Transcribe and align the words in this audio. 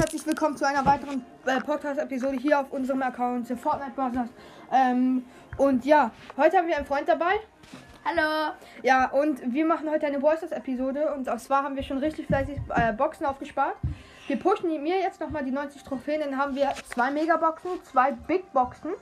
herzlich 0.00 0.26
willkommen 0.26 0.56
zu 0.56 0.66
einer 0.66 0.86
weiteren 0.86 1.22
äh, 1.44 1.60
Podcast-Episode 1.60 2.38
hier 2.38 2.60
auf 2.60 2.72
unserem 2.72 3.02
Account 3.02 3.50
äh, 3.50 3.54
Fortnite 3.54 3.92
Brothers. 3.94 4.30
Ähm, 4.72 5.26
und 5.58 5.84
ja, 5.84 6.10
heute 6.38 6.56
haben 6.56 6.68
wir 6.68 6.78
einen 6.78 6.86
Freund 6.86 7.06
dabei. 7.06 7.34
Hallo. 8.02 8.54
Ja, 8.82 9.10
und 9.10 9.52
wir 9.52 9.66
machen 9.66 9.90
heute 9.90 10.06
eine 10.06 10.22
Voices-Episode 10.22 11.12
und 11.12 11.26
zwar 11.38 11.64
haben 11.64 11.76
wir 11.76 11.82
schon 11.82 11.98
richtig 11.98 12.28
fleißig 12.28 12.56
äh, 12.74 12.94
Boxen 12.94 13.26
aufgespart. 13.26 13.76
Wir 14.26 14.38
pushen 14.38 14.70
mir 14.82 15.00
jetzt 15.00 15.20
nochmal 15.20 15.44
die 15.44 15.50
90 15.50 15.82
Trophäen, 15.82 16.22
dann 16.22 16.38
haben 16.38 16.54
wir 16.54 16.72
zwei 16.88 17.10
Megaboxen, 17.10 17.70
zwei 17.84 18.12
Big 18.12 18.50
Boxen 18.54 18.92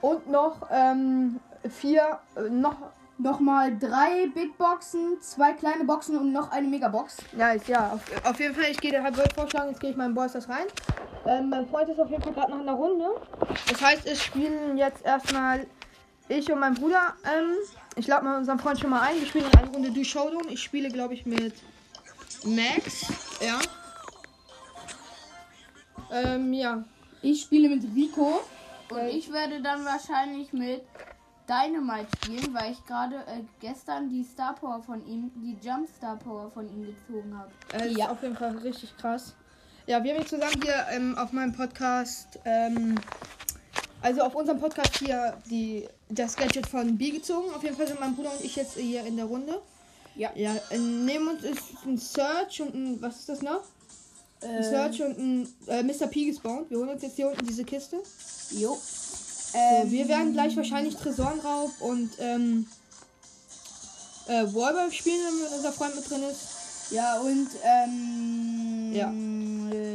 und 0.00 0.26
noch 0.30 0.66
ähm, 0.70 1.38
vier, 1.68 2.18
äh, 2.36 2.48
noch 2.48 2.78
Nochmal 3.22 3.76
drei 3.78 4.28
Big 4.34 4.56
Boxen, 4.56 5.20
zwei 5.20 5.52
kleine 5.52 5.84
Boxen 5.84 6.16
und 6.16 6.32
noch 6.32 6.50
eine 6.52 6.66
Megabox. 6.66 7.18
Nice, 7.32 7.66
ja. 7.66 7.92
Auf, 7.92 8.26
auf 8.26 8.40
jeden 8.40 8.54
Fall, 8.54 8.70
ich 8.70 8.78
gehe 8.78 9.02
halt 9.02 9.16
würde 9.16 9.34
vorschlagen, 9.34 9.70
jetzt 9.70 9.80
gehe 9.80 9.90
ich 9.90 9.96
meinen 9.96 10.14
Boys 10.14 10.32
das 10.32 10.48
rein. 10.48 10.66
Ähm, 11.26 11.50
mein 11.50 11.68
Freund 11.68 11.88
ist 11.90 12.00
auf 12.00 12.08
jeden 12.10 12.22
Fall 12.22 12.32
gerade 12.32 12.52
noch 12.52 12.60
in 12.60 12.66
der 12.66 12.74
Runde. 12.74 13.04
Das 13.68 13.82
heißt, 13.82 14.06
es 14.06 14.22
spielen 14.22 14.78
jetzt 14.78 15.04
erstmal 15.04 15.66
ich 16.28 16.50
und 16.50 16.60
mein 16.60 16.74
Bruder. 16.74 17.14
Ähm, 17.24 17.56
ich 17.96 18.06
lade 18.06 18.24
mal 18.24 18.38
unseren 18.38 18.58
Freund 18.58 18.78
schon 18.78 18.90
mal 18.90 19.02
ein. 19.02 19.18
Wir 19.18 19.26
spielen 19.26 19.46
in 19.52 19.58
eine 19.58 19.68
Runde 19.68 19.90
Du 19.90 20.04
Showdown. 20.04 20.48
Ich 20.48 20.62
spiele, 20.62 20.88
glaube 20.88 21.14
ich, 21.14 21.26
mit 21.26 21.54
Max. 22.44 23.06
Ja. 23.40 23.58
Ähm, 26.12 26.52
ja. 26.52 26.84
Ich 27.20 27.42
spiele 27.42 27.68
mit 27.68 27.84
Rico. 27.94 28.40
Und 28.90 29.06
ich 29.08 29.32
werde 29.32 29.60
dann 29.60 29.84
wahrscheinlich 29.84 30.52
mit 30.52 30.82
Dynamite 31.50 32.06
spielen, 32.16 32.54
weil 32.54 32.72
ich 32.72 32.84
gerade 32.86 33.16
äh, 33.16 33.42
gestern 33.60 34.08
die 34.08 34.22
Star 34.22 34.54
Power 34.54 34.80
von 34.82 35.04
ihm, 35.04 35.32
die 35.34 35.56
Jump 35.66 35.88
Star 35.96 36.16
Power 36.16 36.48
von 36.52 36.68
ihm 36.72 36.86
gezogen 36.86 37.36
habe. 37.36 37.50
Äh, 37.72 37.88
ja. 37.92 38.08
Auf 38.10 38.22
jeden 38.22 38.36
Fall 38.36 38.56
richtig 38.58 38.96
krass. 38.96 39.34
Ja, 39.86 40.02
wir 40.04 40.12
haben 40.12 40.20
jetzt 40.20 40.30
zusammen 40.30 40.60
hier 40.62 40.86
ähm, 40.92 41.18
auf 41.18 41.32
meinem 41.32 41.52
Podcast, 41.52 42.38
ähm, 42.44 42.94
also 44.00 44.20
auf 44.20 44.36
unserem 44.36 44.60
Podcast 44.60 44.98
hier 44.98 45.36
die, 45.50 45.88
das 46.08 46.36
Gadget 46.36 46.68
von 46.68 46.96
B 46.96 47.10
gezogen. 47.10 47.52
Auf 47.52 47.64
jeden 47.64 47.76
Fall 47.76 47.88
sind 47.88 47.98
mein 47.98 48.14
Bruder 48.14 48.30
und 48.30 48.44
ich 48.44 48.54
jetzt 48.54 48.76
hier 48.76 49.04
in 49.04 49.16
der 49.16 49.24
Runde. 49.24 49.60
Ja. 50.14 50.30
Ja, 50.36 50.54
äh, 50.70 50.78
neben 50.78 51.26
uns 51.28 51.42
ist 51.42 51.62
ein 51.84 51.98
Search 51.98 52.62
und 52.62 52.74
ein, 52.74 53.02
was 53.02 53.20
ist 53.20 53.28
das 53.28 53.42
noch? 53.42 53.64
Ein 54.42 54.56
Ähm. 54.56 54.62
Search 54.62 55.02
und 55.02 55.18
ein 55.18 55.48
äh, 55.66 55.82
Mr. 55.82 56.06
P 56.06 56.26
gespawnt. 56.26 56.70
Wir 56.70 56.78
holen 56.78 56.90
uns 56.90 57.02
jetzt 57.02 57.16
hier 57.16 57.28
unten 57.28 57.44
diese 57.44 57.64
Kiste. 57.64 57.96
Jo. 58.52 58.78
So, 59.52 59.90
wir 59.90 60.08
werden 60.08 60.32
gleich 60.32 60.56
wahrscheinlich 60.56 60.94
Tresorenraub 60.96 61.72
und 61.80 62.10
ähm, 62.18 62.66
äh, 64.28 64.44
Wallball 64.54 64.92
spielen, 64.92 65.20
wenn 65.42 65.56
unser 65.56 65.72
Freund 65.72 65.96
mit 65.96 66.08
drin 66.08 66.22
ist. 66.22 66.60
Ja, 66.90 67.20
und 67.20 67.48
ähm. 67.62 68.92
Ja. 68.92 69.12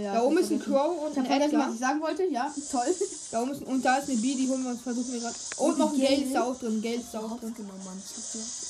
ja 0.02 0.14
da 0.14 0.24
oben 0.24 0.38
ist 0.38 0.52
ein. 0.52 0.60
Crow 0.60 1.06
und 1.06 1.18
ein 1.18 1.26
Edgar. 1.26 1.68
was 1.68 1.74
ich 1.74 1.80
sagen 1.80 2.02
wollte. 2.02 2.24
Ja, 2.32 2.54
toll. 2.72 2.84
Da 3.32 3.42
oben 3.42 3.52
ist, 3.52 3.64
und 3.64 3.84
da 3.84 3.98
ist 3.98 4.10
eine 4.10 4.18
B, 4.18 4.36
die 4.36 4.48
holen 4.48 4.64
wir 4.64 4.72
uns, 4.72 4.82
versuchen 4.82 5.12
wir 5.12 5.20
gerade. 5.20 5.36
Und 5.58 5.72
Und 5.72 5.80
noch 5.80 5.94
ein. 5.94 6.02
Gale 6.02 6.16
ist 6.16 6.34
da 6.34 6.44
auch 6.44 6.58
drin. 6.58 6.82
Gale 6.82 6.96
ist 6.96 7.14
da 7.14 7.20
auch 7.20 7.40
drin. 7.40 7.54
Genau, 7.56 7.74
Mann. 7.84 8.02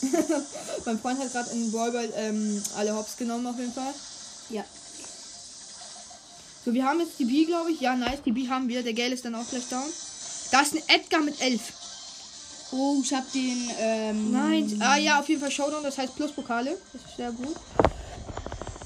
mein 0.85 0.99
Freund 0.99 1.19
hat 1.19 1.31
gerade 1.31 1.49
in 1.51 1.71
Wallball 1.73 2.09
ähm, 2.15 2.63
alle 2.77 2.95
Hops 2.95 3.15
genommen 3.17 3.45
auf 3.45 3.59
jeden 3.59 3.73
Fall. 3.73 3.93
Ja. 4.49 4.63
So, 6.63 6.73
wir 6.73 6.83
haben 6.83 6.99
jetzt 6.99 7.19
die 7.19 7.25
B, 7.25 7.45
glaube 7.45 7.71
ich. 7.71 7.79
Ja, 7.79 7.95
nice, 7.95 8.23
die 8.25 8.31
B 8.31 8.49
haben 8.49 8.67
wir. 8.67 8.81
Der 8.81 8.93
Gale 8.93 9.13
ist 9.13 9.23
dann 9.23 9.35
auch 9.35 9.47
gleich 9.47 9.67
down. 9.69 9.83
Da 10.51 10.61
ist 10.61 10.73
ein 10.75 10.81
Edgar 10.87 11.21
mit 11.21 11.41
11. 11.41 11.61
Oh, 12.71 12.97
ich 13.01 13.13
hab 13.13 13.31
den. 13.31 13.69
Ähm, 13.79 14.31
Nein, 14.31 14.81
ah 14.81 14.97
ja, 14.97 15.19
auf 15.19 15.29
jeden 15.29 15.41
Fall 15.41 15.51
Showdown, 15.51 15.83
das 15.83 15.97
heißt 15.97 16.15
Pluspokale. 16.15 16.77
Das 16.93 17.01
ist 17.01 17.17
sehr 17.17 17.31
gut. 17.31 17.55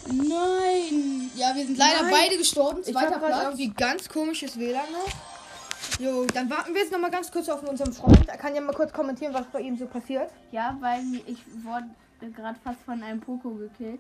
Nein. 0.08 1.32
Ja, 1.36 1.56
wir 1.56 1.66
sind 1.66 1.78
leider 1.78 2.04
Nein. 2.04 2.12
beide 2.12 2.38
gestorben. 2.38 2.82
Ich 2.86 2.92
Zweiter 2.92 3.20
gerade 3.20 3.26
Platz. 3.26 3.44
irgendwie 3.44 3.70
ganz 3.70 4.10
komisches 4.10 4.58
WLAN 4.58 4.92
noch. 4.92 6.00
Jo, 6.00 6.26
dann 6.26 6.50
warten 6.50 6.74
wir 6.74 6.82
jetzt 6.82 6.92
noch 6.92 7.00
mal 7.00 7.12
ganz 7.12 7.32
kurz 7.32 7.50
auf 7.50 7.64
unseren 7.64 7.94
Freund. 7.94 8.28
Er 8.28 8.38
kann 8.38 8.56
ja 8.56 8.62
mal 8.62 8.74
kurz 8.74 8.92
kommentieren, 8.94 9.34
was 9.34 9.46
bei 9.48 9.62
ihm 9.62 9.78
so 9.78 9.86
passiert. 9.86 10.32
Ja, 10.52 10.78
weil 10.80 11.04
ich 11.26 11.40
wurde 11.64 11.88
gerade 12.34 12.58
fast 12.64 12.80
von 12.86 13.02
einem 13.04 13.20
Poco 13.20 13.50
gekillt. 13.52 14.00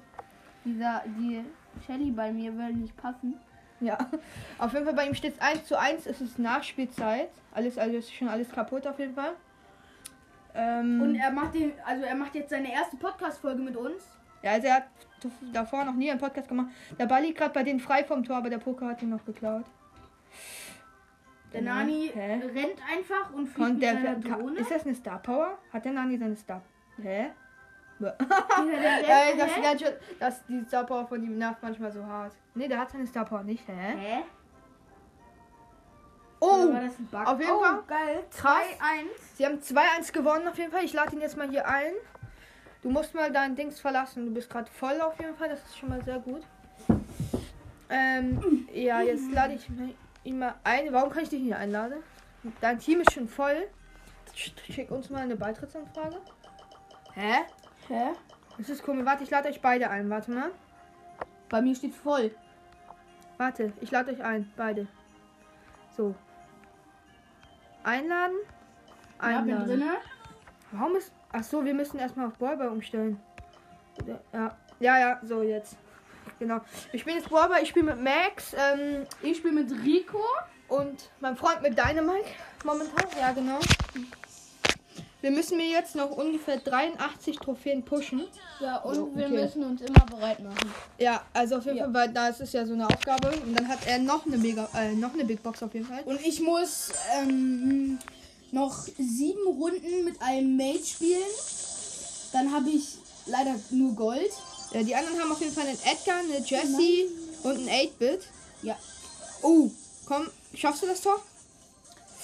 Dieser, 0.66 1.04
die 1.18 1.44
Shelly 1.86 2.12
bei 2.12 2.32
mir 2.32 2.56
will 2.58 2.74
nicht 2.74 2.96
passen. 2.98 3.40
Ja, 3.82 3.98
auf 4.58 4.74
jeden 4.74 4.86
Fall 4.86 4.94
bei 4.94 5.06
ihm 5.08 5.14
steht 5.16 5.36
es 5.36 5.42
1 5.42 5.66
zu 5.66 5.80
1. 5.80 6.06
Es 6.06 6.22
ist 6.22 6.38
Nachspielzeit. 6.40 7.30
Alles, 7.54 7.78
also 7.78 7.98
ist 7.98 8.14
schon 8.14 8.28
alles 8.28 8.50
kaputt 8.52 8.86
auf 8.88 9.00
jeden 9.00 9.16
Fall. 9.16 9.34
Ähm, 10.56 11.02
Und 11.02 11.16
er 11.16 11.32
macht 11.32 11.54
den, 11.56 11.72
also 11.86 12.04
er 12.04 12.16
macht 12.16 12.36
jetzt 12.36 12.50
seine 12.50 12.72
erste 12.74 12.98
Podcast-Folge 12.98 13.62
mit 13.62 13.78
uns. 13.78 14.04
ja, 14.42 14.52
also 14.52 14.68
er 14.68 14.76
hat 14.76 14.88
davor 15.54 15.86
noch 15.86 15.94
nie 15.94 16.10
einen 16.10 16.20
Podcast 16.20 16.48
gemacht. 16.50 16.68
Der 16.98 17.06
Ball 17.06 17.22
liegt 17.22 17.38
gerade 17.38 17.54
bei 17.54 17.64
denen 17.64 17.80
frei 17.80 18.04
vom 18.04 18.24
Tor, 18.24 18.38
aber 18.38 18.50
der 18.50 18.58
Poker 18.58 18.88
hat 18.88 19.02
ihn 19.02 19.10
noch 19.10 19.24
geklaut. 19.26 19.66
Der 21.54 21.62
Nani 21.64 22.12
hä? 22.14 22.42
rennt 22.54 22.80
einfach 22.92 23.34
und 23.34 23.48
fliegt 23.48 23.56
Kon 23.58 23.74
mit 23.74 23.82
der, 23.82 23.94
seiner 23.94 24.16
Drohne. 24.20 24.60
ist 24.60 24.70
das 24.72 24.86
eine 24.86 24.94
Star 24.96 25.20
Power? 25.20 25.58
Hat 25.74 25.84
der 25.86 25.94
Nani 25.94 26.18
seine 26.18 26.36
Star? 26.36 26.62
Hä? 27.02 27.28
Äh, 28.60 29.38
das? 29.38 29.56
Gadget, 29.62 30.00
das, 30.20 30.46
die 30.46 30.64
Star 30.66 30.86
Power 30.86 31.06
von 31.08 31.22
ihm 31.24 31.38
nervt 31.38 31.62
manchmal 31.62 31.92
so 31.92 32.06
hart. 32.06 32.34
Ne, 32.56 32.68
der 32.68 32.80
hat 32.80 32.92
seine 32.92 33.08
Star 33.08 33.26
Power 33.26 33.44
nicht, 33.44 33.68
hä? 33.68 33.96
Hä? 33.98 34.24
Oh! 36.40 36.46
Auf 36.46 37.40
jeden 37.40 37.52
oh, 37.52 37.62
Fall. 37.62 37.84
geil. 37.88 38.24
Krass. 38.32 38.64
2-1. 38.80 39.36
Sie 39.36 39.46
haben 39.46 39.60
2-1 39.60 40.14
gewonnen 40.14 40.48
auf 40.48 40.58
jeden 40.58 40.72
Fall. 40.72 40.86
Ich 40.86 40.94
lade 40.94 41.14
ihn 41.14 41.22
jetzt 41.22 41.36
mal 41.36 41.50
hier 41.50 41.68
ein. 41.68 41.94
Du 42.82 42.90
musst 42.90 43.14
mal 43.14 43.32
dein 43.32 43.56
Dings 43.56 43.80
verlassen. 43.80 44.26
Du 44.26 44.34
bist 44.34 44.50
gerade 44.50 44.70
voll 44.72 45.02
auf 45.02 45.20
jeden 45.20 45.36
Fall. 45.36 45.50
Das 45.50 45.60
ist 45.66 45.78
schon 45.78 45.90
mal 45.90 46.02
sehr 46.04 46.20
gut. 46.20 46.44
Ähm, 47.90 48.68
ja, 48.74 49.02
jetzt 49.02 49.30
lade 49.32 49.56
ich 49.56 49.68
ihn 50.24 50.40
mal 50.40 50.56
ein. 50.64 50.94
Warum 50.94 51.10
kann 51.10 51.24
ich 51.24 51.30
dich 51.30 51.42
nicht 51.42 51.56
einladen? 51.56 52.02
Dein 52.62 52.80
Team 52.80 53.02
ist 53.02 53.12
schon 53.12 53.28
voll. 53.28 53.68
Sch- 54.34 54.54
Schick 54.72 54.92
uns 54.92 55.10
mal 55.10 55.24
eine 55.24 55.36
Beitrittsanfrage. 55.36 56.22
Hä? 57.16 57.40
Hä? 57.90 58.12
Das 58.58 58.70
ist 58.70 58.84
komisch. 58.84 59.06
Warte, 59.06 59.24
ich 59.24 59.30
lade 59.30 59.50
euch 59.50 59.62
beide 59.62 59.90
ein. 59.90 60.10
Warte 60.10 60.32
mal. 60.32 60.52
Bei 61.50 61.62
mir 61.62 61.76
steht 61.76 61.96
voll. 61.96 62.32
Warte, 63.38 63.74
ich 63.82 63.92
lade 63.92 64.12
euch 64.12 64.24
ein. 64.24 64.52
Beide. 64.56 64.88
So. 65.98 66.16
Einladen. 67.84 68.36
Ja, 69.22 69.28
bin 69.28 69.54
Einladen. 69.54 69.66
drinne. 69.68 69.94
Warum 70.72 70.96
ist. 70.96 71.12
Ach 71.32 71.44
so, 71.44 71.64
wir 71.66 71.74
müssen 71.74 72.00
erstmal 72.00 72.28
auf 72.28 72.38
Ballball 72.38 72.70
umstellen. 72.70 73.20
Ja, 74.34 74.56
ja, 74.80 75.00
ja, 75.00 75.20
so 75.24 75.42
jetzt. 75.42 75.78
Genau. 76.40 76.62
Ich 76.92 77.02
spiele 77.02 77.18
jetzt 77.18 77.30
Ballball, 77.30 77.62
ich 77.62 77.70
spiele 77.70 77.94
mit 77.94 78.02
Max 78.02 78.54
ähm, 78.54 79.06
Ich 79.22 79.38
spiele 79.38 79.54
mit 79.54 79.72
Rico. 79.84 80.24
und 80.70 81.10
mein 81.20 81.36
Freund 81.36 81.62
mit 81.62 81.78
Dynamite 81.78 82.30
momentan. 82.64 83.06
Ja, 83.20 83.32
genau. 83.32 83.60
Wir 85.22 85.32
müssen 85.32 85.58
mir 85.58 85.70
jetzt 85.70 85.96
noch 85.96 86.12
ungefähr 86.12 86.58
83 86.58 87.38
Trophäen 87.38 87.84
pushen. 87.84 88.24
Ja, 88.62 88.78
und 88.78 89.18
wir 89.18 89.26
okay. 89.26 89.36
müssen 89.36 89.64
uns 89.64 89.82
immer 89.82 90.06
bereit 90.06 90.40
machen. 90.40 90.74
Ja, 90.98 91.26
also 91.34 91.58
auf 91.58 91.66
jeden 91.66 91.78
Ja. 91.78 91.84
Fall, 91.86 91.94
weil 91.94 92.10
da 92.14 92.30
ist 92.30 92.40
es 92.40 92.54
ja 92.54 92.66
so 92.66 92.74
eine 92.74 92.88
Aufgabe. 92.88 93.32
Und 93.46 93.54
dann 93.54 93.68
hat 93.68 93.80
er 93.86 94.00
noch 94.00 94.26
eine 94.26 94.38
Mega, 94.38 94.70
äh, 94.76 94.94
noch 94.94 95.14
eine 95.14 95.26
Big 95.26 95.44
Box 95.44 95.62
auf 95.62 95.74
jeden 95.74 95.86
Fall. 95.86 96.04
Und 96.04 96.22
ich 96.26 96.40
muss 96.40 96.92
ähm, 97.18 98.00
noch 98.52 98.84
sieben 98.98 99.46
Runden 99.46 100.06
mit 100.06 100.22
einem 100.22 100.56
Mate 100.56 100.86
spielen. 100.86 101.20
Dann 102.32 102.54
habe 102.54 102.70
ich 102.70 102.98
leider 103.26 103.56
nur 103.72 103.94
Gold. 103.96 104.32
Ja, 104.72 104.84
die 104.84 104.96
anderen 104.96 105.20
haben 105.20 105.32
auf 105.32 105.42
jeden 105.42 105.54
Fall 105.54 105.68
einen 105.68 105.80
Edgar, 105.84 106.20
eine 106.20 106.46
Jessie 106.46 107.08
und 107.44 107.58
einen 107.58 107.68
8-Bit. 107.68 108.22
Ja. 108.62 108.78
Oh, 109.42 109.70
komm, 110.06 110.28
schaffst 110.54 110.84
du 110.84 110.88
das 110.88 111.02
Tor? 111.02 111.20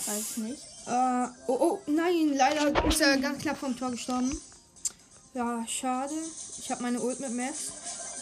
Weiß 0.05 0.37
nicht. 0.37 0.61
Äh, 0.87 1.27
oh, 1.47 1.53
oh, 1.59 1.79
nein, 1.87 2.33
leider 2.35 2.85
ist 2.85 3.01
er 3.01 3.17
ganz 3.17 3.41
knapp 3.41 3.57
vom 3.57 3.75
Tor 3.77 3.91
gestorben. 3.91 4.39
Ja, 5.33 5.65
schade. 5.67 6.13
Ich 6.59 6.69
habe 6.71 6.83
meine 6.83 7.01
Ult 7.01 7.19
mit 7.19 7.31
Max. 7.35 7.55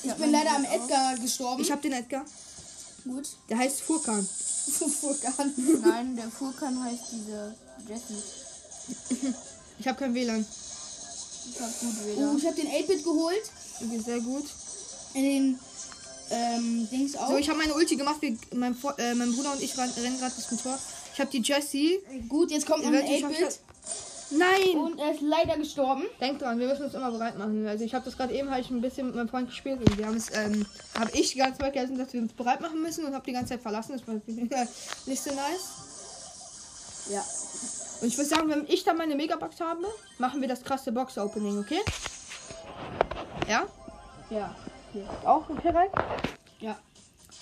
Ich 0.04 0.10
hab 0.10 0.18
bin 0.18 0.32
leider 0.32 0.52
am 0.52 0.64
Ult 0.64 0.70
auch. 0.70 0.84
Edgar 0.84 1.18
gestorben. 1.18 1.62
Ich 1.62 1.72
habe 1.72 1.82
den 1.82 1.94
Edgar. 1.94 2.26
gut. 3.04 3.28
Der 3.50 3.58
heißt 3.58 3.82
Furkan. 3.82 4.26
Furkan. 5.02 5.54
Nein, 5.82 6.16
der 6.16 6.30
Furkan 6.30 6.84
heißt 6.84 7.04
diese 7.12 7.56
Jessie. 7.88 9.34
Ich 9.80 9.88
habe 9.88 9.98
kein 9.98 10.14
WLAN. 10.14 10.46
Ich 11.50 11.60
hab 11.60 11.80
gut 11.80 11.90
Oh, 12.00 12.06
WLAN. 12.06 12.38
ich 12.38 12.46
habe 12.46 12.56
den 12.56 12.68
8-Bit 12.68 13.04
geholt. 13.04 13.52
Okay, 13.82 14.00
sehr 14.00 14.20
gut. 14.22 14.46
In 15.14 15.24
den 15.24 15.60
ähm, 16.30 16.88
Dings 16.90 17.16
auch. 17.16 17.30
So, 17.30 17.38
ich 17.38 17.50
habe 17.50 17.60
meine 17.60 17.74
Ulti 17.74 17.96
gemacht. 17.96 18.22
Wir, 18.22 18.38
mein, 18.54 18.78
äh, 18.98 19.14
mein 19.16 19.34
Bruder 19.34 19.52
und 19.52 19.62
ich 19.62 19.78
rennen 19.78 20.20
gerade 20.20 20.36
bis 20.36 20.48
zum 20.48 20.62
Tor. 20.62 20.80
Ich 21.14 21.20
habe 21.20 21.30
die 21.30 21.42
Jessie. 21.42 22.00
gut, 22.28 22.52
jetzt 22.52 22.66
kommt 22.66 22.84
noch 22.84 22.92
ein 22.92 22.96
Eventuell 22.96 23.22
schaff 23.22 23.32
ich 23.32 23.46
8-Bit. 23.46 23.60
Nein! 24.38 24.78
Und 24.78 25.00
er 25.00 25.12
ist 25.14 25.22
leider 25.22 25.58
gestorben. 25.58 26.04
Denk 26.20 26.40
dran, 26.40 26.60
wir 26.60 26.68
müssen 26.68 26.86
uns 26.86 26.94
immer 26.94 27.12
bereit 27.12 27.38
machen. 27.38 27.68
Also 27.68 27.84
ich 27.84 27.94
habe 27.94 28.04
das 28.06 28.18
gerade 28.18 28.34
eben 28.34 28.52
ich 28.54 28.70
ein 28.72 28.82
bisschen 28.82 29.08
mit 29.08 29.16
meinem 29.16 29.30
Freund 29.30 29.48
gespielt 29.48 29.80
und 29.80 29.98
wir 29.98 30.08
haben 30.08 30.18
es, 30.18 30.36
ähm, 30.36 30.66
habe 30.98 31.12
ich 31.14 31.34
die 31.34 31.38
ganze 31.38 31.60
Zeit 31.60 31.74
gelesen, 31.74 31.98
dass 31.98 32.14
wir 32.14 32.22
uns 32.22 32.34
bereit 32.34 32.62
machen 32.62 32.82
müssen 32.82 33.06
und 33.06 33.14
habe 33.14 33.26
die 33.26 33.34
ganze 33.34 33.50
Zeit 33.50 33.62
verlassen. 33.62 33.94
Das 33.94 34.08
war 34.08 34.16
nicht 35.06 35.24
so 35.24 35.30
nice. 35.32 37.10
Ja. 37.10 37.24
Und 38.02 38.08
ich 38.08 38.18
würde 38.18 38.30
sagen, 38.30 38.50
wenn 38.50 38.66
ich 38.68 38.84
dann 38.84 38.98
meine 38.98 39.16
Megabox 39.16 39.60
habe, 39.60 39.86
machen 40.18 40.42
wir 40.42 40.48
das 40.48 40.64
krasse 40.64 40.92
Box-Opening, 40.92 41.60
okay? 41.60 41.82
Ja? 43.48 43.68
Ja. 44.30 44.56
Auch 45.26 45.50
okay, 45.50 45.70
rein? 45.70 45.90
Ja. 46.60 46.78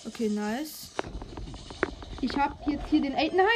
Okay, 0.04 0.28
nice. 0.28 0.90
Ich 2.22 2.36
habe 2.36 2.54
jetzt 2.70 2.84
hier 2.88 3.02
den 3.02 3.16
8. 3.16 3.34
Nein! 3.34 3.46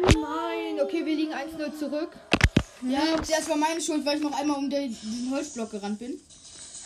Nein! 0.00 0.80
Okay, 0.80 1.04
wir 1.04 1.16
liegen 1.16 1.32
1-0 1.32 1.76
zurück. 1.76 2.12
Ja, 2.82 3.16
das 3.16 3.48
war 3.48 3.56
meine 3.56 3.80
Schuld, 3.80 4.06
weil 4.06 4.18
ich 4.18 4.22
noch 4.22 4.32
einmal 4.32 4.56
um 4.56 4.70
den, 4.70 4.88
diesen 4.88 5.30
Holzblock 5.32 5.72
gerannt 5.72 5.98
bin. 5.98 6.20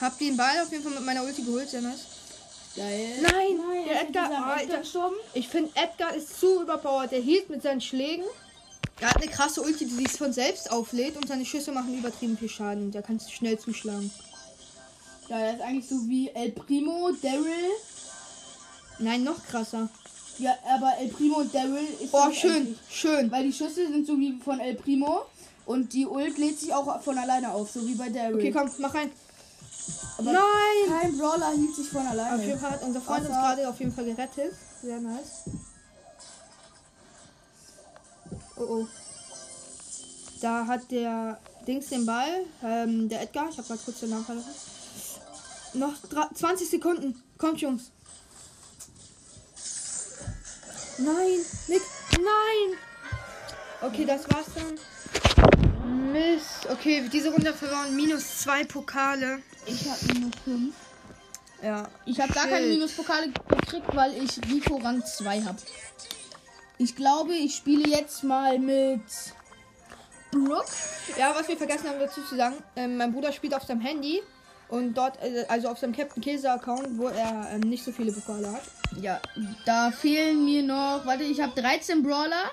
Hab 0.01 0.19
den 0.19 0.37
Ball 0.37 0.59
auf 0.63 0.73
jeden 0.73 0.83
Fall 0.83 0.95
mit 0.95 1.05
meiner 1.05 1.23
Ulti 1.23 1.43
geholt, 1.43 1.69
sehr 1.69 1.83
nice. 1.83 2.07
Geil. 2.75 3.19
Nein, 3.21 3.33
Nein, 3.33 3.85
der 3.87 3.95
ist 3.95 4.09
Edgar, 4.09 4.29
dieser 4.29 4.47
Alter. 4.47 4.63
Edgar 4.63 4.81
gestorben? 4.81 5.17
Ich 5.35 5.49
finde, 5.49 5.71
Edgar 5.75 6.15
ist 6.15 6.41
zu 6.41 6.63
überpowered. 6.63 7.13
Der 7.13 7.21
hielt 7.21 7.51
mit 7.51 7.63
seinen 7.63 7.83
Schlägen. 7.83 8.25
Er 9.01 9.11
hat 9.11 9.19
eine 9.19 9.31
krasse 9.31 9.61
Ulti, 9.61 9.85
die 9.85 9.95
sich 9.95 10.13
von 10.13 10.33
selbst 10.33 10.73
auflädt 10.73 11.17
und 11.17 11.29
seine 11.29 11.45
Schüsse 11.45 11.71
machen 11.71 11.97
übertrieben 11.97 12.39
viel 12.39 12.49
Schaden. 12.49 12.93
Kannst 13.07 13.29
du 13.29 13.33
schnell 13.33 13.59
zuschlagen. 13.59 14.11
Ja, 15.29 15.39
der 15.39 15.55
ist 15.55 15.61
eigentlich 15.61 15.89
so 15.89 15.97
wie 16.09 16.31
El 16.31 16.53
Primo, 16.53 17.11
Daryl. 17.23 17.71
Nein, 18.99 19.23
noch 19.23 19.45
krasser. 19.47 19.91
Ja, 20.39 20.55
aber 20.75 20.93
El 20.99 21.09
Primo 21.09 21.37
und 21.39 21.55
Daryl 21.55 21.87
ist. 22.01 22.13
Oh, 22.13 22.31
schön, 22.33 22.53
eigentlich. 22.53 22.79
schön. 22.91 23.31
Weil 23.31 23.45
die 23.45 23.53
Schüsse 23.53 23.87
sind 23.87 24.07
so 24.07 24.19
wie 24.19 24.39
von 24.45 24.59
El 24.61 24.75
Primo 24.75 25.23
und 25.67 25.93
die 25.93 26.07
Ult 26.07 26.39
lädt 26.39 26.59
sich 26.59 26.75
auch 26.75 27.01
von 27.03 27.17
alleine 27.19 27.53
auf, 27.53 27.71
so 27.71 27.87
wie 27.87 27.95
bei 27.95 28.09
Daryl. 28.09 28.37
Okay, 28.37 28.51
komm, 28.53 28.69
mach 28.79 28.95
rein. 28.95 29.11
Aber 30.19 30.33
Nein! 30.33 30.43
Kein 31.01 31.19
Brawler 31.19 31.51
hielt 31.53 31.75
sich 31.75 31.89
von 31.89 32.07
alleine. 32.07 32.37
Auf 32.37 32.43
jeden 32.47 32.59
Fall 32.59 32.71
hat 32.73 32.83
unser 32.83 33.01
Freund 33.01 33.21
uns 33.21 33.31
Wasser. 33.31 33.41
gerade 33.57 33.69
auf 33.69 33.79
jeden 33.81 33.93
Fall 33.93 34.05
gerettet. 34.07 34.55
Sehr 34.83 35.01
nice. 35.01 35.45
Oh 38.57 38.63
oh. 38.63 38.87
Da 40.41 40.67
hat 40.67 40.91
der 40.91 41.39
Dings 41.67 41.87
den 41.89 42.07
Ball. 42.07 42.45
Ähm, 42.63 43.09
der 43.09 43.23
Edgar. 43.23 43.49
Ich 43.51 43.59
habe 43.59 43.67
gerade 43.67 43.81
kurz 43.85 44.01
den 44.01 44.11
Namen 44.11 44.25
verloren. 44.25 44.45
Noch 45.75 45.95
dra- 46.09 46.31
20 46.35 46.69
Sekunden. 46.69 47.21
Kommt, 47.39 47.61
Jungs. 47.61 47.91
Nein, 50.99 51.41
Nick, 51.69 51.83
nein. 52.13 52.79
Okay, 53.81 54.05
das 54.05 54.31
war's 54.31 54.47
dann. 54.55 56.13
Mist. 56.13 56.69
Okay, 56.71 57.09
diese 57.13 57.31
Runde 57.31 57.53
verloren. 57.53 57.95
Minus 57.95 58.39
zwei 58.39 58.65
Pokale. 58.65 59.43
Ich 59.67 59.89
habe 59.89 59.99
minus 60.15 60.35
5. 60.45 60.75
Ja. 61.63 61.89
Ich 62.07 62.21
habe 62.21 62.33
gar 62.33 62.47
keine. 62.47 62.67
Minuspokale 62.67 63.31
gekriegt, 63.49 63.87
weil 63.95 64.23
ich 64.23 64.39
Rico 64.49 64.77
Rang 64.77 65.05
2 65.05 65.43
habe. 65.43 65.59
Ich 66.79 66.95
glaube, 66.95 67.35
ich 67.35 67.57
spiele 67.57 67.89
jetzt 67.89 68.23
mal 68.23 68.59
mit 68.59 69.03
Brooke. 70.31 70.67
Ja, 71.19 71.35
was 71.35 71.49
wir 71.49 71.57
vergessen 71.57 71.89
haben 71.89 71.99
dazu 71.99 72.23
zu 72.23 72.37
sagen, 72.37 72.57
ähm, 72.77 72.97
mein 72.97 73.13
Bruder 73.13 73.33
spielt 73.33 73.55
auf 73.55 73.63
seinem 73.65 73.81
Handy 73.81 74.23
und 74.75 74.95
dort, 74.95 75.23
äh, 75.23 75.45
also 75.49 75.69
auf 75.69 75.79
seinem 75.79 75.95
Captain 75.95 76.21
Käse 76.21 76.51
Account, 76.51 76.99
wo 76.99 77.07
er 77.07 77.49
ähm, 77.53 77.61
nicht 77.61 77.85
so 77.85 77.93
viele 77.93 78.11
Pokale 78.11 78.53
hat. 78.53 78.63
Ja, 79.01 79.21
da 79.65 79.93
fehlen 79.93 80.45
mir 80.45 80.65
noch, 80.65 81.03
warte, 81.05 81.23
ich 81.23 81.41
habe 81.41 81.61
13 81.61 82.03
Brawler. 82.03 82.51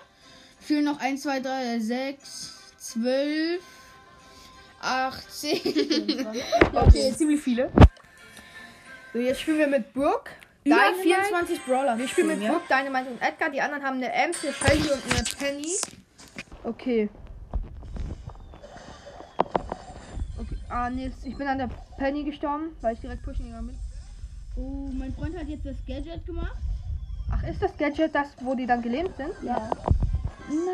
Fehlen 0.59 0.85
noch 0.85 0.99
1, 0.99 1.23
2, 1.23 1.39
3, 1.39 1.79
6, 1.79 2.53
12, 2.77 3.63
18. 4.81 6.27
okay, 6.73 7.13
ziemlich 7.17 7.41
viele. 7.41 7.71
So, 9.13 9.19
jetzt 9.19 9.41
spielen 9.41 9.57
wir 9.57 9.67
mit 9.67 9.91
Brooke. 9.91 10.29
Über 10.63 10.75
Dynamite. 10.75 11.01
24 11.01 11.65
Brawler. 11.65 11.97
Wir 11.97 12.07
spielen 12.07 12.27
mit 12.27 12.47
Brooke, 12.47 12.65
Dynamite 12.69 13.09
und 13.09 13.21
Edgar. 13.21 13.49
Die 13.49 13.61
anderen 13.61 13.83
haben 13.83 13.95
eine 13.95 14.13
Ems, 14.13 14.37
eine 14.43 14.53
Shelly 14.53 14.91
und 14.91 15.01
eine 15.11 15.23
Penny. 15.39 15.73
Okay. 16.63 17.09
okay. 20.39 20.60
Ah, 20.71 20.89
nee, 20.89 21.11
ich 21.23 21.35
bin 21.35 21.47
an 21.47 21.57
der 21.57 21.69
Penny 21.97 22.23
gestorben, 22.23 22.75
weil 22.81 22.93
ich 22.93 23.01
direkt 23.01 23.23
pushen 23.23 23.45
gegangen 23.45 23.67
bin. 23.67 23.79
Oh, 24.55 24.89
mein 24.97 25.13
Freund 25.13 25.37
hat 25.37 25.47
jetzt 25.47 25.65
das 25.65 25.75
Gadget 25.85 26.25
gemacht. 26.25 26.55
Ach, 27.29 27.43
ist 27.43 27.61
das 27.61 27.75
Gadget 27.77 28.15
das, 28.15 28.27
wo 28.41 28.55
die 28.55 28.65
dann 28.65 28.81
gelähmt 28.81 29.15
sind? 29.17 29.31
Ja. 29.41 29.69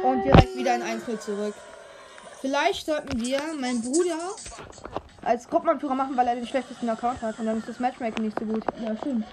Und 0.04 0.24
direkt 0.24 0.56
wieder 0.56 0.76
in 0.76 0.82
Einzel 0.84 1.20
zurück. 1.20 1.54
Vielleicht 2.42 2.86
sollten 2.86 3.20
wir 3.20 3.40
meinen 3.60 3.82
Bruder 3.82 4.18
als 5.24 5.48
Gruppenanführer 5.48 5.96
machen, 5.96 6.16
weil 6.16 6.28
er 6.28 6.36
den 6.36 6.48
schlechtesten 6.48 6.90
Account 6.90 7.22
hat. 7.22 7.40
Und 7.40 7.46
dann 7.48 7.58
ist 7.58 7.68
das 7.68 7.80
Matchmaking 7.80 8.26
nicht 8.26 8.40
so 8.40 8.46
gut. 8.46 8.64
Ja, 8.80 8.96
stimmt. 8.98 9.26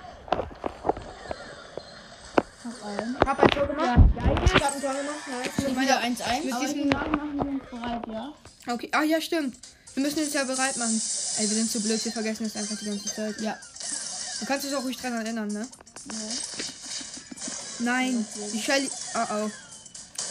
Hab 3.26 3.38
ein 3.40 3.49
Tor 3.49 3.67
gemacht. 3.67 3.99
Ja, 4.17 4.44
ich 4.44 4.55
hab 4.55 4.75
ein 4.75 4.81
Tor 4.81 4.90
gemacht. 4.93 5.28
Nice. 5.31 5.58
Mit 5.58 5.81
Wieder 5.81 5.94
meiner- 6.00 6.00
1-1. 6.00 6.44
mit 6.44 6.60
diesem- 6.62 6.88
machen 6.88 7.37
wir 7.37 7.46
uns 7.46 7.64
bereit, 7.70 8.02
ja? 8.08 8.32
Okay, 8.72 8.90
ah 8.93 9.02
ja, 9.02 9.20
stimmt. 9.20 9.56
Wir 9.94 10.02
müssen 10.02 10.19
uns 10.19 10.32
ja 10.32 10.44
bereit 10.44 10.76
machen. 10.76 11.00
Ey, 11.38 11.49
wir 11.49 11.56
sind 11.56 11.70
zu 11.70 11.81
blöd, 11.81 12.05
wir 12.05 12.12
vergessen 12.12 12.44
das 12.44 12.56
einfach 12.56 12.76
die 12.79 12.87
ganze 12.87 13.14
Zeit. 13.14 13.41
Ja. 13.41 13.56
Du 14.41 14.46
kannst 14.46 14.67
dich 14.67 14.75
auch 14.75 14.82
ruhig 14.82 14.96
dran 14.96 15.12
erinnern, 15.12 15.49
ne? 15.49 15.67
Nein, 17.79 18.26
die 18.52 18.61
Shelly. 18.61 18.91
Oh 19.14 19.26
oh. 19.32 19.50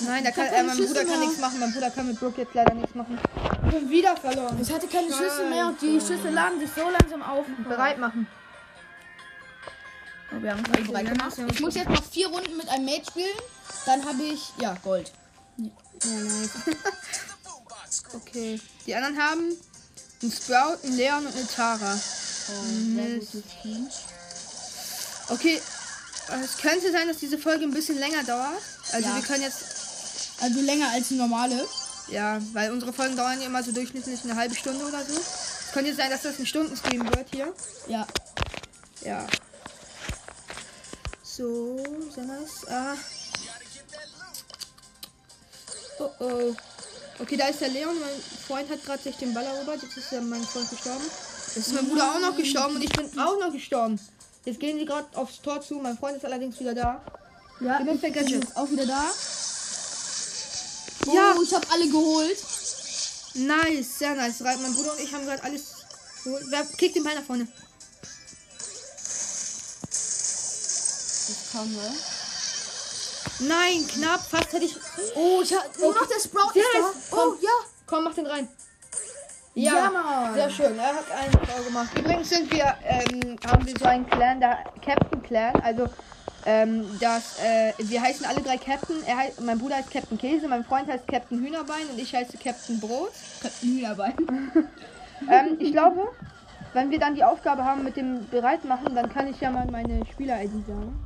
Nein, 0.02 0.24
da 0.24 0.32
kann, 0.32 0.48
äh, 0.48 0.64
mein 0.64 0.76
Schüsse 0.76 0.94
Bruder 0.94 1.06
kann 1.06 1.20
nichts 1.20 1.38
machen. 1.40 1.60
Mein 1.60 1.72
Bruder 1.72 1.92
kann 1.92 2.08
mit 2.08 2.20
Brooke 2.20 2.42
jetzt 2.42 2.54
leider 2.54 2.74
nichts 2.74 2.96
machen. 2.96 3.18
Ich 3.66 3.72
bin 3.72 3.90
wieder 3.90 4.18
verloren. 4.18 4.58
Ich 4.62 4.72
hatte 4.72 4.88
keine 4.88 5.08
Schüsse 5.08 5.46
mehr 5.50 5.68
und 5.68 5.82
die 5.82 6.00
Scheiße. 6.00 6.14
Schüsse 6.14 6.30
laden 6.30 6.60
sich 6.60 6.70
so 6.76 6.90
langsam 6.90 7.22
auf. 7.22 7.46
Bereit 7.68 7.98
machen. 8.00 8.28
Wir 10.40 10.52
haben 10.52 10.64
alle 10.74 10.84
bereit 10.84 11.10
gemacht. 11.10 11.38
Ich 11.52 11.60
muss 11.60 11.76
jetzt 11.76 11.90
noch 11.90 12.04
vier 12.04 12.28
Runden 12.28 12.58
mit 12.58 12.68
einem 12.70 12.86
Mate 12.86 13.06
spielen. 13.06 13.38
Dann 13.86 14.04
habe 14.04 14.24
ich, 14.24 14.52
ja, 14.60 14.76
Gold. 14.84 15.12
Ja, 15.58 15.70
nice. 16.04 16.52
okay. 18.14 18.60
Die 18.86 18.96
anderen 18.96 19.18
haben 19.18 19.58
einen 20.22 20.32
Sprout, 20.32 20.78
einen 20.84 20.98
Leon 20.98 21.26
und 21.26 21.36
eine 21.36 21.48
Tara. 21.48 22.00
Mist. 22.88 23.38
Okay. 25.30 25.62
Es 26.44 26.58
könnte 26.58 26.92
sein, 26.92 27.08
dass 27.08 27.18
diese 27.18 27.38
Folge 27.38 27.64
ein 27.64 27.72
bisschen 27.72 27.98
länger 28.00 28.24
dauert. 28.24 28.62
Also 28.92 29.08
Ja. 29.08 29.16
wir 29.16 29.24
können 29.24 29.44
jetzt. 29.44 29.64
Also 30.42 30.60
länger 30.62 30.90
als 30.92 31.10
die 31.10 31.16
normale. 31.16 31.68
Ja, 32.10 32.42
weil 32.54 32.72
unsere 32.72 32.92
Folgen 32.92 33.16
dauern 33.16 33.40
ja 33.40 33.48
immer 33.48 33.64
so 33.64 33.72
durchschnittlich 33.72 34.24
eine 34.24 34.36
halbe 34.36 34.56
Stunde 34.56 34.86
oder 34.86 35.06
so. 35.06 35.14
Es 35.16 35.72
könnte 35.72 35.90
jetzt 35.90 35.98
sein, 35.98 36.10
dass 36.10 36.22
das 36.24 36.38
ein 36.40 36.46
Stundenstream 36.46 37.06
wird 37.16 37.28
hier. 37.32 37.54
Ja. 37.88 38.06
Ja. 39.02 39.26
So, 41.24 41.82
sehr 42.14 42.26
nice. 42.26 42.68
Ah. 42.70 42.96
Oh 46.00 46.10
oh. 46.20 46.56
Okay, 47.24 47.38
da 47.38 47.48
ist 47.48 47.62
der 47.62 47.70
Leon. 47.70 47.98
Mein 48.02 48.10
Freund 48.46 48.70
hat 48.70 48.84
gerade 48.84 49.02
sich 49.02 49.16
den 49.16 49.34
Ball 49.34 49.46
erobert. 49.46 49.82
Jetzt 49.82 49.96
ist 49.96 50.12
ja 50.12 50.20
mein 50.20 50.44
Freund 50.44 50.70
gestorben. 50.70 51.06
Jetzt 51.56 51.68
ist 51.68 51.74
mein 51.74 51.88
Bruder 51.88 52.14
auch 52.14 52.20
noch 52.20 52.36
gestorben 52.36 52.76
und 52.76 52.84
ich 52.84 52.92
bin 52.92 53.18
auch 53.18 53.40
noch 53.40 53.54
gestorben. 53.54 53.98
Jetzt 54.44 54.60
gehen 54.60 54.78
sie 54.78 54.84
gerade 54.84 55.08
aufs 55.16 55.42
Tor 55.42 55.62
zu. 55.62 55.76
Mein 55.76 55.98
Freund 55.98 56.18
ist 56.18 56.26
allerdings 56.26 56.60
wieder 56.60 56.74
da. 56.74 57.02
Ja, 57.62 57.80
ich 57.80 58.02
bin 58.02 58.28
jetzt 58.28 58.58
auch 58.58 58.70
wieder 58.70 58.86
da. 58.86 59.06
Ja. 61.14 61.34
Oh, 61.38 61.42
ich 61.42 61.54
habe 61.54 61.66
alle 61.72 61.88
geholt. 61.88 62.38
Nice, 63.36 64.00
sehr 64.00 64.16
nice. 64.16 64.42
Mein 64.42 64.74
Bruder 64.74 64.92
und 64.92 65.00
ich 65.00 65.14
haben 65.14 65.26
gerade 65.26 65.44
alles 65.44 65.64
geholt. 66.26 66.44
Wer 66.50 66.66
kickt 66.78 66.98
den 66.98 67.06
Ball 67.06 67.16
nach 67.16 67.24
vorne? 67.24 67.48
Ich 71.30 71.52
komme. 71.54 71.94
Nein, 73.48 73.86
knapp. 73.88 74.22
Fast 74.22 74.54
hätte 74.54 74.66
ich. 74.66 74.76
Oh, 75.16 75.42
ich 75.44 75.54
habe 75.54 75.66
nur 75.80 75.94
noch 75.94 76.08
der 76.08 76.20
Sprout 76.20 76.54
Sehr 76.54 76.64
ist 76.64 76.70
da. 76.74 76.80
nice. 76.80 76.96
Oh, 77.12 77.16
Komm. 77.16 77.38
ja. 77.42 77.50
Komm, 77.86 78.04
mach 78.06 78.14
den 78.14 78.26
rein. 78.26 78.48
Ja, 79.56 79.92
Mann. 79.92 80.34
Sehr 80.34 80.50
schön, 80.50 80.80
er 80.80 80.96
hat 80.96 81.12
einen 81.12 81.32
Tor 81.34 81.64
gemacht. 81.64 81.90
Übrigens 81.98 82.30
sind 82.30 82.52
wir, 82.52 82.76
ähm, 82.84 83.38
haben 83.46 83.66
wir 83.68 83.74
so 83.78 83.86
einen 83.86 84.10
Clan, 84.10 84.40
der 84.40 84.64
Captain 84.84 85.22
Clan. 85.22 85.56
Also, 85.62 85.86
ähm, 86.46 86.88
das, 87.00 87.38
äh, 87.40 87.74
wir 87.78 88.02
heißen 88.02 88.26
alle 88.26 88.42
drei 88.42 88.58
Captain. 88.58 88.96
Er 89.06 89.18
heißt, 89.18 89.42
mein 89.42 89.60
Bruder 89.60 89.76
heißt 89.76 89.92
Captain 89.92 90.18
Käse, 90.18 90.48
mein 90.48 90.66
Freund 90.66 90.90
heißt 90.90 91.08
Captain 91.08 91.40
Hühnerbein 91.40 91.88
und 91.92 92.00
ich 92.00 92.16
heiße 92.16 92.38
Captain 92.38 92.80
Brot. 92.80 93.12
Hühnerbein. 93.62 94.16
Ähm, 95.30 95.56
ich 95.60 95.72
glaube, 95.72 96.10
wenn 96.74 96.92
wir 96.92 97.00
dann 97.00 97.16
die 97.16 97.24
Aufgabe 97.24 97.64
haben 97.64 97.86
mit 97.86 97.96
dem 97.96 98.28
Bereitmachen, 98.30 98.94
dann 98.94 99.10
kann 99.14 99.28
ich 99.28 99.40
ja 99.40 99.50
mal 99.50 99.66
meine 99.68 100.06
Spieler-ID 100.12 100.52
sagen. 100.68 101.00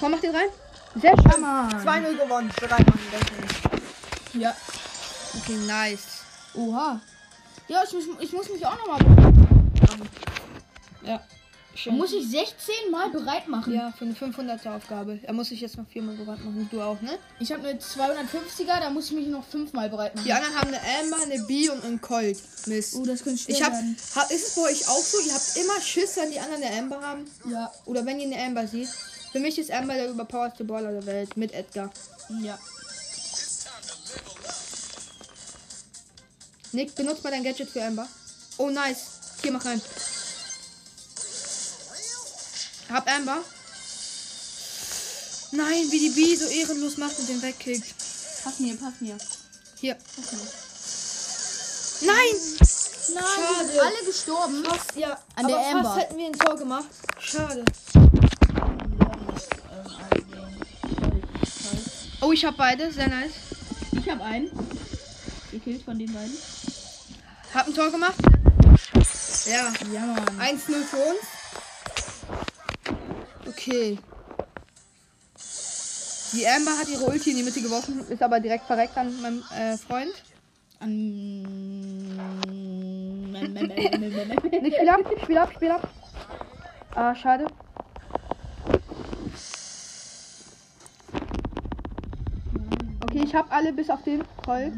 Komm, 0.00 0.12
mach 0.12 0.20
den 0.20 0.34
rein. 0.34 0.48
Sehr 1.00 1.14
schön. 1.16 1.40
Mann. 1.40 1.70
2-0 1.70 2.16
gewonnen. 2.16 2.50
Denke 2.60 2.92
ich. 4.32 4.40
Ja. 4.40 4.54
Okay, 5.36 5.56
nice. 5.66 6.24
Oha. 6.54 7.00
Ja, 7.68 7.82
ich 7.86 7.92
muss, 7.92 8.04
ich 8.20 8.32
muss 8.32 8.48
mich 8.50 8.64
auch 8.64 8.78
nochmal. 8.78 9.32
Ja. 11.02 11.20
Schön. 11.74 11.96
Muss 11.96 12.12
ich 12.12 12.28
16 12.28 12.90
Mal 12.90 13.08
bereit 13.10 13.46
machen? 13.46 13.72
Ja, 13.72 13.92
für 13.96 14.04
eine 14.04 14.14
500er 14.14 14.74
Aufgabe. 14.74 15.20
Er 15.22 15.32
muss 15.32 15.50
sich 15.50 15.60
jetzt 15.60 15.76
noch 15.76 15.86
viermal 15.86 16.16
bereit 16.16 16.44
machen. 16.44 16.68
Du 16.72 16.80
auch, 16.80 17.00
ne? 17.00 17.18
Ich 17.38 17.52
habe 17.52 17.68
eine 17.68 17.78
250er, 17.78 18.80
da 18.80 18.90
muss 18.90 19.06
ich 19.06 19.12
mich 19.12 19.28
noch 19.28 19.44
5 19.44 19.72
Mal 19.74 19.88
bereit 19.88 20.16
machen. 20.16 20.24
Die 20.24 20.32
anderen 20.32 20.56
haben 20.56 20.68
eine 20.68 20.80
Amber, 21.00 21.22
eine 21.22 21.40
B 21.44 21.70
und 21.70 21.84
einen 21.84 22.00
Colt. 22.00 22.42
Mist. 22.66 22.96
Oh, 22.96 23.04
das 23.04 23.22
könnte 23.22 23.42
schwer 23.42 23.54
ich 23.54 23.62
hab, 23.62 23.72
werden. 23.72 23.96
hab. 24.16 24.28
Ist 24.30 24.48
es 24.48 24.54
bei 24.56 24.62
euch 24.62 24.88
auch 24.88 24.98
so? 24.98 25.20
Ihr 25.20 25.32
habt 25.32 25.56
immer 25.56 25.80
Schiss, 25.80 26.16
wenn 26.16 26.32
die 26.32 26.40
anderen 26.40 26.64
eine 26.64 26.78
Amber 26.78 27.00
haben? 27.00 27.30
Ja. 27.48 27.70
Oder 27.84 28.04
wenn 28.04 28.18
ihr 28.18 28.26
eine 28.26 28.44
Amber 28.44 28.66
seht? 28.66 28.88
Für 29.32 29.40
mich 29.40 29.58
ist 29.58 29.70
Amber 29.70 29.94
der 29.94 30.10
überpowerste 30.10 30.64
Brawler 30.64 30.92
der 30.92 31.06
Welt. 31.06 31.36
Mit 31.36 31.52
Edgar. 31.52 31.90
Ja. 32.42 32.58
Nick, 36.72 36.94
benutzt 36.94 37.24
mal 37.24 37.30
dein 37.30 37.44
Gadget 37.44 37.70
für 37.70 37.82
Amber. 37.82 38.06
Oh, 38.58 38.70
nice. 38.70 38.98
Hier, 39.42 39.52
mach 39.52 39.64
rein. 39.64 39.80
Hab 42.90 43.10
Amber. 43.10 43.38
Nein, 45.52 45.90
wie 45.90 45.98
die 45.98 46.10
B 46.10 46.36
so 46.36 46.46
ehrenlos 46.46 46.96
macht 46.98 47.18
und 47.18 47.28
den 47.28 47.40
wegkickt. 47.42 47.94
Pass 48.44 48.60
mir, 48.60 48.76
pass 48.76 48.94
mir. 49.00 49.16
Hier. 49.80 49.94
Pass 49.94 50.32
mir. 50.32 50.38
Nein! 52.12 52.68
Nein, 53.14 53.24
Schade. 53.24 53.82
alle 53.82 54.06
gestorben. 54.06 54.64
Fast, 54.64 54.96
ja. 54.96 55.18
An 55.34 55.46
aber 55.46 55.48
der 55.48 55.58
fast 55.58 55.74
Amber. 55.74 55.96
hätten 55.96 56.18
wir 56.18 56.26
ein 56.26 56.32
Tor 56.34 56.56
gemacht. 56.56 56.88
Schade. 57.18 57.64
Oh, 62.28 62.32
ich 62.32 62.44
hab 62.44 62.58
beide. 62.58 62.92
Sehr 62.92 63.08
nice. 63.08 63.32
Ich 63.92 64.10
habe 64.10 64.22
einen. 64.22 64.50
Gekillt 65.50 65.82
von 65.82 65.98
den 65.98 66.12
beiden. 66.12 66.36
Hab 67.54 67.66
ein 67.66 67.74
Tor 67.74 67.90
gemacht. 67.90 68.16
Ja. 69.46 69.72
Ja, 69.90 70.00
Mann. 70.00 70.38
1-0 70.38 70.84
für 70.84 70.96
uns. 70.98 71.20
Okay. 73.46 73.98
Die 76.34 76.46
Amber 76.46 76.72
hat 76.78 76.88
ihre 76.88 77.06
Ulti 77.06 77.30
in 77.30 77.38
die 77.38 77.42
Mitte 77.42 77.62
geworfen, 77.62 78.06
ist 78.06 78.22
aber 78.22 78.40
direkt 78.40 78.66
verreckt 78.66 78.98
an 78.98 79.22
meinem 79.22 79.42
äh, 79.50 79.78
Freund. 79.78 80.12
An. 80.80 81.46
Ich 84.60 84.74
spiel 84.74 84.88
ab, 84.88 85.00
ich 85.16 85.22
spiel 85.22 85.38
ab, 85.38 85.52
spiel 85.54 85.70
ab. 85.70 85.88
Ah, 86.94 87.14
schade. 87.14 87.46
Ich 93.28 93.34
hab 93.34 93.52
alle 93.52 93.72
bis 93.72 93.90
auf 93.90 94.02
den 94.04 94.22
Colt. 94.44 94.72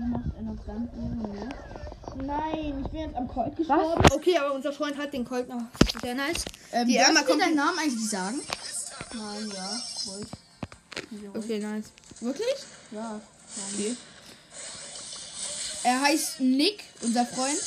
Nein, 2.16 2.82
ich 2.84 2.90
bin 2.90 3.00
jetzt 3.00 3.16
am 3.16 3.28
Colt 3.28 3.52
Was? 3.68 4.12
Okay, 4.12 4.36
aber 4.38 4.54
unser 4.54 4.72
Freund 4.72 4.96
hat 4.98 5.12
den 5.12 5.24
Colt 5.24 5.48
noch. 5.48 5.62
Sehr 6.02 6.14
nice. 6.14 6.44
Ähm, 6.72 6.88
Die 6.88 6.94
dir 6.94 7.04
kommt- 7.24 7.40
deinen 7.40 7.54
Namen 7.54 7.78
eigentlich 7.78 8.10
sagen? 8.10 8.40
Nein, 9.14 9.52
ja. 9.54 9.80
Colt. 10.04 10.28
Okay, 11.36 11.58
nice. 11.60 11.86
Wirklich? 12.20 12.54
Ja. 12.90 13.20
Okay. 13.72 13.96
Er 15.84 16.00
heißt 16.02 16.40
Nick, 16.40 16.82
unser 17.02 17.24
Freund. 17.26 17.58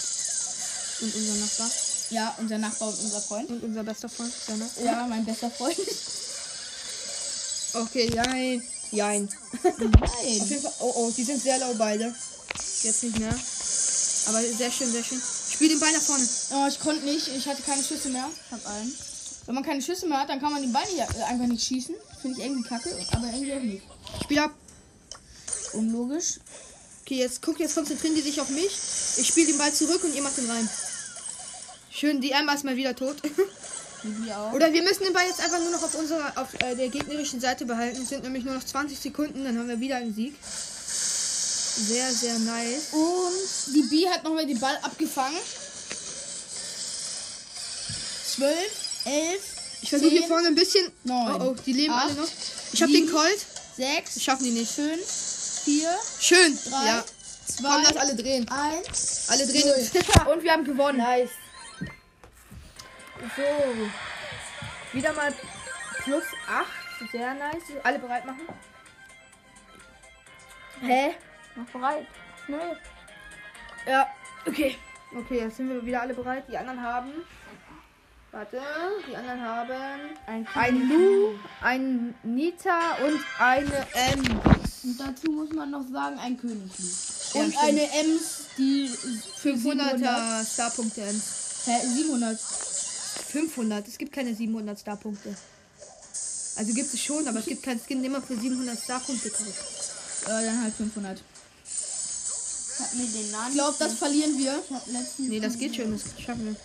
Und 1.01 1.15
unser 1.15 1.35
Nachbar. 1.39 1.69
Ja, 2.09 2.35
unser 2.39 2.57
Nachbar 2.57 2.87
und 2.89 2.99
unser 2.99 3.21
Freund. 3.21 3.49
Und 3.49 3.63
unser 3.63 3.83
bester 3.83 4.09
Freund. 4.09 4.31
Ja, 4.83 5.07
mein 5.09 5.25
bester 5.25 5.49
Freund. 5.49 5.77
Okay, 7.73 8.11
jein. 8.13 8.61
Jein. 8.93 9.27
Auf 9.63 9.77
Nein. 9.79 9.91
jeden 10.25 10.61
Fall. 10.61 10.71
Oh, 10.79 10.93
oh, 10.95 11.11
die 11.15 11.23
sind 11.23 11.41
sehr 11.41 11.57
low 11.59 11.73
beide. 11.77 12.13
Jetzt 12.83 13.03
nicht 13.03 13.17
mehr. 13.17 13.33
Aber 14.27 14.41
sehr 14.41 14.71
schön, 14.71 14.91
sehr 14.91 15.03
schön. 15.03 15.21
Spiel 15.51 15.69
den 15.69 15.79
Ball 15.79 15.91
nach 15.91 16.01
vorne. 16.01 16.27
Oh, 16.51 16.67
ich 16.67 16.79
konnte 16.79 17.03
nicht. 17.05 17.27
Ich 17.29 17.47
hatte 17.47 17.61
keine 17.63 17.83
Schüsse 17.83 18.09
mehr. 18.09 18.29
Hab 18.51 18.65
einen. 18.67 18.93
Wenn 19.45 19.55
man 19.55 19.63
keine 19.63 19.81
Schüsse 19.81 20.07
mehr 20.07 20.19
hat, 20.19 20.29
dann 20.29 20.39
kann 20.39 20.53
man 20.53 20.61
die 20.61 20.69
Beine 20.69 20.95
ja 20.95 21.05
äh, 21.17 21.23
einfach 21.23 21.47
nicht 21.47 21.65
schießen. 21.65 21.95
Finde 22.21 22.39
ich 22.39 22.45
irgendwie 22.45 22.67
kacke, 22.67 22.89
aber 23.11 23.27
irgendwie 23.27 23.53
auch 23.53 23.61
nicht. 23.61 23.83
Spiel 24.23 24.39
ab. 24.39 24.51
Unlogisch. 25.73 26.39
Okay, 27.01 27.15
jetzt 27.15 27.41
guck, 27.41 27.59
jetzt 27.59 27.75
konzentrieren 27.75 28.15
die 28.15 28.21
sich 28.21 28.39
auf 28.39 28.49
mich. 28.49 28.71
Ich 29.17 29.27
spiele 29.27 29.47
den 29.47 29.57
Ball 29.57 29.73
zurück 29.73 30.03
und 30.03 30.15
ihr 30.15 30.21
macht 30.21 30.37
den 30.37 30.49
rein. 30.49 30.69
Schön, 31.91 32.21
die 32.21 32.31
Emma 32.31 32.53
ist 32.53 32.63
mal 32.63 32.77
wieder 32.77 32.95
tot. 32.95 33.17
Auch. 34.35 34.53
Oder 34.53 34.73
wir 34.73 34.83
müssen 34.83 35.03
den 35.03 35.13
Ball 35.13 35.25
jetzt 35.27 35.39
einfach 35.39 35.59
nur 35.59 35.69
noch 35.71 35.81
auf 35.83 35.95
unserer, 35.95 36.31
auf 36.35 36.53
äh, 36.61 36.75
der 36.75 36.89
gegnerischen 36.89 37.39
Seite 37.39 37.65
behalten. 37.65 38.01
Es 38.01 38.09
sind 38.09 38.23
nämlich 38.23 38.43
nur 38.43 38.53
noch 38.55 38.63
20 38.63 38.99
Sekunden, 38.99 39.43
dann 39.45 39.57
haben 39.57 39.67
wir 39.69 39.79
wieder 39.79 39.95
einen 39.97 40.13
Sieg. 40.13 40.35
Sehr, 40.43 42.11
sehr 42.11 42.37
nice. 42.39 42.89
Und 42.91 43.73
die 43.75 43.81
B 43.83 44.07
hat 44.09 44.23
nochmal 44.23 44.45
den 44.45 44.59
Ball 44.59 44.77
abgefangen. 44.81 45.37
12, 48.35 48.55
11, 49.05 49.41
Ich 49.81 49.89
versuche 49.89 50.09
hier 50.09 50.27
vorne 50.27 50.47
ein 50.47 50.55
bisschen. 50.55 50.91
neun, 51.03 51.41
Oh, 51.41 51.45
oh, 51.51 51.55
die 51.65 51.73
leben 51.73 51.93
alle 51.93 52.11
acht, 52.11 52.17
noch. 52.17 52.27
Ich 52.73 52.81
habe 52.81 52.91
den 52.91 53.09
Colt. 53.09 53.45
6, 53.77 54.13
Das 54.13 54.23
schaffen 54.23 54.43
die 54.43 54.51
nicht. 54.51 54.71
5, 54.71 54.99
4, 55.65 55.89
Schön. 56.19 56.59
3, 56.69 56.85
ja. 56.85 57.03
2, 57.47 57.63
Komm, 57.67 57.83
lass 57.83 57.97
alle 57.97 58.15
drehen. 58.15 58.47
1. 58.49 59.25
Alle 59.29 59.47
drehen. 59.47 59.63
Und 60.33 60.43
wir 60.43 60.51
haben 60.51 60.63
gewonnen. 60.63 60.97
Nice. 60.99 61.29
So. 63.35 64.93
Wieder 64.97 65.13
mal 65.13 65.33
plus 66.03 66.23
8. 66.47 67.11
Sehr 67.11 67.33
nice. 67.33 67.63
Alle 67.83 67.99
bereit 67.99 68.25
machen? 68.25 68.41
Hä? 70.81 71.15
Mach 71.55 71.65
bereit. 71.67 72.07
Schnell. 72.45 72.77
Ja. 73.87 74.07
Okay. 74.45 74.75
Okay, 75.15 75.39
jetzt 75.39 75.57
sind 75.57 75.69
wir 75.69 75.85
wieder 75.85 76.01
alle 76.01 76.13
bereit. 76.13 76.43
Die 76.49 76.57
anderen 76.57 76.81
haben. 76.81 77.11
Warte. 78.31 78.61
Die 79.07 79.15
anderen 79.15 79.41
haben. 79.41 80.17
Ein, 80.25 80.47
Ein 80.55 80.89
Lu, 80.89 81.35
ein 81.61 82.15
Nita 82.23 82.95
und 83.05 83.19
eine 83.39 83.87
M. 83.93 84.39
Und 84.83 84.99
dazu 84.99 85.31
muss 85.31 85.51
man 85.53 85.71
noch 85.71 85.83
sagen, 85.91 86.17
ein 86.19 86.37
Königslied. 86.37 87.35
Ja, 87.35 87.41
Und 87.41 87.51
stimmt. 87.53 87.63
eine 87.63 87.81
Ems, 88.01 88.47
die 88.57 88.87
für 89.37 89.55
700. 89.55 89.95
500er 89.97 90.53
Starpunkte. 90.53 91.01
M. 91.01 91.21
Hä, 91.65 91.79
700. 91.85 92.39
500. 93.33 93.87
Es 93.87 93.97
gibt 93.97 94.13
keine 94.13 94.35
700 94.35 94.79
Starpunkte. 94.79 95.35
Also 96.55 96.73
gibt 96.73 96.93
es 96.93 96.99
schon, 96.99 97.27
aber 97.27 97.39
es 97.39 97.45
gibt 97.45 97.63
keinen 97.63 97.79
Skin, 97.79 98.03
den 98.03 98.11
man 98.11 98.21
für 98.21 98.37
700 98.37 98.79
Starpunkte 98.79 99.29
kauft. 99.31 99.91
Äh, 100.25 100.45
dann 100.45 100.61
halt 100.61 100.73
500. 100.75 101.17
Ich 101.17 102.79
hab 102.79 102.93
mir 102.93 103.07
den 103.07 103.31
Nani. 103.31 103.49
Ich 103.49 103.53
glaube, 103.55 103.75
das 103.79 103.93
verlieren 103.93 104.37
wir. 104.37 104.63
Ich 104.63 104.75
hab 104.75 104.85
letztens. 104.85 105.29
Nee, 105.29 105.39
das 105.39 105.57
geht 105.57 105.75
schon, 105.75 105.91
das 105.91 106.03
schaffen 106.23 106.45
wir. 106.45 106.55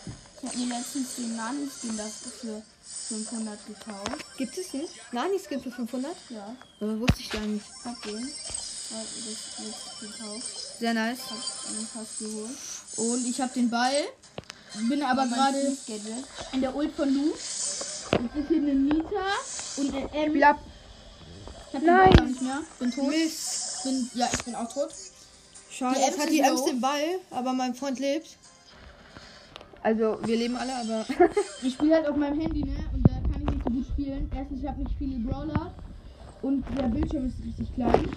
Ich 0.42 0.48
hab 0.48 0.56
mir 0.56 0.66
letztens 0.66 1.14
den 1.16 1.36
Nani-Skin 1.36 1.96
das 1.96 2.12
für 2.38 2.62
500 3.08 3.66
gekauft. 3.66 4.36
Gibt 4.36 4.58
es 4.58 4.74
einen 4.74 4.88
Nani-Skin 5.12 5.62
für 5.62 5.70
500? 5.70 6.14
Ja. 6.28 6.54
Aber 6.80 7.00
wusste 7.00 7.20
ich 7.20 7.30
gar 7.30 7.40
nicht. 7.40 7.64
Ich 7.66 7.84
hab 7.86 8.02
den. 8.02 8.30
Hab 8.90 9.06
das 9.26 10.00
gekauft. 10.00 10.46
Sehr 10.78 10.92
nice. 10.92 11.18
Hab 11.30 11.76
den 11.76 11.86
fast 11.86 12.18
geholt. 12.18 12.56
Und 12.96 13.26
ich 13.26 13.40
habe 13.40 13.54
den 13.54 13.70
Ball. 13.70 14.04
Bin 14.88 15.02
aber 15.02 15.26
gerade 15.26 15.76
in 16.52 16.60
der 16.60 16.74
Ult 16.74 16.94
von 16.94 17.12
Lu. 17.12 17.30
Jetzt 17.30 18.36
ist 18.36 18.48
hier 18.48 18.56
eine 18.58 18.74
Nita 18.74 19.26
und 19.76 19.94
eine 19.94 20.12
M. 20.12 20.42
Ab. 20.42 20.58
Ich 21.70 21.74
hab 21.74 21.80
den 21.80 21.86
Nein. 21.86 21.98
Ball 22.10 22.12
gar 22.16 22.24
nicht 22.26 22.42
mehr. 22.42 22.60
Bin 22.78 22.90
tot. 22.90 23.08
Mist. 23.08 23.82
Bin, 23.84 24.10
ja, 24.14 24.28
ich 24.32 24.44
bin 24.44 24.54
auch 24.54 24.72
tot. 24.72 24.90
Schade, 25.70 25.96
Die 25.98 26.04
jetzt 26.06 26.18
hat 26.18 26.30
die 26.30 26.40
Ems 26.40 26.64
den 26.64 26.80
Ball, 26.80 27.20
aber 27.30 27.52
mein 27.52 27.74
Freund 27.74 27.98
lebt. 27.98 28.36
Also, 29.82 30.18
wir 30.24 30.36
leben 30.36 30.56
alle, 30.56 30.74
aber. 30.74 31.06
Ich 31.62 31.74
spiele 31.74 31.94
halt 31.96 32.08
auf 32.08 32.16
meinem 32.16 32.40
Handy, 32.40 32.64
ne? 32.64 32.76
Und 32.92 33.06
da 33.06 33.12
kann 33.14 33.42
ich 33.42 33.54
nicht 33.54 33.64
so 33.64 33.70
gut 33.70 33.86
spielen. 33.92 34.30
Erstens, 34.34 34.60
ich 34.62 34.68
habe 34.68 34.82
nicht 34.82 34.94
viele 34.98 35.18
Brawler. 35.20 35.72
Und 36.42 36.64
der 36.76 36.84
Bildschirm 36.84 37.26
ist 37.28 37.44
richtig 37.44 37.74
klein. 37.74 38.08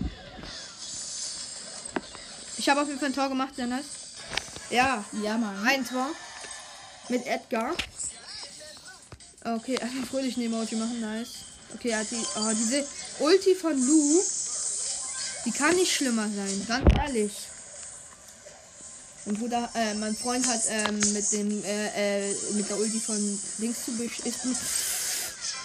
ich 2.57 2.69
habe 2.69 2.81
auf 2.81 2.87
jeden 2.87 2.99
Fall 2.99 3.09
ein 3.09 3.15
Tor 3.15 3.29
gemacht, 3.29 3.55
sehr 3.55 3.67
nice. 3.67 3.85
Ja, 4.69 5.03
Ja, 5.23 5.37
Mann. 5.37 5.55
ein 5.65 5.85
Tor. 5.85 6.07
Mit 7.09 7.25
Edgar. 7.25 7.75
Okay, 9.43 9.73
erstmal 9.73 10.05
fröhlich 10.05 10.37
ein 10.37 10.43
Emoji 10.43 10.75
machen, 10.75 10.99
nice. 11.01 11.29
Okay, 11.75 11.89
er 11.89 11.99
hat 11.99 12.11
die. 12.11 12.23
Oh, 12.35 12.51
diese 12.53 12.85
Ulti 13.19 13.55
von 13.55 13.73
Lu. 13.79 14.21
Die 15.45 15.51
kann 15.51 15.75
nicht 15.75 15.91
schlimmer 15.91 16.27
sein, 16.29 16.65
ganz 16.67 16.85
ehrlich. 16.99 17.31
Mein 19.25 19.35
Bruder, 19.35 19.69
äh, 19.75 19.93
mein 19.95 20.15
Freund 20.15 20.45
hat 20.47 20.61
ähm, 20.69 20.99
mit 21.13 21.31
dem, 21.31 21.63
äh, 21.63 22.29
äh, 22.29 22.35
mit 22.53 22.69
der 22.69 22.77
Ulti 22.77 22.99
von 22.99 23.39
links 23.59 23.85
zu 23.85 23.91
besch- 23.91 24.25
ist 24.25 24.45
mit 24.45 24.57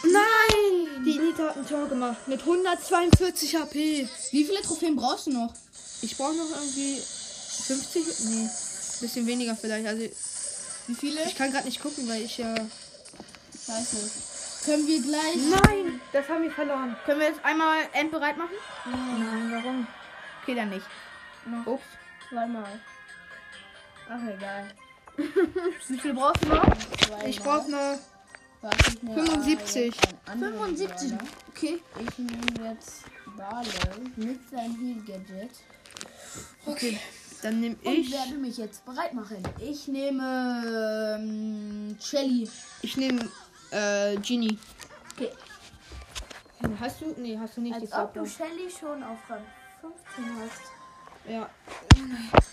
Nein! 0.04 1.04
Die 1.04 1.18
Nita 1.18 1.48
hat 1.48 1.56
ein 1.56 1.66
Tor 1.66 1.88
gemacht 1.88 2.28
mit 2.28 2.40
142 2.40 3.56
HP. 3.56 4.08
Wie 4.30 4.44
viele 4.44 4.60
Trophäen 4.62 4.94
brauchst 4.96 5.26
du 5.26 5.30
noch? 5.32 5.52
Ich 6.02 6.16
brauche 6.16 6.34
noch 6.34 6.50
irgendwie 6.50 7.00
50, 7.66 8.04
nee, 8.26 8.48
bisschen 9.00 9.26
weniger 9.26 9.56
vielleicht. 9.56 9.86
Also 9.86 10.06
Wie 10.86 10.94
viele? 10.94 11.22
ich 11.24 11.34
kann 11.34 11.50
gerade 11.52 11.66
nicht 11.66 11.80
gucken, 11.80 12.08
weil 12.08 12.22
ich 12.22 12.38
ja. 12.38 12.54
Scheiße. 13.66 14.66
Können 14.66 14.86
wir 14.86 15.02
gleich. 15.02 15.36
Nein, 15.36 16.00
das 16.12 16.28
haben 16.28 16.42
wir 16.42 16.50
verloren. 16.50 16.96
Können 17.04 17.20
wir 17.20 17.28
jetzt 17.28 17.44
einmal 17.44 17.78
endbereit 17.92 18.36
machen? 18.36 18.56
Nein, 18.84 19.50
warum? 19.52 19.86
Okay, 20.42 20.54
dann 20.54 20.70
nicht. 20.70 20.86
Ups. 21.64 21.84
Zweimal. 22.28 22.80
Ach, 24.08 24.20
egal. 24.28 24.68
Wie 25.88 25.98
viel 25.98 26.14
brauchst 26.14 26.44
du 26.44 26.48
noch? 26.48 26.64
Zweimal. 27.06 27.28
Ich 27.28 27.40
brauche 27.40 27.70
noch 27.70 27.98
Was 28.62 28.74
ich 28.88 29.02
mir 29.02 29.14
75. 29.14 29.84
jetzt 29.86 30.06
einen 30.26 30.42
anderen 30.42 30.76
75. 30.76 31.10
Brawler. 31.10 31.30
Okay. 31.48 31.82
Ich 32.00 32.18
nehme 32.18 32.70
jetzt 32.70 33.04
Barley 33.36 33.70
mit 34.16 34.50
seinem 34.50 34.76
Heal-Gadget 34.80 35.50
Okay, 36.66 36.98
dann 37.42 37.60
nehme 37.60 37.76
und 37.84 37.92
ich. 37.92 38.12
werde 38.12 38.34
mich 38.34 38.56
jetzt 38.56 38.84
bereit 38.84 39.14
machen. 39.14 39.42
Ich 39.60 39.88
nehme 39.88 41.16
ähm, 41.18 41.96
Shelly. 42.00 42.48
Ich 42.82 42.96
nehme 42.96 43.28
äh, 43.70 44.16
Genie. 44.16 44.58
Okay. 45.14 45.30
Hast 46.80 47.00
du? 47.00 47.14
Nee, 47.18 47.38
hast 47.38 47.56
du 47.56 47.60
nicht. 47.60 47.74
Als 47.74 47.92
ob 47.92 48.14
du 48.14 48.24
Shelly 48.26 48.70
schon 48.70 49.02
auf 49.02 49.18
Rang 49.28 49.44
15 49.80 50.24
hast. 50.40 51.30
Ja. 51.30 51.50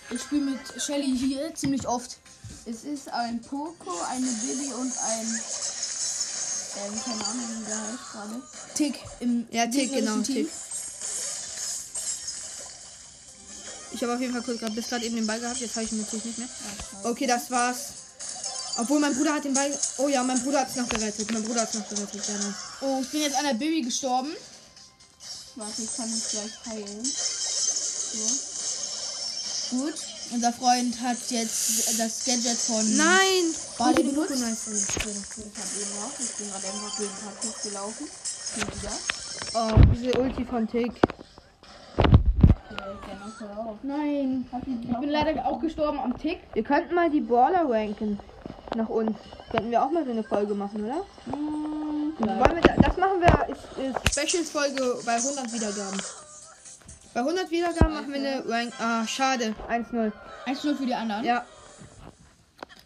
Ich 0.09 0.21
spiele 0.21 0.51
mit 0.51 0.81
Shelly 0.81 1.17
hier 1.17 1.53
ziemlich 1.55 1.87
oft. 1.87 2.17
Es 2.65 2.83
ist 2.83 3.09
ein 3.09 3.41
Poco, 3.41 3.91
eine 4.09 4.25
Bibi 4.25 4.73
und 4.73 4.91
ein. 4.97 5.39
Ähm, 6.75 6.99
keine 7.05 7.25
Ahnung, 7.25 7.49
wie 7.59 7.65
der 7.65 7.81
heißt 7.81 8.11
gerade. 8.11 8.41
Tick. 8.73 8.99
Im, 9.19 9.47
ja, 9.51 9.67
Tick, 9.67 9.93
genau. 9.93 10.17
Tick. 10.21 10.49
Ich 13.93 14.01
habe 14.01 14.15
auf 14.15 14.19
jeden 14.19 14.33
Fall 14.33 14.41
kurz 14.41 14.59
grad, 14.59 14.73
bis 14.75 14.87
gerade 14.87 15.05
eben 15.05 15.15
den 15.15 15.27
Ball 15.27 15.39
gehabt. 15.39 15.59
Jetzt 15.59 15.75
habe 15.75 15.85
ich 15.85 15.91
ihn 15.91 16.01
natürlich 16.01 16.25
nicht 16.25 16.39
mehr. 16.39 16.49
Okay, 17.03 17.27
das 17.27 17.51
war's. 17.51 17.77
Obwohl 18.77 18.99
mein 18.99 19.15
Bruder 19.15 19.33
hat 19.33 19.43
den 19.43 19.53
Ball. 19.53 19.71
Oh 19.97 20.07
ja, 20.07 20.23
mein 20.23 20.41
Bruder 20.41 20.61
hat 20.61 20.69
es 20.69 20.75
noch 20.77 20.89
gerettet. 20.89 21.31
Mein 21.31 21.43
Bruder 21.43 21.61
hat 21.61 21.69
es 21.69 21.79
noch 21.79 21.87
gerettet. 21.87 22.21
Ja, 22.27 22.33
nice. 22.33 22.55
Oh, 22.81 22.99
ich 23.01 23.09
bin 23.09 23.21
jetzt 23.21 23.35
an 23.35 23.45
der 23.45 23.53
Baby 23.53 23.83
gestorben. 23.83 24.31
Warte, 25.55 25.83
ich 25.83 25.95
kann 25.95 26.09
mich 26.09 26.27
gleich 26.29 26.51
heilen. 26.65 27.05
So. 28.09 29.77
Gut. 29.77 29.93
Unser 30.31 30.53
Freund 30.53 30.99
hat 31.01 31.17
jetzt 31.29 31.99
das 31.99 32.25
Gadget 32.25 32.57
von. 32.57 32.97
Nein! 32.97 33.53
Ulti 33.77 34.03
benutzt. 34.03 34.39
Nice. 34.39 34.67
Ich 34.67 34.95
habe 34.95 35.09
eben 35.09 35.21
auch. 36.01 36.19
Ich 36.19 36.31
bin 36.31 36.49
gerade 36.49 36.67
einfach 36.67 36.97
gegen 36.97 37.11
Kaktus 37.23 37.61
gelaufen. 37.61 38.09
Hier 38.55 38.67
wieder. 38.67 38.97
Oh, 39.53 39.75
diese 39.93 40.19
Ulti 40.19 40.45
von 40.45 40.67
Tick. 40.67 40.93
Vielleicht 41.95 42.09
der 42.09 42.47
noch 42.47 42.71
hör 42.71 42.72
auf. 42.72 42.72
Nein. 43.83 44.45
Ich 44.91 44.97
bin 44.97 45.09
leider 45.09 45.45
auch 45.45 45.59
gestorben 45.59 45.99
am 45.99 46.17
Tick. 46.17 46.39
Wir 46.53 46.63
könnten 46.63 46.95
mal 46.95 47.09
die 47.09 47.21
Baller 47.21 47.69
ranken. 47.69 48.19
Nach 48.75 48.89
uns. 48.89 49.17
Könnten 49.51 49.71
wir 49.71 49.83
auch 49.83 49.91
mal 49.91 50.03
so 50.05 50.11
eine 50.11 50.23
Folge 50.23 50.55
machen, 50.55 50.83
oder? 50.83 51.03
Wollen 52.19 52.55
wir 52.55 52.61
da, 52.61 52.75
das 52.75 52.97
machen 52.97 53.21
wir. 53.21 53.49
Ist, 53.49 53.77
ist 53.77 54.11
Specials-Folge 54.11 54.99
bei 55.05 55.15
100 55.15 55.53
Wiedergaben. 55.53 56.01
Bei 57.13 57.19
100 57.19 57.51
Wiedergaben 57.51 57.93
machen 57.93 58.11
wir 58.11 58.19
eine 58.19 58.49
Rank. 58.49 58.73
Ah, 58.79 59.05
schade. 59.05 59.53
1-0. 59.69 60.11
1-0 60.47 60.75
für 60.75 60.85
die 60.85 60.95
anderen. 60.95 61.23
Ja. 61.23 61.45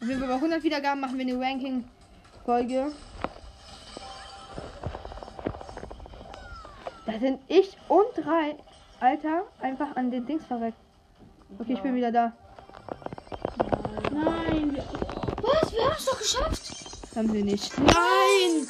Jeden 0.01 0.19
Fall 0.19 0.27
bei 0.27 0.35
100 0.35 0.63
Wiedergaben 0.63 0.99
machen 0.99 1.17
wir 1.17 1.25
eine 1.25 1.39
Ranking-Folge. 1.39 2.91
Da 7.05 7.19
sind 7.19 7.39
ich 7.47 7.77
und 7.87 8.07
drei, 8.17 8.57
Alter, 8.99 9.43
einfach 9.61 9.95
an 9.95 10.09
den 10.11 10.25
Dings 10.25 10.45
verreckt. 10.45 10.77
Okay, 11.59 11.73
ich 11.73 11.81
bin 11.81 11.95
wieder 11.95 12.11
da. 12.11 12.33
Nein. 14.11 14.73
wir- 14.73 14.83
Was? 15.41 15.71
Wir 15.71 15.83
haben 15.85 15.95
es 15.97 16.05
doch 16.05 16.17
geschafft. 16.17 16.61
Haben 17.15 17.33
wir 17.33 17.43
nicht. 17.43 17.77
Nein. 17.79 18.67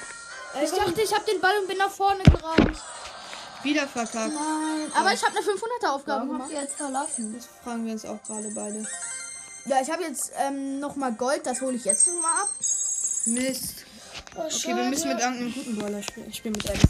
Ich 0.63 0.71
dachte, 0.71 1.01
ich 1.01 1.13
habe 1.13 1.25
den 1.25 1.39
Ball 1.41 1.53
und 1.61 1.67
bin 1.67 1.77
nach 1.77 1.89
vorne 1.89 2.23
gerannt. 2.23 2.77
Wieder 3.63 3.87
verkackt. 3.87 4.33
Nein. 4.33 4.91
Aber 4.95 5.13
ich 5.13 5.23
habe 5.23 5.35
eine 5.35 5.45
500er 5.45 5.89
Aufgabe 5.91 6.05
Warum 6.21 6.27
gemacht. 6.29 6.41
habt 6.43 6.51
ihr 6.53 6.61
jetzt 6.61 6.75
verlassen? 6.75 7.33
Das 7.35 7.45
fragen 7.63 7.85
wir 7.85 7.93
uns 7.93 8.05
auch 8.05 8.21
gerade 8.23 8.49
beide. 8.53 8.85
Ja, 9.65 9.81
ich 9.81 9.91
habe 9.91 10.03
jetzt 10.03 10.31
ähm, 10.37 10.79
nochmal 10.79 11.13
Gold. 11.13 11.45
Das 11.45 11.61
hole 11.61 11.75
ich 11.75 11.85
jetzt 11.85 12.07
noch 12.07 12.21
mal 12.21 12.41
ab. 12.43 12.49
Mist. 13.25 13.85
Oh, 14.35 14.41
Okay, 14.43 14.75
wir 14.75 14.83
müssen 14.83 15.09
mit 15.09 15.19
irgendeinem 15.19 15.53
guten 15.53 15.77
Brawler 15.77 16.03
spielen. 16.03 16.29
Ich 16.29 16.37
spiele 16.37 16.55
mit 16.55 16.65
Ems. 16.69 16.81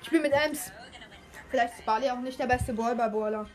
Ich 0.00 0.06
spiele 0.06 0.22
mit 0.22 0.32
Ems. 0.32 0.60
Vielleicht 1.56 1.78
ist 1.78 1.86
Bali 1.86 2.10
auch 2.10 2.20
nicht 2.20 2.38
der 2.38 2.44
beste 2.44 2.74
Brawler-Brawler. 2.74 3.48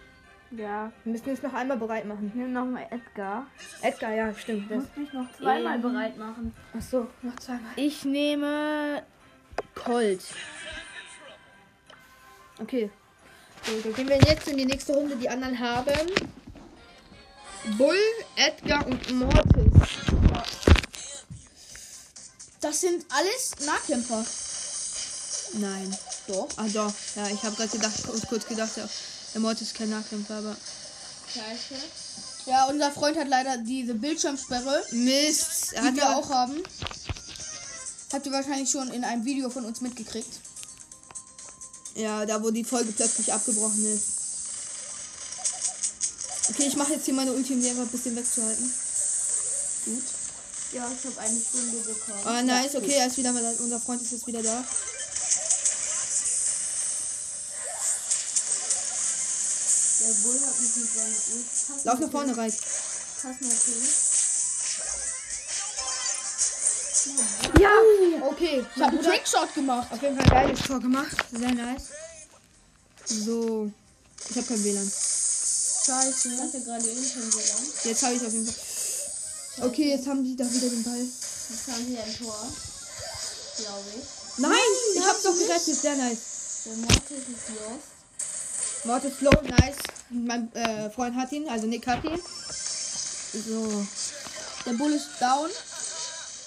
Ja. 0.49 0.91
Wir 1.03 1.11
müssen 1.13 1.29
es 1.29 1.43
noch 1.43 1.53
einmal 1.53 1.77
bereit 1.77 2.03
machen. 2.05 2.31
Nimm 2.33 2.51
nochmal 2.51 2.87
Edgar. 2.89 3.45
Edgar, 3.83 4.11
ja, 4.11 4.33
stimmt. 4.33 4.71
Das. 4.71 4.79
Muss 4.79 4.97
mich 4.97 5.13
noch 5.13 5.31
zweimal 5.37 5.77
bereit 5.77 6.17
machen. 6.17 6.51
Achso, 6.75 7.05
noch 7.21 7.35
zweimal. 7.35 7.73
Ich 7.75 8.03
nehme 8.03 9.03
Colt. 9.75 10.23
Okay. 12.59 12.89
So, 13.67 13.79
dann 13.83 13.93
gehen 13.93 14.09
wir 14.09 14.17
jetzt 14.17 14.47
in 14.47 14.57
die 14.57 14.65
nächste 14.65 14.93
Runde. 14.93 15.15
Die 15.15 15.29
anderen 15.29 15.59
haben 15.59 16.11
Bull, 17.77 18.01
Edgar 18.35 18.87
und 18.87 19.11
Mortis. 19.11 20.01
Das 22.61 22.81
sind 22.81 23.05
alles 23.11 23.55
Nahkämpfer. 23.63 24.25
Nein. 25.59 25.95
Doch. 26.27 26.47
Ah 26.57 26.67
doch. 26.67 26.93
Ja, 27.15 27.27
ich 27.27 27.43
habe 27.43 27.55
gerade 27.55 27.69
gedacht, 27.69 28.03
kurz, 28.05 28.27
kurz 28.27 28.45
gedacht, 28.47 28.77
ja, 28.77 28.87
der 29.33 29.41
Mortis 29.41 29.67
ist 29.67 29.75
kein 29.75 29.89
Nahkämpfer, 29.89 30.35
aber. 30.35 30.55
Scheiße. 31.33 31.81
Ja, 32.45 32.65
unser 32.65 32.91
Freund 32.91 33.17
hat 33.17 33.27
leider 33.27 33.57
diese 33.57 33.93
Bildschirmsperre, 33.93 34.83
Mist. 34.91 35.73
Er 35.73 35.81
die 35.81 35.87
hat 35.87 35.95
wir 35.95 36.09
auch 36.17 36.29
haben. 36.29 36.61
Habt 38.11 38.25
ihr 38.25 38.31
wahrscheinlich 38.31 38.69
schon 38.69 38.91
in 38.91 39.03
einem 39.03 39.23
Video 39.25 39.49
von 39.49 39.65
uns 39.65 39.81
mitgekriegt. 39.81 40.39
Ja, 41.95 42.25
da 42.25 42.41
wo 42.43 42.51
die 42.51 42.63
Folge 42.63 42.91
plötzlich 42.91 43.31
abgebrochen 43.31 43.85
ist. 43.93 44.03
Okay, 46.49 46.67
ich 46.67 46.75
mache 46.75 46.93
jetzt 46.93 47.05
hier 47.05 47.13
meine 47.13 47.31
Ulti, 47.31 47.53
um 47.53 47.61
die 47.61 47.69
einfach 47.69 47.83
ein 47.83 47.89
bisschen 47.89 48.15
wegzuhalten. 48.15 48.73
Ja, 50.73 50.89
ich 50.89 51.05
habe 51.05 51.19
eine 51.19 51.39
Stunde 51.39 51.77
bekommen. 51.77 52.25
Ah, 52.25 52.41
nice, 52.41 52.75
okay, 52.75 52.93
er 52.93 53.07
ist 53.07 53.17
wieder 53.17 53.31
mal, 53.31 53.55
unser 53.59 53.79
Freund 53.79 54.01
ist 54.01 54.11
jetzt 54.11 54.27
wieder 54.27 54.41
da. 54.41 54.63
Der 60.01 60.13
Bull 60.23 60.39
hat 60.41 60.59
mich 60.59 60.75
mit 60.77 60.89
seiner 60.93 61.19
Ult. 61.35 61.85
Lauf 61.85 61.99
nach 61.99 62.11
vorne 62.11 62.35
rein. 62.37 62.51
Pass 62.51 63.35
natürlich. 63.41 63.89
Ja! 67.59 67.71
Okay, 68.27 68.65
Ich 68.75 68.81
habe 68.81 68.97
einen 68.97 69.05
Trickshot 69.05 69.53
gemacht. 69.53 69.91
Auf 69.91 70.01
jeden 70.01 70.15
Fall 70.17 70.25
ein 70.25 70.47
geiles 70.47 70.61
Tor 70.61 70.79
gemacht. 70.79 71.15
Sehr 71.31 71.53
nice. 71.53 71.83
So. 73.05 73.71
Ich 74.29 74.35
habe 74.37 74.47
kein 74.47 74.63
WLAN. 74.63 74.91
Scheiße. 74.91 76.29
Ich 76.29 76.39
hatte 76.39 76.61
gerade 76.61 76.87
Intern 76.87 77.29
gegangen. 77.29 77.73
Jetzt 77.83 78.03
habe 78.03 78.13
ich 78.15 78.25
auf 78.25 78.33
jeden 78.33 78.45
Fall. 78.47 79.67
Okay, 79.67 79.89
jetzt 79.89 80.07
haben 80.07 80.23
die 80.23 80.35
da 80.35 80.51
wieder 80.51 80.69
den 80.69 80.83
Ball. 80.83 80.99
Jetzt 80.99 81.67
haben 81.67 81.85
sie 81.87 81.97
ein 81.97 82.17
Tor. 82.17 82.47
Glaube 83.57 83.89
ich. 83.97 84.37
Nein! 84.37 84.71
Ich 84.95 85.03
hab's 85.03 85.23
doch 85.23 85.37
gerettet. 85.37 85.75
Sehr 85.75 85.95
nice. 85.95 86.17
Der 86.65 86.75
Mortis 86.75 87.17
ist 87.17 87.49
los. 87.49 87.90
Mortis 88.83 89.21
Low, 89.21 89.31
nice. 89.43 89.77
Mein 90.09 90.51
äh, 90.53 90.89
Freund 90.89 91.15
hat 91.15 91.31
ihn, 91.31 91.47
also 91.47 91.67
Nick 91.67 91.85
hat 91.87 92.03
ihn. 92.03 92.17
So. 92.17 93.85
Der 94.65 94.73
Bull 94.73 94.91
ist 94.91 95.09
down. 95.19 95.49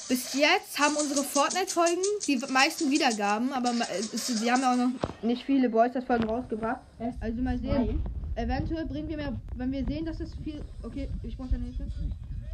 Bis 0.08 0.34
jetzt 0.34 0.78
haben 0.78 0.96
unsere 0.96 1.24
Fortnite-Folgen 1.24 2.02
die 2.26 2.36
meisten 2.52 2.90
Wiedergaben, 2.90 3.52
aber 3.52 3.72
es, 4.12 4.42
wir 4.42 4.52
haben 4.52 4.60
ja 4.60 4.72
auch 4.72 4.76
noch 4.76 4.90
nicht 5.22 5.44
viele 5.44 5.70
Boysters-Folgen 5.70 6.24
rausgebracht. 6.24 6.80
Also 7.20 7.40
mal 7.40 7.58
sehen. 7.58 8.02
Eventuell 8.36 8.84
bringen 8.86 9.08
wir 9.08 9.16
mehr, 9.16 9.32
wenn 9.56 9.72
wir 9.72 9.84
sehen, 9.86 10.04
dass 10.04 10.20
es 10.20 10.30
viel. 10.42 10.60
Okay, 10.82 11.08
ich 11.22 11.36
brauche 11.36 11.50
deine 11.50 11.64
Hilfe. 11.66 11.84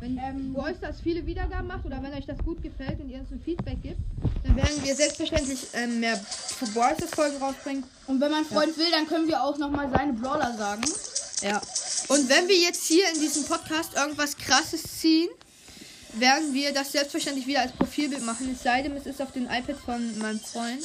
Wenn 0.00 0.16
ähm, 0.16 0.54
Boysters 0.54 0.96
viele 1.02 1.26
Wiedergaben 1.26 1.66
macht 1.66 1.84
oder 1.84 2.02
wenn 2.02 2.14
euch 2.14 2.24
das 2.24 2.38
gut 2.38 2.62
gefällt 2.62 2.98
und 3.00 3.10
ihr 3.10 3.18
uns 3.18 3.30
ein 3.30 3.40
Feedback 3.44 3.82
gibt, 3.82 3.98
dann 4.44 4.56
werden 4.56 4.82
wir 4.82 4.94
selbstverständlich 4.94 5.66
ähm, 5.74 6.00
mehr 6.00 6.18
Boysters-Folgen 6.74 7.36
rausbringen. 7.36 7.84
Und 8.06 8.18
wenn 8.18 8.30
mein 8.30 8.46
Freund 8.46 8.76
will, 8.78 8.90
dann 8.90 9.06
können 9.06 9.28
wir 9.28 9.42
auch 9.42 9.58
nochmal 9.58 9.90
seine 9.90 10.14
Brawler 10.14 10.56
sagen. 10.56 10.82
Ja. 11.42 11.60
Und 12.08 12.28
wenn 12.30 12.48
wir 12.48 12.56
jetzt 12.56 12.86
hier 12.86 13.04
in 13.12 13.20
diesem 13.20 13.44
Podcast 13.44 13.94
irgendwas 13.94 14.36
krasses 14.38 14.82
ziehen, 15.00 15.28
werden 16.14 16.54
wir 16.54 16.72
das 16.72 16.92
selbstverständlich 16.92 17.46
wieder 17.46 17.60
als 17.60 17.72
Profilbild 17.72 18.24
machen. 18.24 18.50
Es 18.52 18.62
sei 18.62 18.80
denn, 18.80 18.96
es 18.96 19.04
ist 19.04 19.20
auf 19.20 19.32
dem 19.32 19.44
iPad 19.44 19.76
von 19.76 20.18
meinem 20.18 20.40
Freund. 20.40 20.82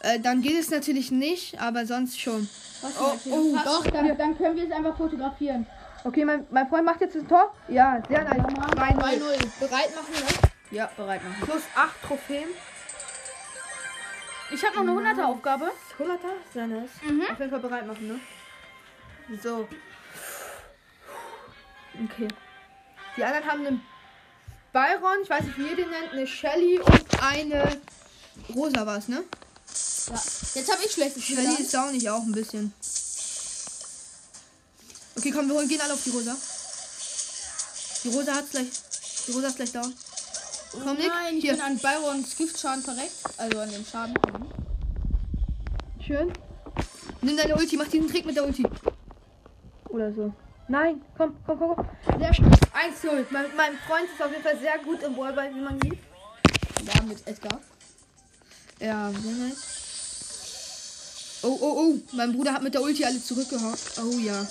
Äh, 0.00 0.18
dann 0.18 0.40
geht 0.40 0.58
es 0.58 0.70
natürlich 0.70 1.10
nicht, 1.10 1.60
aber 1.60 1.86
sonst 1.86 2.18
schon. 2.18 2.48
Was 2.80 2.92
Oh, 2.98 3.16
oh, 3.30 3.56
Doch, 3.64 3.86
dann, 3.86 4.16
dann 4.16 4.36
können 4.36 4.56
wir 4.56 4.64
es 4.64 4.72
einfach 4.72 4.96
fotografieren. 4.96 5.66
Okay, 6.04 6.24
mein, 6.24 6.46
mein 6.50 6.68
Freund 6.68 6.84
macht 6.84 7.00
jetzt 7.00 7.16
ein 7.16 7.28
Tor. 7.28 7.54
Ja, 7.68 8.02
sehr 8.08 8.24
nice. 8.24 8.38
2-0. 8.38 8.76
2-0. 8.76 9.60
Bereit 9.60 9.94
machen, 9.94 10.12
ne? 10.12 10.50
Ja, 10.70 10.90
bereit 10.96 11.22
machen. 11.22 11.42
Plus 11.42 11.62
8 11.74 12.02
Trophäen. 12.02 12.48
Ich 14.50 14.64
habe 14.64 14.84
noch 14.84 14.98
eine 14.98 15.10
100er 15.10 15.24
Aufgabe. 15.24 15.70
100er? 15.98 16.52
Sehr 16.52 16.66
nice. 16.66 16.90
Auf 17.30 17.38
jeden 17.38 17.50
Fall 17.50 17.60
bereit 17.60 17.86
machen, 17.86 18.08
ne? 18.08 18.20
So. 19.42 19.68
Okay. 22.04 22.28
Die 23.16 23.24
anderen 23.24 23.46
haben 23.46 23.66
einen 23.66 23.82
Byron, 24.72 25.22
ich 25.22 25.30
weiß 25.30 25.44
nicht, 25.44 25.58
wie 25.58 25.68
ihr 25.68 25.76
den 25.76 25.90
nennt, 25.90 26.12
eine 26.12 26.26
Shelly 26.26 26.80
und 26.80 27.22
eine 27.22 27.80
Rosa 28.54 28.86
war 28.86 28.96
es, 28.96 29.08
ne? 29.08 29.22
Jetzt 30.54 30.72
habe 30.72 30.82
ich 30.84 30.92
schlechtes 30.92 31.22
Shelly 31.22 31.60
ist 31.60 31.76
auch 31.76 31.90
nicht 31.92 32.08
auch 32.08 32.22
ein 32.22 32.32
bisschen. 32.32 32.74
Okay, 35.16 35.30
komm, 35.30 35.48
wir 35.48 35.54
holen- 35.54 35.68
gehen 35.68 35.80
alle 35.80 35.92
auf 35.94 36.02
die 36.02 36.10
Rosa. 36.10 36.36
Die 38.04 38.08
Rosa 38.08 38.34
hat's 38.34 38.50
gleich. 38.50 38.66
Die 39.26 39.32
Rosa 39.32 39.46
ist 39.48 39.56
gleich 39.56 39.72
down. 39.72 39.92
Komm, 40.72 40.96
Nick. 40.96 41.08
Nein, 41.08 41.36
ich 41.36 41.42
Hier. 41.44 41.52
bin 41.52 41.60
an 41.62 41.78
Byrons 41.78 42.36
Giftschaden 42.36 42.82
verreckt. 42.82 43.12
Also 43.36 43.58
an 43.60 43.70
dem 43.70 43.84
Schaden. 43.84 44.14
Schön. 46.04 46.32
Nimm 47.20 47.36
deine 47.36 47.54
Ulti, 47.56 47.76
mach 47.76 47.86
diesen 47.88 48.08
Trick 48.10 48.24
mit 48.26 48.34
der 48.36 48.44
Ulti. 48.44 48.64
Oder 49.90 50.12
so. 50.12 50.32
Nein, 50.68 51.02
komm, 51.16 51.36
komm, 51.46 51.58
komm, 51.58 51.76
komm. 51.76 51.88
Sehr 52.18 52.34
schön. 52.34 52.46
1-0. 52.50 53.26
Mein, 53.30 53.54
mein 53.56 53.78
Freund 53.86 54.06
ist 54.12 54.20
auf 54.24 54.30
jeden 54.30 54.42
Fall 54.42 54.58
sehr 54.58 54.78
gut 54.78 55.02
im 55.02 55.14
Ballball, 55.14 55.54
wie 55.54 55.60
man 55.60 55.78
sieht. 55.82 55.98
Ja, 56.86 57.02
mit 57.02 57.24
Edgar. 57.26 57.60
Ja, 58.80 59.10
sehr 59.12 59.32
nice. 59.32 59.58
Oh, 61.42 61.58
oh, 61.60 61.74
oh. 61.80 61.98
Mein 62.12 62.32
Bruder 62.32 62.54
hat 62.54 62.62
mit 62.62 62.72
der 62.74 62.82
Ulti 62.82 63.04
alle 63.04 63.22
zurückgehauen. 63.22 63.76
Oh 64.02 64.18
ja. 64.18 64.46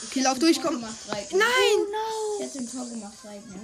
Okay, 0.11 0.23
lauf 0.23 0.39
durch, 0.39 0.61
komm. 0.61 0.75
Gemacht, 0.75 0.93
Reik. 1.07 1.31
Nein! 1.31 1.87
Ich 2.37 2.45
hätte 2.45 2.59
ein 2.59 2.69
Tor 2.69 2.85
gemacht, 2.85 3.13
Reik, 3.23 3.49
ne? 3.49 3.61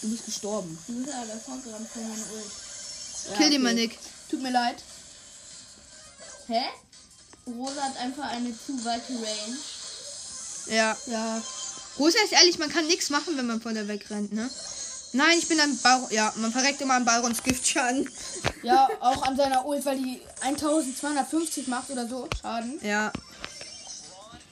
Du 0.00 0.08
bist 0.08 0.24
gestorben. 0.24 0.78
Du 0.86 0.94
bist 0.94 1.14
aber 1.14 1.38
vorgerannt 1.38 1.88
von 1.92 2.08
meinem 2.08 2.24
Ult. 2.32 2.50
Ja, 3.30 3.36
Kill 3.36 3.50
den 3.50 3.62
mal, 3.62 3.72
okay. 3.72 3.82
Nick. 3.82 3.98
Tut 4.30 4.40
mir 4.40 4.50
leid. 4.50 4.76
Hä? 6.46 6.62
Rosa 7.48 7.82
hat 7.82 7.98
einfach 7.98 8.30
eine 8.30 8.50
zu 8.50 8.82
weite 8.82 9.12
Range. 9.12 9.58
Ja. 10.68 10.96
Ja. 11.06 11.42
Rosa 11.98 12.18
ist 12.24 12.32
ehrlich, 12.32 12.58
man 12.58 12.70
kann 12.70 12.86
nichts 12.86 13.10
machen, 13.10 13.36
wenn 13.36 13.46
man 13.46 13.60
von 13.60 13.74
der 13.74 13.88
wegrennt, 13.88 14.32
ne? 14.32 14.48
Nein, 15.12 15.38
ich 15.38 15.48
bin 15.48 15.60
ein 15.60 15.78
Baron. 15.82 16.10
Ja, 16.12 16.32
man 16.36 16.50
verreckt 16.50 16.80
immer 16.80 16.94
an 16.94 17.04
Barons 17.04 17.42
Giftschaden. 17.42 18.08
Ja, 18.62 18.88
auch 19.00 19.22
an 19.22 19.36
seiner 19.36 19.66
Ult, 19.66 19.84
weil 19.84 19.98
die 19.98 20.22
1250 20.40 21.66
macht 21.66 21.90
oder 21.90 22.08
so. 22.08 22.26
Schaden. 22.40 22.80
Ja. 22.82 23.12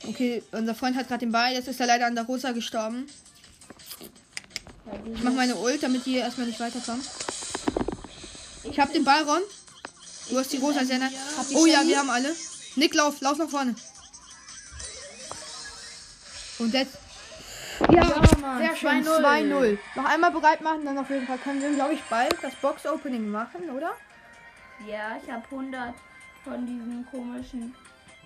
Okay, 0.09 0.43
unser 0.53 0.75
Freund 0.75 0.97
hat 0.97 1.09
gerade 1.09 1.21
den 1.21 1.33
Ball. 1.33 1.53
Jetzt 1.53 1.69
ist 1.69 1.81
er 1.81 1.87
leider 1.87 2.07
an 2.07 2.15
der 2.15 2.25
Rosa 2.25 2.53
gestorben. 2.53 3.07
Ich 5.15 5.23
mach 5.23 5.33
meine 5.33 5.57
Ult, 5.57 5.83
damit 5.83 6.05
die 6.07 6.17
erstmal 6.17 6.47
nicht 6.47 6.61
weiterkommen. 6.61 7.03
Ich 8.65 8.79
hab 8.79 8.93
den 8.93 9.05
Ball, 9.05 9.23
Ron. 9.23 9.43
Du 10.31 10.39
hast 10.39 10.53
die 10.53 10.57
Rosa 10.57 10.85
sehr 10.85 10.99
die 10.99 11.55
Oh 11.55 11.67
ja, 11.67 11.87
wir 11.87 11.99
haben 11.99 12.11
alle. 12.11 12.35
Nick, 12.77 12.95
lauf, 12.95 13.21
lauf 13.21 13.39
nach 13.39 13.49
vorne. 13.49 13.75
Und 16.59 16.73
jetzt. 16.73 16.99
Ja, 17.91 18.05
Mann, 18.41 18.59
sehr 18.59 18.77
schön. 18.77 19.05
2-0. 19.05 19.21
2-0. 19.21 19.79
Noch 19.97 20.05
einmal 20.05 20.31
bereit 20.31 20.61
machen, 20.61 20.85
dann 20.85 20.97
auf 20.99 21.11
jeden 21.11 21.27
Fall 21.27 21.39
können 21.39 21.61
wir, 21.61 21.75
glaube 21.75 21.95
ich, 21.95 22.03
bald 22.05 22.37
das 22.41 22.55
Box-Opening 22.57 23.29
machen, 23.29 23.69
oder? 23.71 23.93
Ja, 24.87 25.19
ich 25.23 25.31
habe 25.31 25.45
100 25.51 25.95
von 26.45 26.67
diesen 26.67 27.07
komischen. 27.11 27.75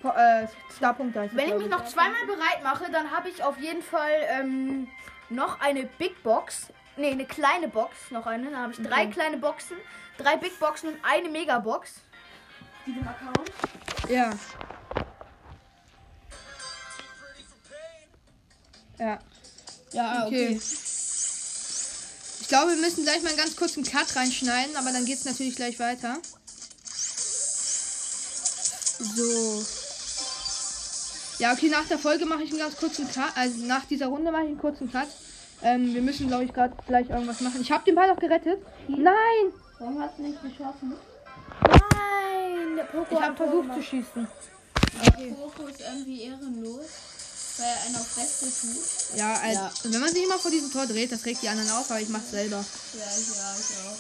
Po 0.01 0.09
äh, 0.09 0.47
Starpunkt 0.77 1.17
es, 1.17 1.35
Wenn 1.35 1.49
ich 1.49 1.55
mich 1.57 1.69
noch 1.69 1.85
zweimal 1.87 2.25
bereit 2.27 2.63
mache, 2.63 2.91
dann 2.91 3.11
habe 3.11 3.29
ich 3.29 3.43
auf 3.43 3.59
jeden 3.59 3.83
Fall 3.83 4.11
ähm, 4.29 4.89
noch 5.29 5.61
eine 5.61 5.85
Big 5.99 6.23
Box. 6.23 6.69
Ne, 6.97 7.11
eine 7.11 7.27
kleine 7.27 7.69
Box. 7.69 7.97
Noch 8.11 8.27
eine. 8.27 8.51
Dann 8.51 8.61
habe 8.63 8.73
ich 8.73 8.79
drei 8.83 9.07
kleine 9.07 9.39
Boxen, 9.39 9.77
drei 10.17 10.37
Big 10.37 10.59
Boxen 10.59 10.91
und 10.91 10.99
eine 11.03 11.29
Megabox. 11.29 11.95
Diesem 12.87 13.07
Account. 13.07 13.53
Ja. 14.09 14.31
Ja. 18.99 19.19
Ja, 19.93 20.27
Okay. 20.27 20.57
okay. 20.57 20.61
Ich 22.41 22.49
glaube, 22.49 22.71
wir 22.73 22.79
müssen 22.79 23.05
gleich 23.05 23.23
mal 23.23 23.29
einen 23.29 23.39
ganz 23.39 23.57
kurzen 23.57 23.85
Cut 23.85 24.17
reinschneiden, 24.17 24.75
aber 24.77 24.91
dann 24.91 25.05
geht 25.05 25.19
es 25.19 25.25
natürlich 25.25 25.55
gleich 25.55 25.79
weiter. 25.79 26.17
So. 28.99 29.65
Ja, 31.39 31.53
okay, 31.53 31.69
nach 31.69 31.87
der 31.87 31.99
Folge 31.99 32.27
mache 32.27 32.43
ich 32.43 32.51
einen 32.51 32.59
ganz 32.59 32.77
kurzen 32.77 33.09
Cut. 33.11 33.33
Also 33.37 33.65
nach 33.65 33.85
dieser 33.85 34.07
Runde 34.07 34.31
mache 34.33 34.43
ich 34.43 34.49
einen 34.49 34.59
kurzen 34.59 34.91
Cut. 34.91 35.07
Ähm, 35.63 35.95
wir 35.95 36.03
müssen, 36.03 36.29
glaube 36.29 36.45
ich, 36.45 36.53
gerade 36.53 36.75
gleich 36.87 37.09
irgendwas 37.11 37.41
machen. 37.41 37.61
Ich 37.61 37.71
habe 37.71 37.85
den 37.85 37.95
Ball 37.95 38.11
auch 38.11 38.19
gerettet. 38.19 38.59
Nein! 38.89 39.53
Warum 39.79 40.01
hast 40.01 40.19
du 40.19 40.23
nicht 40.23 40.41
geschossen? 40.43 40.95
Nein, 41.63 42.77
der 42.77 42.85
Poco 42.85 43.15
Ich 43.15 43.21
habe 43.21 43.37
versucht 43.37 43.67
Tor 43.67 43.77
zu 43.77 43.83
schießen. 43.83 44.29
Poco 45.37 45.67
ist 45.69 45.81
irgendwie 45.81 46.23
ehrenlos, 46.23 46.87
weil 47.59 47.67
er 47.67 47.87
einen 47.87 47.97
auf 47.97 48.15
Beste 48.17 48.47
tut. 48.47 49.19
Ja, 49.19 49.35
also, 49.35 49.61
Ja. 49.61 49.71
wenn 49.85 50.01
man 50.01 50.11
sich 50.11 50.25
immer 50.25 50.39
vor 50.39 50.51
diesem 50.51 50.73
Tor 50.73 50.87
dreht, 50.87 51.13
das 51.13 51.25
regt 51.25 51.43
die 51.43 51.49
anderen 51.49 51.71
auf, 51.71 51.91
aber 51.91 52.01
ich 52.01 52.09
mache 52.09 52.25
selber. 52.25 52.57
Ja, 52.57 53.05
ich, 53.19 53.29
ja, 53.29 53.55
ich 53.59 53.87
auch. 53.87 53.99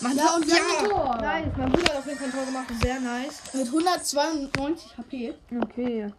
Mach 0.00 0.12
Ja, 0.12 0.34
und 0.34 0.46
wir 0.46 0.54
haben 0.54 0.84
ein 0.84 0.90
Tor. 0.90 1.16
Nice, 1.16 1.46
mein 1.56 1.72
Bruder 1.72 1.88
hat 1.88 1.96
auf 1.96 2.06
jeden 2.06 2.18
Fall 2.18 2.28
ein 2.28 2.32
Tor 2.34 2.44
gemacht. 2.44 2.66
Sehr 2.82 3.00
nice. 3.00 3.34
Mit 3.54 3.66
192 3.66 4.98
HP. 4.98 5.34
Okay. 5.62 6.12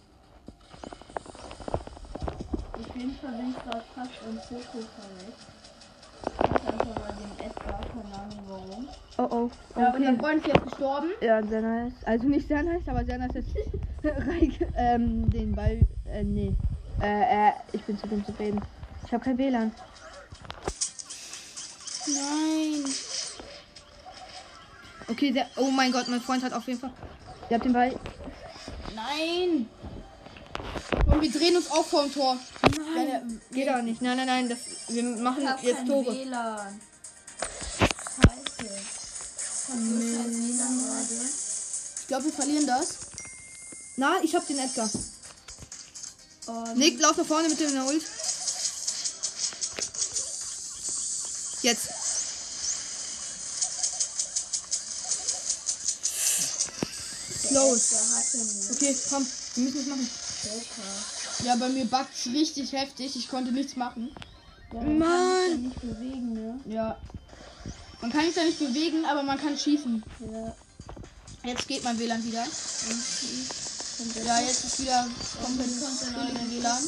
Jeden 2.97 3.15
Fall 3.17 3.31
bin 3.33 3.51
ich 3.51 3.63
gerade 3.63 3.83
fast 3.93 4.11
im 4.27 4.35
Poco 4.37 4.79
verletzt. 4.97 5.45
Ich 6.25 6.39
hab 6.39 6.67
einfach 6.67 6.99
mal 6.99 7.13
den 7.13 7.45
Edgar, 7.45 7.79
keine 7.81 8.15
Ahnung 8.15 8.39
warum. 8.47 8.87
Oh 9.19 9.27
oh. 9.35 9.51
Ja, 9.79 9.89
Okay. 9.89 9.97
unser 9.97 10.19
Freund 10.19 10.39
ist 10.39 10.47
jetzt 10.47 10.63
gestorben. 10.63 11.07
Ja, 11.21 11.43
sehr 11.43 11.61
nice. 11.61 11.93
Also 12.05 12.27
nicht 12.27 12.47
sehr 12.47 12.63
nice, 12.63 12.87
aber 12.87 13.05
sehr 13.05 13.19
nice, 13.19 13.35
Reik 14.03 14.67
ähm, 14.75 15.29
den 15.29 15.53
Ball. 15.53 15.81
Äh, 16.05 16.23
nee. 16.23 16.55
Äh, 16.99 17.49
äh, 17.49 17.51
ich 17.71 17.83
bin 17.83 17.99
zu 17.99 18.07
dumm 18.07 18.25
zu 18.25 18.31
reden. 18.39 18.61
Ich 19.05 19.13
habe 19.13 19.23
kein 19.23 19.37
WLAN. 19.37 19.71
Nein. 22.07 22.83
Okay, 25.07 25.31
der. 25.31 25.45
Oh 25.57 25.69
mein 25.69 25.91
Gott, 25.91 26.07
mein 26.07 26.21
Freund 26.21 26.43
hat 26.43 26.53
auf 26.53 26.65
jeden 26.67 26.79
Fall. 26.79 26.91
Ihr 27.49 27.55
habt 27.55 27.65
den 27.65 27.73
Ball. 27.73 27.93
Nein. 28.95 29.67
Und 31.05 31.21
wir 31.21 31.31
drehen 31.31 31.55
uns 31.55 31.69
auch 31.71 31.85
vor 31.85 32.03
dem 32.03 32.13
Tor. 32.13 32.37
Nein. 32.95 33.41
Geht 33.51 33.69
auch 33.69 33.81
nicht. 33.81 34.01
Nein, 34.01 34.17
nein, 34.17 34.27
nein. 34.27 34.49
Das, 34.49 34.59
wir 34.89 35.03
machen 35.03 35.47
jetzt 35.61 35.85
Tore. 35.87 36.13
WLAN. 36.13 36.81
Scheiße. 38.15 38.71
Ich 39.69 40.57
gerade. 40.57 41.07
Ich 41.99 42.07
glaube, 42.07 42.25
wir 42.25 42.33
verlieren 42.33 42.67
das. 42.67 42.87
Nein, 43.97 44.23
ich 44.23 44.35
hab 44.35 44.47
den 44.47 44.59
Edgar. 44.59 44.89
Und 46.47 46.77
Nick, 46.77 46.99
lauf 46.99 47.17
nach 47.17 47.25
vorne 47.25 47.49
mit 47.49 47.59
dem 47.59 47.75
Ult. 47.85 48.03
Jetzt. 51.63 51.89
Los. 57.51 57.93
Okay, 58.71 58.95
komm. 59.09 59.27
Wir 59.55 59.63
müssen 59.63 59.81
es 59.81 59.87
machen. 59.87 60.26
Ja, 61.43 61.55
bei 61.55 61.69
mir 61.69 61.85
backt's 61.85 62.27
richtig 62.27 62.71
heftig. 62.71 63.15
Ich 63.15 63.29
konnte 63.29 63.51
nichts 63.51 63.75
machen. 63.75 64.09
Ja, 64.73 64.81
man 64.81 64.99
kann 64.99 64.99
sich 64.99 64.99
Mann. 64.99 65.49
ja 65.49 65.57
nicht 65.57 65.81
bewegen, 65.81 66.33
ne? 66.33 66.59
Ja. 66.65 66.97
Man 68.01 68.11
kann 68.11 68.25
sich 68.25 68.35
da 68.35 68.43
nicht 68.43 68.59
bewegen, 68.59 69.05
aber 69.05 69.23
man 69.23 69.37
kann 69.39 69.57
schießen. 69.57 70.03
Ja. 70.31 70.55
Jetzt 71.43 71.67
geht 71.67 71.83
mein 71.83 71.97
WLAN 71.97 72.23
wieder. 72.25 72.45
Der 74.15 74.23
Ja, 74.23 74.39
jetzt 74.41 74.65
ist 74.65 74.79
wieder 74.81 75.07
komplett 75.41 75.69
neue 76.13 76.51
WLAN. 76.51 76.83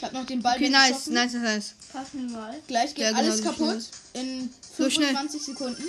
Ich 0.00 0.04
habe 0.04 0.14
noch 0.14 0.24
den 0.24 0.40
Ball 0.40 0.56
Okay, 0.56 0.70
nice, 0.70 1.08
nice, 1.08 1.32
nice, 1.34 1.42
nice. 1.42 1.74
Pass 1.92 2.14
mir 2.14 2.22
mal. 2.30 2.58
Gleich 2.66 2.94
geht 2.94 3.04
Ja, 3.04 3.10
genau, 3.10 3.22
alles 3.22 3.38
so 3.38 3.44
kaputt. 3.44 3.82
In 4.14 4.50
So 4.76 4.88
schnell. 4.88 5.08
25 5.08 5.42
Sekunden. 5.42 5.84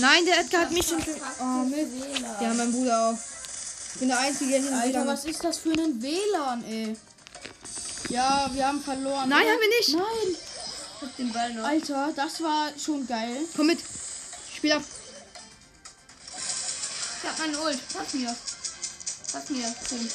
Nein, 0.00 0.24
der 0.26 0.40
Edgar 0.40 0.62
hat 0.62 0.70
mich 0.70 0.86
schon. 0.86 0.98
Oh. 0.98 1.70
WLAN. 1.70 2.36
Ja, 2.40 2.54
mein 2.54 2.72
Bruder 2.72 3.08
auch. 3.10 3.18
Ich 3.94 4.00
bin 4.00 4.08
der 4.08 4.18
Einzige, 4.20 4.50
der 4.52 4.60
hier 4.60 4.70
einen 4.70 4.80
Alter, 4.80 4.94
WLAN 4.94 5.06
was 5.08 5.24
ist 5.24 5.44
das 5.44 5.58
für 5.58 5.72
ein 5.72 6.00
WLAN, 6.02 6.64
ey? 6.64 6.96
Ja, 8.10 8.48
wir 8.52 8.66
haben 8.66 8.82
verloren. 8.82 9.28
Nein, 9.28 9.42
oder? 9.42 9.52
haben 9.52 9.60
wir 9.60 9.68
nicht. 9.68 9.94
Nein. 9.94 10.36
Ich 11.00 11.02
hab 11.02 11.16
den 11.16 11.32
Ball 11.32 11.52
noch. 11.54 11.64
Alter, 11.64 12.12
das 12.16 12.42
war 12.42 12.68
schon 12.82 13.06
geil. 13.06 13.36
Komm 13.56 13.66
mit. 13.68 13.80
Spiel 14.56 14.72
ab. 14.72 14.82
Ich 17.22 17.28
hab 17.28 17.38
meinen 17.38 17.56
Ult. 17.56 17.78
Pass 17.94 18.14
mir. 18.14 18.34
Pass 19.32 19.50
mir. 19.50 19.74
Tim. 19.88 20.08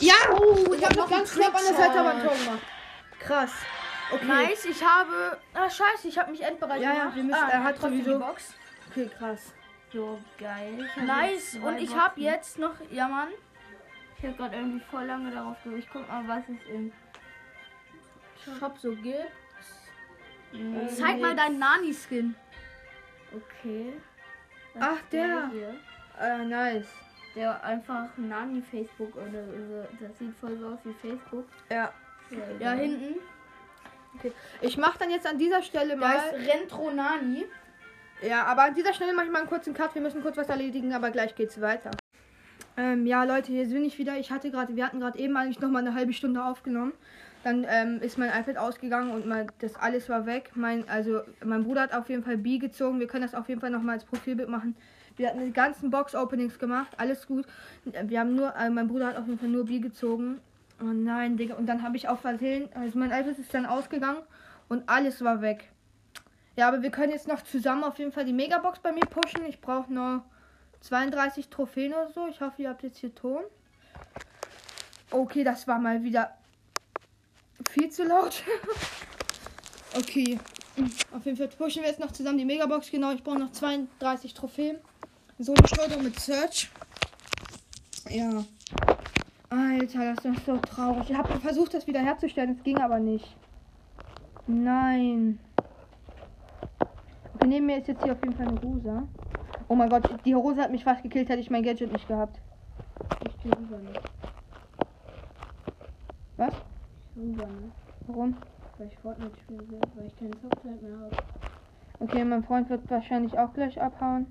Ja! 0.00 0.14
Oh, 0.32 0.72
ich 0.74 0.82
hab 0.82 0.90
habe 0.90 0.96
noch 1.00 1.10
ganz 1.10 1.30
knapp 1.30 1.54
an 1.54 1.62
der 1.68 1.76
Seite 1.76 2.00
aber 2.00 2.10
ein. 2.14 2.24
Tor 2.24 2.34
gemacht. 2.34 2.62
Krass. 3.20 3.50
Okay. 4.12 4.24
Nice, 4.26 4.64
ich 4.68 4.82
habe. 4.82 5.38
Ah, 5.54 5.70
scheiße, 5.70 6.08
ich 6.08 6.18
habe 6.18 6.32
mich 6.32 6.42
endbereit 6.42 6.80
Ja, 6.82 6.92
ja, 6.92 7.14
wir 7.14 7.22
müssen- 7.22 7.38
ah, 7.38 7.48
er 7.48 7.64
hat 7.64 7.76
trotzdem 7.78 8.04
sowieso- 8.04 8.18
die 8.18 8.24
Box. 8.24 8.42
Okay, 8.92 9.08
krass. 9.18 9.54
So 9.92 10.18
geil. 10.38 10.86
Nice, 11.06 11.56
und 11.62 11.78
ich 11.78 11.94
habe 11.96 12.20
jetzt 12.20 12.58
noch. 12.58 12.74
Ja, 12.90 13.08
Mann. 13.08 13.28
Ich 14.18 14.24
hab 14.26 14.36
gerade 14.36 14.56
irgendwie 14.56 14.80
voll 14.90 15.04
lange 15.04 15.30
darauf 15.30 15.56
geguckt. 15.64 15.82
Ich 15.82 15.90
guck 15.90 16.06
mal, 16.08 16.26
was 16.28 16.42
es 16.48 16.70
im 16.70 16.92
Shop 18.58 18.76
so 18.78 18.94
gibt. 18.96 19.32
Nee, 20.52 20.86
Zeig 20.88 21.20
mal 21.20 21.34
deinen 21.34 21.58
Nani-Skin. 21.58 22.34
Okay. 23.34 23.94
Das 24.74 24.82
Ach, 24.82 25.02
der. 25.10 25.50
Äh, 26.20 26.44
nice. 26.44 26.86
Der 27.34 27.64
einfach 27.64 28.08
Nani 28.18 28.60
Facebook 28.62 29.16
oder 29.16 29.44
so. 29.46 29.86
Das 30.00 30.18
sieht 30.18 30.36
voll 30.36 30.58
so 30.58 30.66
aus 30.68 30.78
wie 30.84 30.92
Facebook. 30.92 31.46
Ja. 31.70 31.90
Ja, 32.30 32.38
Ja, 32.60 32.72
hinten. 32.72 33.16
Ich 34.60 34.76
mache 34.76 34.98
dann 34.98 35.10
jetzt 35.10 35.26
an 35.26 35.38
dieser 35.38 35.62
Stelle 35.62 35.96
Da 35.96 36.08
mal. 36.08 36.16
ist 36.16 36.46
Rentro 36.46 36.90
Nani. 36.90 37.46
Ja, 38.26 38.44
aber 38.44 38.62
an 38.62 38.74
dieser 38.74 38.94
Stelle 38.94 39.12
mache 39.14 39.26
ich 39.26 39.32
mal 39.32 39.40
einen 39.40 39.48
kurzen 39.48 39.74
Cut. 39.74 39.94
Wir 39.94 40.02
müssen 40.02 40.22
kurz 40.22 40.36
was 40.36 40.48
erledigen, 40.48 40.92
aber 40.92 41.10
gleich 41.10 41.34
geht's 41.34 41.60
weiter. 41.60 41.90
Ähm, 42.76 43.04
ja, 43.04 43.24
Leute, 43.24 43.50
hier 43.50 43.66
bin 43.66 43.84
ich 43.84 43.98
wieder. 43.98 44.16
Ich 44.16 44.30
hatte 44.30 44.50
gerade, 44.50 44.76
wir 44.76 44.86
hatten 44.86 45.00
gerade 45.00 45.18
eben 45.18 45.36
eigentlich 45.36 45.60
noch 45.60 45.70
mal 45.70 45.80
eine 45.80 45.94
halbe 45.94 46.12
Stunde 46.12 46.44
aufgenommen. 46.44 46.92
Dann 47.42 47.66
ähm, 47.68 48.00
ist 48.00 48.18
mein 48.18 48.30
iPad 48.30 48.56
ausgegangen 48.58 49.10
und 49.10 49.26
mein, 49.26 49.50
das 49.58 49.74
alles 49.74 50.08
war 50.08 50.26
weg. 50.26 50.52
Mein, 50.54 50.88
also 50.88 51.22
mein 51.44 51.64
Bruder 51.64 51.82
hat 51.82 51.94
auf 51.94 52.08
jeden 52.08 52.22
Fall 52.22 52.36
B 52.36 52.58
gezogen. 52.58 53.00
Wir 53.00 53.08
können 53.08 53.24
das 53.24 53.34
auf 53.34 53.48
jeden 53.48 53.60
Fall 53.60 53.70
noch 53.70 53.82
mal 53.82 53.94
als 53.94 54.04
Profilbild 54.04 54.48
machen. 54.48 54.76
Wir 55.16 55.28
hatten 55.28 55.44
die 55.44 55.52
ganzen 55.52 55.90
Box-Openings 55.90 56.58
gemacht, 56.58 56.92
alles 56.96 57.26
gut. 57.26 57.46
Wir 57.84 58.20
haben 58.20 58.34
nur, 58.34 58.54
äh, 58.56 58.70
mein 58.70 58.86
Bruder 58.86 59.08
hat 59.08 59.16
auf 59.16 59.26
jeden 59.26 59.40
Fall 59.40 59.48
nur 59.48 59.66
B 59.66 59.80
gezogen. 59.80 60.40
Oh 60.80 60.84
nein, 60.84 61.36
Digga. 61.36 61.56
Und 61.56 61.66
dann 61.66 61.82
habe 61.82 61.96
ich 61.96 62.08
auf 62.08 62.20
Versehen, 62.20 62.68
also 62.74 62.98
mein 62.98 63.10
iPad 63.10 63.38
ist 63.38 63.52
dann 63.52 63.66
ausgegangen 63.66 64.22
und 64.68 64.88
alles 64.88 65.22
war 65.22 65.42
weg. 65.42 65.71
Ja, 66.56 66.68
aber 66.68 66.82
wir 66.82 66.90
können 66.90 67.12
jetzt 67.12 67.28
noch 67.28 67.42
zusammen 67.42 67.84
auf 67.84 67.98
jeden 67.98 68.12
Fall 68.12 68.24
die 68.24 68.32
Megabox 68.32 68.80
bei 68.80 68.92
mir 68.92 69.00
pushen. 69.00 69.44
Ich 69.46 69.60
brauche 69.60 69.92
noch 69.92 70.22
32 70.80 71.48
Trophäen 71.48 71.92
oder 71.94 72.10
so. 72.10 72.26
Ich 72.28 72.40
hoffe, 72.40 72.62
ihr 72.62 72.68
habt 72.68 72.82
jetzt 72.82 72.98
hier 72.98 73.14
Ton. 73.14 73.42
Okay, 75.10 75.44
das 75.44 75.66
war 75.66 75.78
mal 75.78 76.02
wieder 76.02 76.32
viel 77.68 77.90
zu 77.90 78.04
laut. 78.04 78.42
okay. 79.96 80.38
Auf 81.14 81.24
jeden 81.24 81.36
Fall 81.36 81.48
pushen 81.48 81.82
wir 81.82 81.88
jetzt 81.88 82.00
noch 82.00 82.12
zusammen 82.12 82.38
die 82.38 82.44
Megabox. 82.44 82.90
Genau, 82.90 83.12
ich 83.12 83.22
brauche 83.22 83.38
noch 83.38 83.52
32 83.52 84.34
Trophäen. 84.34 84.78
Solo-Steuerung 85.38 86.02
mit 86.02 86.18
Search. 86.18 86.70
Ja. 88.08 88.44
Alter, 89.50 90.14
das 90.14 90.24
ist 90.24 90.46
so 90.46 90.56
traurig. 90.58 91.10
Ich 91.10 91.16
habe 91.16 91.40
versucht, 91.40 91.74
das 91.74 91.86
wieder 91.86 92.00
herzustellen. 92.00 92.56
Es 92.56 92.62
ging 92.62 92.78
aber 92.78 92.98
nicht. 92.98 93.36
Nein. 94.46 95.38
Okay, 97.42 97.48
neben 97.48 97.66
mir 97.66 97.78
ist 97.78 97.88
jetzt 97.88 98.04
hier 98.04 98.12
auf 98.12 98.22
jeden 98.22 98.36
Fall 98.36 98.46
eine 98.46 98.60
Rosa. 98.60 99.02
Oh 99.66 99.74
mein 99.74 99.88
Gott, 99.88 100.08
die 100.24 100.32
Rose 100.32 100.62
hat 100.62 100.70
mich 100.70 100.84
fast 100.84 101.02
gekillt, 101.02 101.28
hätte 101.28 101.40
ich 101.40 101.50
mein 101.50 101.64
Gadget 101.64 101.92
nicht 101.92 102.06
gehabt. 102.06 102.40
Ich 103.26 103.42
gehe 103.42 103.50
rüber 103.50 103.78
nicht. 103.78 104.00
Was? 106.36 106.54
Rüber 107.16 107.46
nicht. 107.46 107.74
Warum? 108.06 108.36
Weil 108.78 108.86
ich 108.86 108.98
Fortnite 108.98 109.36
spielen 109.40 109.68
will, 109.72 109.80
weil 109.96 110.06
ich 110.06 110.16
keine 110.16 110.30
Software 110.40 110.76
mehr 110.80 111.00
habe. 111.00 111.16
Okay, 111.98 112.24
mein 112.24 112.44
Freund 112.44 112.70
wird 112.70 112.88
wahrscheinlich 112.88 113.36
auch 113.36 113.52
gleich 113.52 113.80
abhauen. 113.82 114.26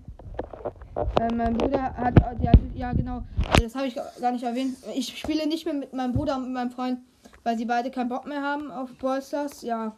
Äh, 1.20 1.34
mein 1.36 1.58
Bruder 1.58 1.94
hat, 1.94 2.14
ja, 2.40 2.54
ja 2.76 2.94
genau, 2.94 3.24
das 3.62 3.76
habe 3.76 3.88
ich 3.88 3.96
gar 4.22 4.32
nicht 4.32 4.44
erwähnt. 4.44 4.78
Ich 4.96 5.18
spiele 5.18 5.48
nicht 5.50 5.66
mehr 5.66 5.76
mit 5.76 5.92
meinem 5.92 6.14
Bruder 6.14 6.38
und 6.38 6.44
mit 6.44 6.54
meinem 6.54 6.72
Freund, 6.72 7.00
weil 7.44 7.58
sie 7.58 7.66
beide 7.66 7.92
keinen 7.92 8.08
Bock 8.08 8.26
mehr 8.26 8.42
haben 8.42 8.72
auf 8.72 8.98
Brawl 8.98 9.22
Stars. 9.22 9.64
Ja, 9.64 9.98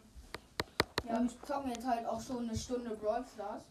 Ja, 1.08 1.20
wir 1.20 1.28
zocken 1.46 1.70
jetzt 1.70 1.86
halt 1.86 2.06
auch 2.06 2.20
schon 2.20 2.48
eine 2.48 2.56
Stunde 2.56 2.90
Brawl 2.90 3.24
Stars. 3.32 3.62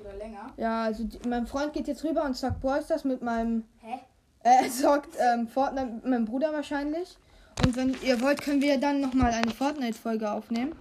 Oder 0.00 0.14
länger. 0.14 0.50
ja, 0.56 0.84
also 0.84 1.04
die, 1.04 1.28
mein 1.28 1.46
Freund 1.46 1.74
geht 1.74 1.86
jetzt 1.86 2.02
rüber 2.02 2.24
und 2.24 2.34
zockt 2.34 2.60
Brawl 2.60 2.82
Stars 2.82 3.04
mit 3.04 3.20
meinem, 3.20 3.64
Hä? 3.80 3.98
äh, 4.42 4.64
er 4.64 4.70
zockt 4.70 5.10
ähm, 5.18 5.46
Fortnite 5.46 5.86
mit 5.86 6.06
meinem 6.06 6.24
Bruder 6.24 6.52
wahrscheinlich. 6.52 7.18
Und 7.64 7.76
wenn 7.76 7.94
ihr 8.02 8.20
wollt, 8.22 8.40
können 8.40 8.62
wir 8.62 8.80
dann 8.80 9.00
nochmal 9.00 9.32
eine 9.32 9.50
Fortnite-Folge 9.50 10.30
aufnehmen. 10.30 10.74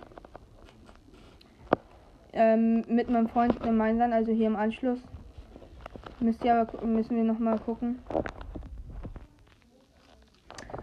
Ähm, 2.34 2.86
mit 2.88 3.10
meinem 3.10 3.28
Freund 3.28 3.60
gemeinsam, 3.62 4.14
also 4.14 4.32
hier 4.32 4.48
im 4.48 4.56
Anschluss. 4.56 5.00
Müsst 6.22 6.44
ihr 6.46 6.56
aber, 6.56 6.86
müssen 6.86 7.18
wir 7.18 7.26
nochmal 7.26 7.60
gucken. 7.60 8.00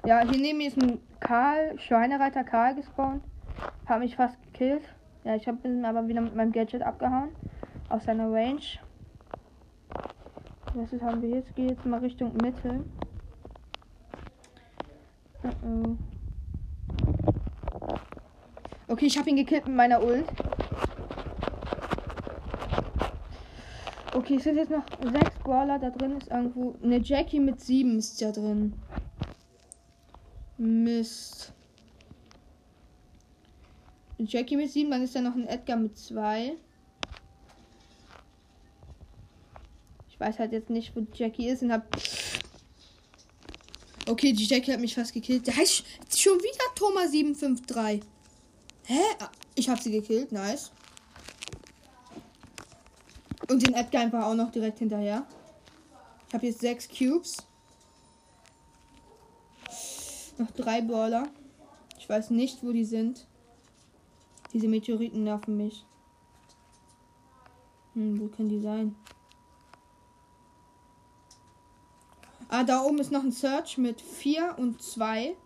Ja, 0.05 0.21
hier 0.21 0.39
neben 0.39 0.59
mir 0.59 0.69
ist 0.69 0.77
ein 0.77 1.01
Karl, 1.21 1.79
Schweinereiter 1.79 2.45
Karl 2.45 2.75
gespawnt. 2.75 3.23
Hat 3.87 4.01
mich 4.01 4.17
fast 4.17 4.37
gekillt. 4.43 4.83
Ja, 5.29 5.37
ich 5.37 5.47
habe 5.47 5.69
ihn 5.69 5.85
aber 5.85 6.09
wieder 6.09 6.23
mit 6.23 6.35
meinem 6.35 6.53
Gadget 6.53 6.81
abgehauen. 6.81 7.29
Aus 7.91 8.05
seiner 8.05 8.33
Range. 8.33 8.63
Was 10.73 10.91
ist, 10.91 11.03
haben 11.03 11.21
wir 11.21 11.29
jetzt? 11.29 11.55
Geht 11.55 11.69
jetzt 11.69 11.85
mal 11.85 12.01
Richtung 12.01 12.35
Mitte. 12.39 12.83
Uh 15.43 15.67
-oh. 15.67 15.97
Okay, 18.89 19.05
ich 19.05 19.19
habe 19.19 19.29
ihn 19.29 19.37
gekillt 19.37 19.67
mit 19.67 19.77
meiner 19.77 20.03
Ult. 20.03 20.25
Okay, 24.15 24.37
es 24.37 24.45
sind 24.45 24.57
jetzt 24.57 24.71
noch 24.71 24.85
sechs 25.13 25.39
Brawler. 25.41 25.79
Da 25.79 25.91
drin 25.91 26.17
ist 26.17 26.31
irgendwo 26.31 26.75
eine 26.83 27.03
Jackie 27.03 27.41
mit 27.41 27.61
sieben 27.61 27.99
ist 27.99 28.19
ja 28.23 28.33
drin. 28.33 28.73
Mist. 30.57 31.53
Jackie 34.27 34.57
mit 34.57 34.71
sieben, 34.71 34.91
dann 34.91 35.03
ist 35.03 35.15
da 35.15 35.21
noch 35.21 35.35
ein 35.35 35.47
Edgar 35.47 35.77
mit 35.77 35.97
zwei. 35.97 36.55
Ich 40.11 40.19
weiß 40.19 40.39
halt 40.41 40.53
jetzt 40.53 40.71
nicht, 40.71 40.95
wo 40.97 41.07
Jackie 41.15 41.49
ist 41.49 41.63
und 41.63 41.71
hab. 41.73 41.85
Okay, 44.09 44.33
die 44.33 44.47
Jackie 44.47 44.73
hat 44.73 44.81
mich 44.81 44.95
fast 44.95 45.13
gekillt. 45.13 45.47
Heißt 45.55 45.85
sch- 45.85 46.19
schon 46.21 46.39
wieder 46.39 46.65
Thomas 46.75 47.13
753. 47.13 48.03
Hä? 48.87 48.99
Ich 49.55 49.69
hab 49.69 49.79
sie 49.81 49.93
gekillt, 49.93 50.33
nice. 50.33 50.73
Und 53.49 53.65
den 53.67 53.75
Edgar 53.75 54.03
einfach 54.03 54.25
auch 54.25 54.35
noch 54.35 54.51
direkt 54.51 54.79
hinterher. 54.81 55.25
Ich 56.29 56.35
habe 56.35 56.47
jetzt 56.47 56.61
sechs 56.61 56.89
Cubes. 56.89 57.37
Noch 60.39 60.51
drei 60.53 60.81
Brawler. 60.81 61.29
Ich 61.99 62.09
weiß 62.09 62.31
nicht, 62.31 62.63
wo 62.63 62.73
die 62.73 62.85
sind. 62.85 63.27
Diese 64.53 64.69
Meteoriten 64.69 65.25
nerven 65.25 65.57
mich. 65.57 65.85
Hm, 67.95 68.21
wo 68.21 68.29
können 68.29 68.49
die 68.49 68.61
sein? 68.61 68.97
Ah, 72.49 72.65
da 72.65 72.83
oben 72.83 72.99
ist 72.99 73.13
noch 73.13 73.23
ein 73.23 73.33
Search 73.33 73.77
mit 73.77 74.01
4 74.01 74.55
und 74.57 74.81
2. 74.81 75.37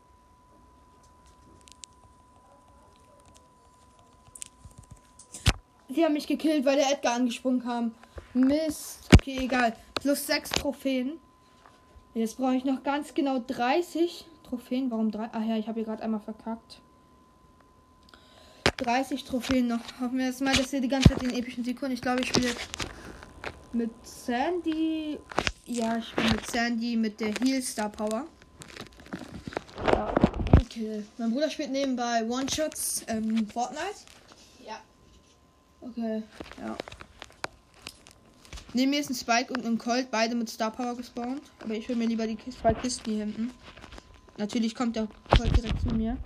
Sie 5.89 6.05
haben 6.05 6.13
mich 6.15 6.27
gekillt, 6.27 6.65
weil 6.65 6.77
der 6.77 6.91
Edgar 6.91 7.15
angesprungen 7.15 7.61
kam. 7.61 7.95
Mist. 8.35 9.09
Okay, 9.13 9.39
egal. 9.41 9.77
Plus 9.95 10.27
6 10.27 10.51
Trophäen. 10.51 11.19
Jetzt 12.15 12.37
brauche 12.37 12.55
ich 12.55 12.65
noch 12.65 12.83
ganz 12.83 13.15
genau 13.15 13.41
30 13.41 14.27
Trophäen. 14.45 14.91
Warum 14.91 15.11
drei? 15.11 15.29
Ach 15.33 15.45
ja, 15.45 15.57
ich 15.57 15.67
habe 15.67 15.81
hier 15.81 15.87
gerade 15.87 16.03
einmal 16.03 16.21
verkackt. 16.21 16.81
30 18.83 19.25
Trophäen 19.25 19.69
noch. 19.69 19.81
Hoffen 20.01 20.19
wir 20.19 20.27
jetzt 20.27 20.41
mal, 20.41 20.55
dass 20.55 20.73
wir 20.73 20.81
die 20.81 20.89
ganze 20.89 21.11
Zeit 21.11 21.23
den 21.23 21.35
epischen 21.35 21.65
Sieg 21.65 21.81
holen. 21.81 21.93
Ich 21.93 22.01
glaube, 22.01 22.23
ich 22.23 22.29
spiele 22.29 22.51
mit 23.73 23.91
Sandy. 24.03 25.19
Ja, 25.67 25.99
ich 25.99 26.09
spiele 26.09 26.29
mit 26.31 26.51
Sandy 26.51 26.97
mit 26.97 27.21
der 27.21 27.33
Heal 27.41 27.63
Star 27.63 27.89
Power. 27.89 28.27
Ja, 29.93 30.15
okay. 30.61 31.03
Mein 31.19 31.31
Bruder 31.31 31.51
spielt 31.51 31.71
nebenbei 31.71 32.25
One-Shots 32.25 33.05
ähm, 33.09 33.47
Fortnite. 33.49 34.01
Ja. 34.67 34.81
Okay, 35.81 36.23
ja. 36.61 36.77
Neben 38.75 38.91
mir 38.91 39.01
ist 39.01 39.11
ein 39.11 39.15
Spike 39.15 39.53
und 39.53 39.67
ein 39.67 39.77
Colt, 39.77 40.11
beide 40.11 40.35
mit 40.35 40.49
Star 40.49 40.71
Power 40.71 40.97
gespawnt. 40.97 41.43
Aber 41.61 41.75
ich 41.75 41.89
will 41.89 41.97
mir 41.97 42.07
lieber 42.07 42.27
die 42.27 42.39
zwei 42.51 42.73
Kisten 42.75 43.11
hier 43.11 43.25
hinten. 43.25 43.51
Natürlich 44.39 44.75
kommt 44.75 44.97
der 44.97 45.09
Colt 45.37 45.55
direkt 45.57 45.81
zu 45.83 45.95
mir. 45.95 46.17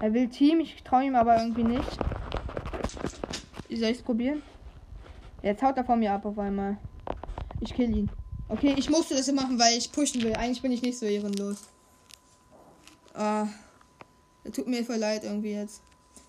Er 0.00 0.12
will 0.12 0.28
Team, 0.28 0.60
ich 0.60 0.82
traue 0.82 1.04
ihm 1.04 1.16
aber 1.16 1.40
irgendwie 1.40 1.64
nicht. 1.64 1.98
Soll 3.70 3.90
ich 3.90 3.98
es 3.98 4.02
probieren? 4.02 4.42
Jetzt 5.42 5.62
haut 5.62 5.76
er 5.76 5.84
vor 5.84 5.96
mir 5.96 6.12
ab 6.12 6.24
auf 6.24 6.38
einmal. 6.38 6.76
Ich 7.60 7.74
kill 7.74 7.96
ihn. 7.96 8.10
Okay, 8.48 8.74
ich 8.76 8.90
musste 8.90 9.16
das 9.16 9.30
machen, 9.32 9.58
weil 9.58 9.76
ich 9.76 9.90
pushen 9.90 10.22
will. 10.22 10.34
Eigentlich 10.34 10.62
bin 10.62 10.72
ich 10.72 10.82
nicht 10.82 10.98
so 10.98 11.06
ehrenlos. 11.06 11.64
Ah. 13.14 13.48
Tut 14.52 14.68
mir 14.68 14.84
voll 14.84 14.96
leid 14.96 15.24
irgendwie 15.24 15.52
jetzt. 15.52 15.82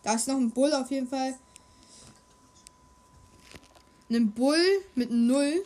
Da 0.04 0.16
ist 0.16 0.28
noch 0.28 0.38
ein 0.38 0.50
Bull 0.50 0.74
auf 0.74 0.90
jeden 0.90 1.08
Fall. 1.08 1.36
Ein 4.10 4.32
Bull 4.32 4.64
mit 4.96 5.12
null 5.12 5.64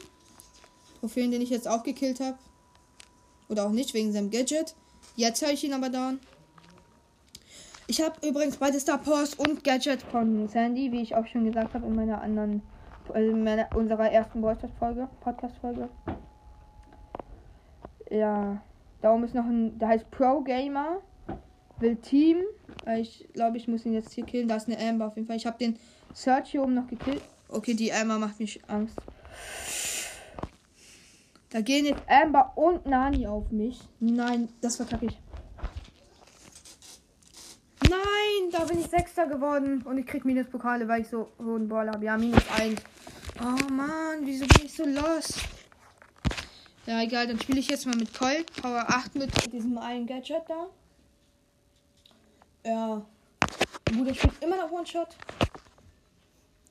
Trophäen, 1.00 1.32
den 1.32 1.42
ich 1.42 1.50
jetzt 1.50 1.68
auch 1.68 1.84
gekillt 1.84 2.20
habe. 2.20 2.38
Oder 3.48 3.66
auch 3.66 3.72
nicht, 3.72 3.94
wegen 3.94 4.12
seinem 4.12 4.30
Gadget. 4.30 4.76
Jetzt 5.16 5.42
höre 5.42 5.52
ich 5.52 5.64
ihn 5.64 5.74
aber 5.74 5.90
down. 5.90 6.20
Ich 7.92 8.02
habe 8.02 8.26
übrigens 8.26 8.56
beide 8.56 8.80
Star 8.80 9.00
Powers 9.00 9.34
und 9.34 9.66
Gadget 9.66 10.02
von 10.02 10.48
Sandy, 10.48 10.94
wie 10.94 11.02
ich 11.02 11.14
auch 11.14 11.28
schon 11.28 11.44
gesagt 11.44 11.74
habe 11.74 11.86
in 11.88 11.94
meiner 11.94 12.22
anderen, 12.22 12.62
also 13.14 13.30
in 13.32 13.44
meiner, 13.44 13.68
unserer 13.76 14.10
ersten 14.10 14.42
Podcast-Folge. 14.42 15.10
Podcast-Folge. 15.20 15.90
Ja, 18.10 18.62
da 19.02 19.14
oben 19.14 19.26
ist 19.26 19.36
noch 19.36 19.44
ein, 19.44 19.78
der 19.78 19.90
heißt 19.90 20.10
Pro 20.10 20.40
Gamer. 20.40 21.02
Will 21.80 21.98
Team. 21.98 22.38
Äh, 22.86 23.02
Ich 23.02 23.28
glaube, 23.34 23.58
ich 23.58 23.68
muss 23.68 23.86
ihn 23.86 23.92
jetzt 23.92 24.14
hier 24.14 24.24
killen. 24.26 24.48
Da 24.48 24.56
ist 24.56 24.70
eine 24.70 24.80
Amber 24.80 25.08
auf 25.08 25.18
jeden 25.18 25.28
Fall. 25.28 25.36
Ich 25.36 25.46
habe 25.46 25.58
den 25.58 25.78
Search 26.14 26.52
hier 26.52 26.64
oben 26.64 26.76
noch 26.76 26.88
gekillt. 26.88 27.22
Okay, 27.50 27.74
die 27.74 27.92
Amber 27.92 28.20
macht 28.20 28.40
mich 28.40 28.62
Angst. 28.70 28.98
Da 31.50 31.60
gehen 31.60 31.86
jetzt 31.86 32.04
Amber 32.08 32.54
und 32.56 32.86
Nani 32.86 33.28
auf 33.28 33.52
mich. 33.52 33.82
Nein, 34.00 34.48
das 34.62 34.78
verkacke 34.78 35.08
ich. 35.08 35.20
Nein, 37.90 38.52
da 38.52 38.64
bin 38.66 38.80
ich 38.80 38.88
Sechster 38.88 39.28
geworden. 39.28 39.82
Und 39.84 39.98
ich 39.98 40.06
krieg 40.06 40.26
Minuspokale, 40.26 40.88
weil 40.88 41.02
ich 41.02 41.08
so 41.10 41.30
hohen 41.40 41.68
Ball 41.68 41.90
habe. 41.90 42.06
Ja, 42.06 42.18
minus 42.18 42.44
1. 42.58 42.82
Oh 43.42 43.72
Mann, 43.74 44.20
wieso 44.26 44.46
bin 44.48 44.66
ich 44.66 44.74
so 44.76 44.86
los? 44.86 45.34
Ja, 46.86 47.02
egal, 47.02 47.28
dann 47.28 47.40
spiele 47.40 47.60
ich 47.60 47.68
jetzt 47.70 47.86
mal 47.86 47.96
mit 47.96 48.14
Colt. 48.18 48.52
Power 48.62 48.86
8 48.88 49.16
mit 49.16 49.54
diesem 49.54 49.78
einen 49.78 50.06
Gadget 50.08 50.44
da. 50.48 50.68
Ja. 52.64 53.06
Gut, 53.96 54.08
ich 54.10 54.20
spielt 54.20 54.42
immer 54.44 54.58
noch 54.58 54.72
One-Shot. 54.72 55.10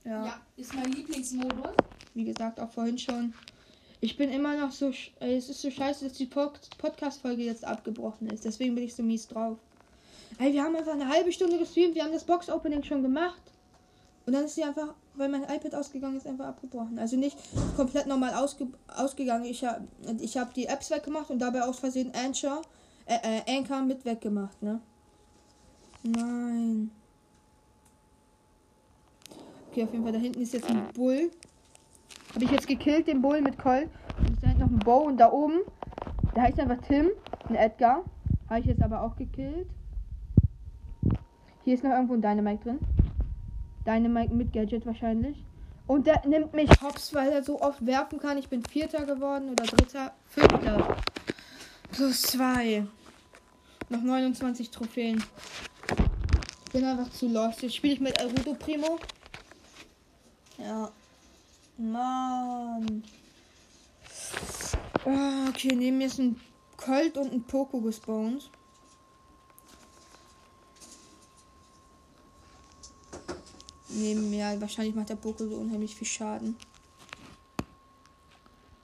Ja. 0.04 0.26
Ja, 0.26 0.40
ist 0.56 0.74
mein 0.74 0.90
Lieblingsmodus. 0.92 1.74
Wie 2.14 2.24
gesagt, 2.24 2.58
auch 2.58 2.70
vorhin 2.70 2.98
schon. 2.98 3.34
Ich 4.00 4.16
bin 4.16 4.30
immer 4.30 4.56
noch 4.56 4.72
so. 4.72 4.86
sch- 4.88 5.10
Ey, 5.20 5.36
es 5.36 5.48
ist 5.50 5.60
so 5.60 5.70
scheiße, 5.70 6.06
dass 6.08 6.16
die 6.16 6.26
Pod- 6.26 6.58
Podcast-Folge 6.78 7.42
jetzt 7.42 7.64
abgebrochen 7.64 8.28
ist. 8.30 8.44
Deswegen 8.44 8.74
bin 8.74 8.84
ich 8.84 8.94
so 8.94 9.02
mies 9.02 9.28
drauf. 9.28 9.58
Ey, 10.38 10.52
wir 10.52 10.62
haben 10.62 10.76
einfach 10.76 10.92
eine 10.92 11.08
halbe 11.08 11.32
Stunde 11.32 11.58
gestreamt. 11.58 11.94
Wir 11.94 12.04
haben 12.04 12.12
das 12.12 12.24
Box-Opening 12.24 12.82
schon 12.82 13.02
gemacht. 13.02 13.42
Und 14.26 14.34
dann 14.34 14.44
ist 14.44 14.54
sie 14.54 14.62
einfach, 14.62 14.94
weil 15.14 15.28
mein 15.28 15.42
iPad 15.42 15.74
ausgegangen 15.74 16.16
ist, 16.16 16.26
einfach 16.26 16.46
abgebrochen. 16.46 16.98
Also 16.98 17.16
nicht 17.16 17.36
komplett 17.76 18.06
normal 18.06 18.34
ausge 18.34 18.68
ausgegangen. 18.96 19.44
Ich 19.44 19.64
habe 19.64 19.88
ich 20.20 20.36
hab 20.36 20.54
die 20.54 20.66
Apps 20.66 20.90
weggemacht 20.90 21.30
und 21.30 21.40
dabei 21.40 21.62
aus 21.62 21.78
Versehen 21.78 22.12
Anchor, 22.14 22.62
äh, 23.06 23.16
äh, 23.22 23.58
Anchor 23.58 23.82
mit 23.82 24.04
weggemacht, 24.04 24.62
ne? 24.62 24.80
Nein. 26.02 26.90
Okay, 29.70 29.84
auf 29.84 29.92
jeden 29.92 30.04
Fall, 30.04 30.12
da 30.12 30.18
hinten 30.18 30.40
ist 30.40 30.52
jetzt 30.52 30.68
ein 30.68 30.88
Bull. 30.94 31.30
Habe 32.34 32.44
ich 32.44 32.50
jetzt 32.50 32.66
gekillt, 32.66 33.08
den 33.08 33.22
Bull 33.22 33.40
mit 33.40 33.58
Colt. 33.58 33.88
Und 34.18 34.42
da 34.42 34.48
hinten 34.48 34.62
noch 34.62 34.70
ein 34.70 34.78
Bow 34.78 35.06
und 35.06 35.16
da 35.16 35.32
oben, 35.32 35.60
da 36.34 36.42
heißt 36.42 36.60
einfach 36.60 36.80
Tim, 36.86 37.10
ein 37.48 37.56
Edgar. 37.56 38.04
Habe 38.48 38.60
ich 38.60 38.66
jetzt 38.66 38.82
aber 38.82 39.02
auch 39.02 39.16
gekillt. 39.16 39.66
Hier 41.70 41.76
ist 41.76 41.84
noch 41.84 41.92
irgendwo 41.92 42.14
ein 42.14 42.20
Dynamite 42.20 42.64
drin. 42.64 42.78
Dynamite 43.86 44.34
mit 44.34 44.52
Gadget 44.52 44.84
wahrscheinlich. 44.86 45.36
Und 45.86 46.04
der 46.04 46.20
nimmt 46.26 46.52
mich 46.52 46.68
hops, 46.82 47.14
weil 47.14 47.30
er 47.30 47.44
so 47.44 47.62
oft 47.62 47.86
werfen 47.86 48.18
kann. 48.18 48.38
Ich 48.38 48.48
bin 48.48 48.64
Vierter 48.64 49.06
geworden 49.06 49.50
oder 49.50 49.62
Dritter. 49.66 50.12
Fünfter. 50.30 50.96
Plus 51.92 52.22
zwei. 52.22 52.84
Noch 53.88 54.02
29 54.02 54.68
Trophäen. 54.70 55.22
Ich 56.66 56.72
bin 56.72 56.84
einfach 56.84 57.08
zu 57.10 57.28
lost. 57.28 57.62
Jetzt 57.62 57.76
spiele 57.76 57.94
ich 57.94 58.00
mit 58.00 58.20
Arudo 58.20 58.54
Primo. 58.54 58.98
Ja. 60.58 60.90
Mann. 61.78 63.04
Oh, 65.04 65.48
okay, 65.48 65.76
neben 65.76 65.98
mir 65.98 66.08
ist 66.08 66.18
ein 66.18 66.34
Colt 66.76 67.16
und 67.16 67.32
ein 67.32 67.44
Poco 67.44 67.80
gespawnt. 67.80 68.50
Neben 73.92 74.30
mir, 74.30 74.60
wahrscheinlich 74.60 74.94
macht 74.94 75.08
der 75.08 75.16
Poco 75.16 75.46
so 75.46 75.56
unheimlich 75.56 75.96
viel 75.96 76.06
Schaden. 76.06 76.56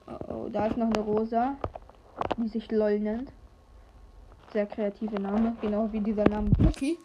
Oh, 0.07 0.33
oh, 0.33 0.49
da 0.49 0.67
ist 0.67 0.77
noch 0.77 0.87
eine 0.87 1.01
Rosa, 1.01 1.57
die 2.37 2.49
sich 2.49 2.71
LOL 2.71 2.99
nennt. 2.99 3.33
Sehr 4.53 4.67
kreative 4.67 5.21
Name, 5.21 5.57
genau 5.61 5.93
wie 5.93 6.01
dieser 6.01 6.29
Name 6.29 6.51
Cookie. 6.59 6.99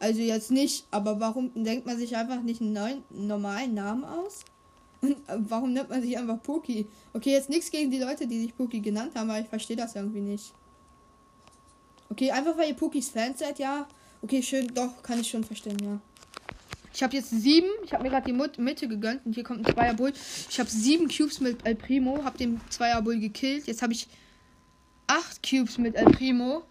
Also 0.00 0.20
jetzt 0.20 0.50
nicht, 0.50 0.86
aber 0.90 1.18
warum 1.18 1.50
denkt 1.54 1.86
man 1.86 1.98
sich 1.98 2.16
einfach 2.16 2.40
nicht 2.40 2.60
einen 2.60 2.72
neuen, 2.72 3.02
normalen 3.10 3.74
Namen 3.74 4.04
aus? 4.04 4.44
Und 5.00 5.16
warum 5.50 5.72
nennt 5.72 5.90
man 5.90 6.02
sich 6.02 6.16
einfach 6.16 6.40
Poki? 6.42 6.86
Okay, 7.12 7.32
jetzt 7.32 7.48
nichts 7.48 7.70
gegen 7.70 7.90
die 7.90 7.98
Leute, 7.98 8.26
die 8.26 8.40
sich 8.40 8.56
Poki 8.56 8.80
genannt 8.80 9.12
haben, 9.16 9.30
aber 9.30 9.40
ich 9.40 9.48
verstehe 9.48 9.76
das 9.76 9.96
irgendwie 9.96 10.20
nicht. 10.20 10.52
Okay, 12.10 12.30
einfach 12.30 12.56
weil 12.56 12.68
ihr 12.68 12.74
Pokis 12.74 13.10
Fans 13.10 13.38
seid, 13.40 13.58
ja. 13.58 13.86
Okay, 14.22 14.42
schön, 14.42 14.68
doch, 14.74 15.02
kann 15.02 15.20
ich 15.20 15.28
schon 15.28 15.44
verstehen, 15.44 15.78
ja. 15.82 16.00
Ich 16.92 17.02
habe 17.02 17.16
jetzt 17.16 17.30
sieben. 17.30 17.68
Ich 17.84 17.92
habe 17.92 18.02
mir 18.02 18.10
gerade 18.10 18.26
die 18.26 18.60
Mitte 18.60 18.88
gegönnt 18.88 19.24
und 19.24 19.34
hier 19.34 19.44
kommt 19.44 19.66
ein 19.66 19.74
Zweier 19.74 19.94
Bull. 19.94 20.12
Ich 20.48 20.58
habe 20.58 20.68
sieben 20.68 21.08
Cubes 21.08 21.40
mit 21.40 21.66
El 21.66 21.74
Primo, 21.74 22.24
habe 22.24 22.38
den 22.38 22.60
Zweier 22.70 23.02
Bull 23.02 23.18
gekillt. 23.18 23.66
Jetzt 23.66 23.82
habe 23.82 23.92
ich 23.92 24.08
acht 25.06 25.48
Cubes 25.48 25.78
mit 25.78 25.94
El 25.94 26.06
Primo. 26.06 26.62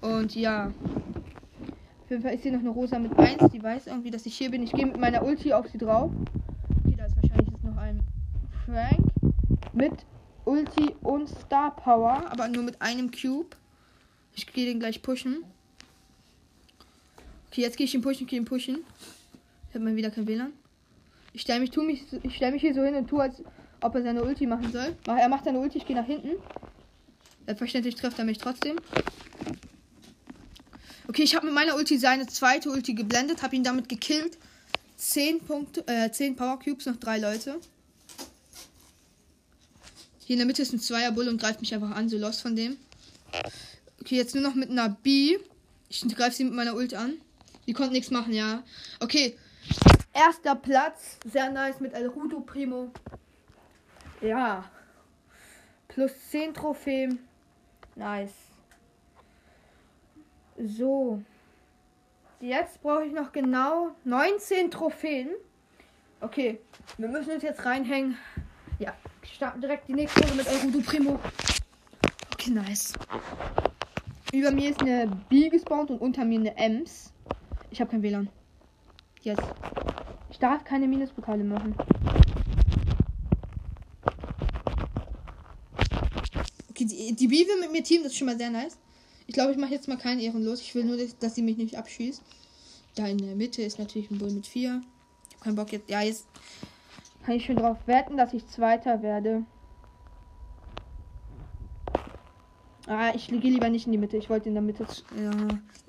Und 0.00 0.34
ja. 0.34 0.68
Auf 0.68 2.10
jeden 2.10 2.22
Fall 2.22 2.34
ist 2.34 2.42
hier 2.42 2.52
noch 2.52 2.60
eine 2.60 2.70
Rosa 2.70 2.98
mit 2.98 3.16
1. 3.18 3.52
Die 3.52 3.62
weiß 3.62 3.86
irgendwie, 3.86 4.10
dass 4.10 4.26
ich 4.26 4.36
hier 4.36 4.50
bin. 4.50 4.62
Ich 4.62 4.72
gehe 4.72 4.86
mit 4.86 4.98
meiner 4.98 5.22
Ulti 5.22 5.52
auf 5.52 5.68
sie 5.68 5.78
drauf. 5.78 6.10
Okay, 6.84 6.96
da 6.96 7.06
ist 7.06 7.16
wahrscheinlich 7.16 7.48
jetzt 7.52 7.64
noch 7.64 7.76
ein 7.76 8.00
Frank 8.66 8.98
mit 9.72 9.92
Ulti 10.44 10.94
und 11.02 11.28
Star 11.28 11.76
Power, 11.76 12.30
aber 12.30 12.48
nur 12.48 12.62
mit 12.62 12.80
einem 12.82 13.10
Cube. 13.10 13.56
Ich 14.34 14.52
gehe 14.52 14.66
den 14.66 14.80
gleich 14.80 15.02
pushen. 15.02 15.44
Okay, 17.48 17.60
jetzt 17.62 17.76
gehe 17.76 17.84
ich 17.84 17.94
ihn 17.94 18.00
pushen, 18.00 18.26
gehe 18.26 18.40
ihn 18.40 18.44
pushen. 18.44 18.78
Ich 19.70 19.74
habe 19.76 19.84
mal 19.84 19.94
wieder 19.94 20.10
kein 20.10 20.26
WLAN. 20.26 20.52
Ich 21.32 21.42
stelle 21.42 21.60
mich, 21.60 21.76
mich, 21.76 22.02
ich 22.24 22.34
stell 22.34 22.50
mich 22.50 22.60
hier 22.60 22.74
so 22.74 22.82
hin 22.82 22.96
und 22.96 23.06
tue, 23.06 23.22
als 23.22 23.36
ob 23.80 23.94
er 23.94 24.02
seine 24.02 24.24
Ulti 24.24 24.44
machen 24.44 24.72
soll. 24.72 24.96
Er 25.06 25.28
macht 25.28 25.44
seine 25.44 25.60
Ulti, 25.60 25.78
ich 25.78 25.86
gehe 25.86 25.94
nach 25.94 26.06
hinten. 26.06 26.30
Selbstverständlich 27.46 27.94
trifft 27.94 28.18
er 28.18 28.24
mich 28.24 28.38
trotzdem. 28.38 28.76
Okay, 31.06 31.22
ich 31.22 31.36
habe 31.36 31.46
mit 31.46 31.54
meiner 31.54 31.76
Ulti 31.76 31.98
seine 31.98 32.26
zweite 32.26 32.68
Ulti 32.70 32.94
geblendet, 32.94 33.44
habe 33.44 33.54
ihn 33.54 33.62
damit 33.62 33.88
gekillt. 33.88 34.38
10 34.96 35.40
Punkte, 35.40 35.86
äh, 35.86 36.10
10 36.10 36.34
Power 36.34 36.58
Cubes, 36.58 36.86
noch 36.86 36.96
drei 36.96 37.18
Leute. 37.18 37.60
Hier 40.18 40.34
in 40.34 40.38
der 40.38 40.46
Mitte 40.46 40.62
ist 40.62 40.72
ein 40.72 40.80
Zweier 40.80 41.12
Bull 41.12 41.28
und 41.28 41.40
greift 41.40 41.60
mich 41.60 41.72
einfach 41.72 41.92
an, 41.92 42.08
so 42.08 42.18
los 42.18 42.40
von 42.40 42.56
dem. 42.56 42.76
Okay, 44.00 44.16
jetzt 44.16 44.34
nur 44.34 44.42
noch 44.42 44.56
mit 44.56 44.70
einer 44.70 44.88
B. 44.88 45.38
Ich 45.88 46.00
greife 46.08 46.34
sie 46.34 46.44
mit 46.44 46.54
meiner 46.54 46.74
Ult 46.74 46.94
an. 46.94 47.14
Die 47.68 47.72
konnte 47.72 47.92
nichts 47.92 48.10
machen, 48.10 48.32
ja. 48.32 48.64
Okay. 48.98 49.36
Erster 50.12 50.54
Platz. 50.56 51.18
Sehr 51.24 51.50
nice 51.50 51.80
mit 51.80 51.92
El 51.94 52.08
Rudo 52.08 52.40
Primo. 52.40 52.90
Ja. 54.20 54.64
Plus 55.88 56.12
10 56.30 56.54
Trophäen. 56.54 57.18
Nice. 57.94 58.34
So. 60.58 61.22
Jetzt 62.40 62.82
brauche 62.82 63.04
ich 63.04 63.12
noch 63.12 63.32
genau 63.32 63.90
19 64.04 64.70
Trophäen. 64.70 65.30
Okay. 66.20 66.60
Wir 66.98 67.08
müssen 67.08 67.32
uns 67.32 67.42
jetzt 67.42 67.64
reinhängen. 67.64 68.16
Ja. 68.78 68.94
Starten 69.22 69.60
direkt 69.60 69.88
die 69.88 69.94
nächste 69.94 70.20
Runde 70.20 70.36
mit 70.36 70.46
El 70.46 70.58
Rudo 70.58 70.80
Primo. 70.80 71.18
Okay, 72.32 72.50
nice. 72.50 72.94
Über 74.32 74.50
mir 74.50 74.70
ist 74.70 74.80
eine 74.80 75.06
B 75.28 75.48
gespawnt 75.48 75.90
und 75.90 76.00
unter 76.00 76.24
mir 76.24 76.40
eine 76.40 76.56
Ems. 76.56 77.12
Ich 77.70 77.80
habe 77.80 77.90
kein 77.90 78.02
WLAN. 78.02 78.28
Jetzt. 79.22 79.42
Ich 80.30 80.38
darf 80.38 80.64
keine 80.64 80.86
Minuspokale 80.86 81.44
machen. 81.44 81.74
Okay, 86.70 86.84
die, 86.84 87.14
die 87.14 87.28
B 87.28 87.46
will 87.46 87.60
mit 87.60 87.72
mir 87.72 87.82
Team, 87.82 88.02
das 88.02 88.12
ist 88.12 88.18
schon 88.18 88.26
mal 88.26 88.38
sehr 88.38 88.50
nice. 88.50 88.78
Ich 89.26 89.34
glaube, 89.34 89.52
ich 89.52 89.58
mache 89.58 89.72
jetzt 89.72 89.86
mal 89.86 89.98
keinen 89.98 90.20
Ehrenlos. 90.20 90.60
Ich 90.60 90.74
will 90.74 90.84
nur, 90.84 90.96
dass 90.96 91.34
sie 91.34 91.42
mich 91.42 91.56
nicht 91.56 91.76
abschießt. 91.76 92.22
Da 92.94 93.06
in 93.06 93.18
der 93.18 93.36
Mitte 93.36 93.62
ist 93.62 93.78
natürlich 93.78 94.10
ein 94.10 94.18
Bull 94.18 94.30
mit 94.30 94.46
4. 94.46 94.80
Ich 95.28 95.34
habe 95.34 95.44
keinen 95.44 95.56
Bock 95.56 95.72
jetzt. 95.72 95.88
Ja, 95.88 96.00
jetzt 96.00 96.26
kann 97.24 97.34
ich 97.34 97.44
schon 97.44 97.56
drauf 97.56 97.78
wetten, 97.86 98.16
dass 98.16 98.32
ich 98.32 98.46
Zweiter 98.48 99.02
werde. 99.02 99.44
Ah, 102.86 103.12
ich 103.14 103.28
gehe 103.28 103.38
lieber 103.38 103.68
nicht 103.68 103.86
in 103.86 103.92
die 103.92 103.98
Mitte. 103.98 104.16
Ich 104.16 104.28
wollte 104.30 104.48
in 104.48 104.54
der 104.54 104.62
Mitte. 104.62 104.84
Ja. 105.16 105.30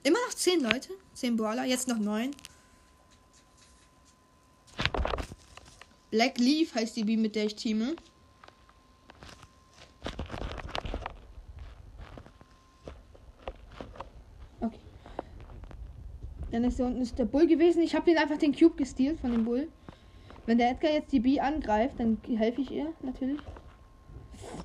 Immer 0.04 0.20
noch 0.28 0.34
10 0.36 0.62
Leute. 0.62 0.90
10 1.14 1.36
Brawler. 1.36 1.66
Jetzt 1.66 1.88
noch 1.88 1.98
9. 1.98 2.32
Black 6.12 6.38
Leaf 6.40 6.76
heißt 6.76 6.98
die 6.98 7.06
B, 7.06 7.16
mit 7.16 7.36
der 7.36 7.46
ich 7.46 7.56
teame. 7.56 7.96
Okay. 14.60 14.80
Dann 16.52 16.66
ist 16.66 16.76
hier 16.76 16.86
unten 16.86 17.02
ist 17.02 17.18
der 17.18 17.26
Bull 17.26 17.48
gewesen. 17.48 17.82
Ich 17.82 17.96
habe 17.96 18.06
den 18.06 18.18
einfach 18.18 18.38
den 18.38 18.54
Cube 18.54 18.76
gestealt 18.76 19.22
von 19.22 19.32
dem 19.32 19.46
Bull. 19.46 19.70
Wenn 20.46 20.58
der 20.58 20.72
Edgar 20.72 20.92
jetzt 20.92 21.14
die 21.14 21.22
B 21.22 21.40
angreift, 21.40 21.96
dann 21.98 22.18
helfe 22.36 22.62
ich 22.62 22.72
ihr 22.72 22.94
natürlich. 23.02 23.40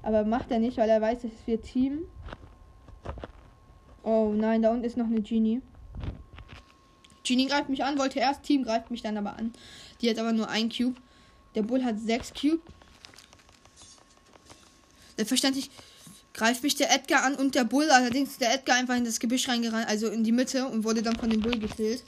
Aber 0.02 0.24
macht 0.24 0.50
er 0.50 0.58
nicht, 0.58 0.78
weil 0.78 0.88
er 0.88 1.00
weiß, 1.00 1.22
dass 1.22 1.30
wir 1.46 1.62
Team. 1.62 2.00
Oh 4.02 4.32
nein, 4.34 4.62
da 4.62 4.72
unten 4.72 4.84
ist 4.84 4.96
noch 4.96 5.06
eine 5.06 5.22
Genie. 5.22 5.62
Genie 7.22 7.46
greift 7.46 7.68
mich 7.68 7.84
an, 7.84 7.98
wollte 7.98 8.18
erst 8.18 8.42
Team, 8.42 8.64
greift 8.64 8.90
mich 8.90 9.02
dann 9.02 9.16
aber 9.16 9.36
an. 9.36 9.52
Die 10.00 10.10
hat 10.10 10.18
aber 10.18 10.32
nur 10.32 10.48
ein 10.48 10.70
Cube. 10.70 10.96
Der 11.56 11.62
Bull 11.62 11.82
hat 11.82 11.98
sechs 11.98 12.32
Cube. 12.32 12.60
Selbstverständlich 15.16 15.70
greift 16.34 16.62
mich 16.62 16.76
der 16.76 16.94
Edgar 16.94 17.24
an 17.24 17.34
und 17.34 17.54
der 17.54 17.64
Bull. 17.64 17.90
Allerdings 17.90 18.32
ist 18.32 18.40
der 18.42 18.54
Edgar 18.54 18.76
einfach 18.76 18.94
in 18.94 19.06
das 19.06 19.18
Gebüsch 19.18 19.48
reingerannt, 19.48 19.88
also 19.88 20.08
in 20.08 20.22
die 20.22 20.32
Mitte 20.32 20.68
und 20.68 20.84
wurde 20.84 21.02
dann 21.02 21.16
von 21.16 21.30
dem 21.30 21.40
Bull 21.40 21.58
gekillt. 21.58 22.04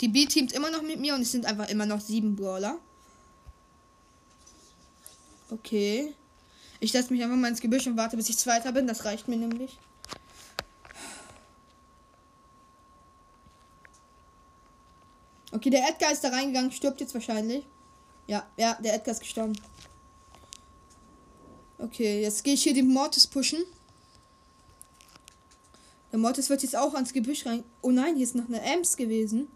Die 0.00 0.08
B 0.08 0.26
teamt 0.26 0.52
immer 0.52 0.70
noch 0.70 0.82
mit 0.82 0.98
mir 0.98 1.14
und 1.14 1.22
es 1.22 1.30
sind 1.30 1.46
einfach 1.46 1.68
immer 1.68 1.86
noch 1.86 2.00
sieben 2.00 2.34
Brawler. 2.34 2.76
Okay. 5.50 6.12
Ich 6.80 6.90
setze 6.90 7.12
mich 7.12 7.22
einfach 7.22 7.36
mal 7.36 7.48
ins 7.48 7.60
Gebüsch 7.60 7.86
und 7.86 7.96
warte, 7.96 8.16
bis 8.16 8.28
ich 8.28 8.36
Zweiter 8.36 8.72
bin. 8.72 8.88
Das 8.88 9.04
reicht 9.04 9.28
mir 9.28 9.36
nämlich. 9.36 9.78
Okay, 15.52 15.70
der 15.70 15.88
Edgar 15.88 16.10
ist 16.10 16.24
da 16.24 16.30
reingegangen, 16.30 16.72
stirbt 16.72 17.00
jetzt 17.00 17.14
wahrscheinlich. 17.14 17.64
Ja, 18.26 18.46
ja, 18.56 18.78
der 18.82 18.94
Edgar 18.94 19.14
ist 19.14 19.20
gestorben. 19.20 19.54
Okay, 21.78 22.22
jetzt 22.22 22.44
gehe 22.44 22.54
ich 22.54 22.62
hier 22.62 22.74
den 22.74 22.88
Mortis 22.88 23.26
pushen. 23.26 23.64
Der 26.12 26.18
Mortis 26.18 26.50
wird 26.50 26.62
jetzt 26.62 26.76
auch 26.76 26.94
ans 26.94 27.12
Gebüsch 27.12 27.46
rein. 27.46 27.64
Oh 27.80 27.90
nein, 27.90 28.14
hier 28.14 28.24
ist 28.24 28.34
noch 28.34 28.46
eine 28.46 28.60
Ems 28.60 28.96
gewesen. 28.96 29.48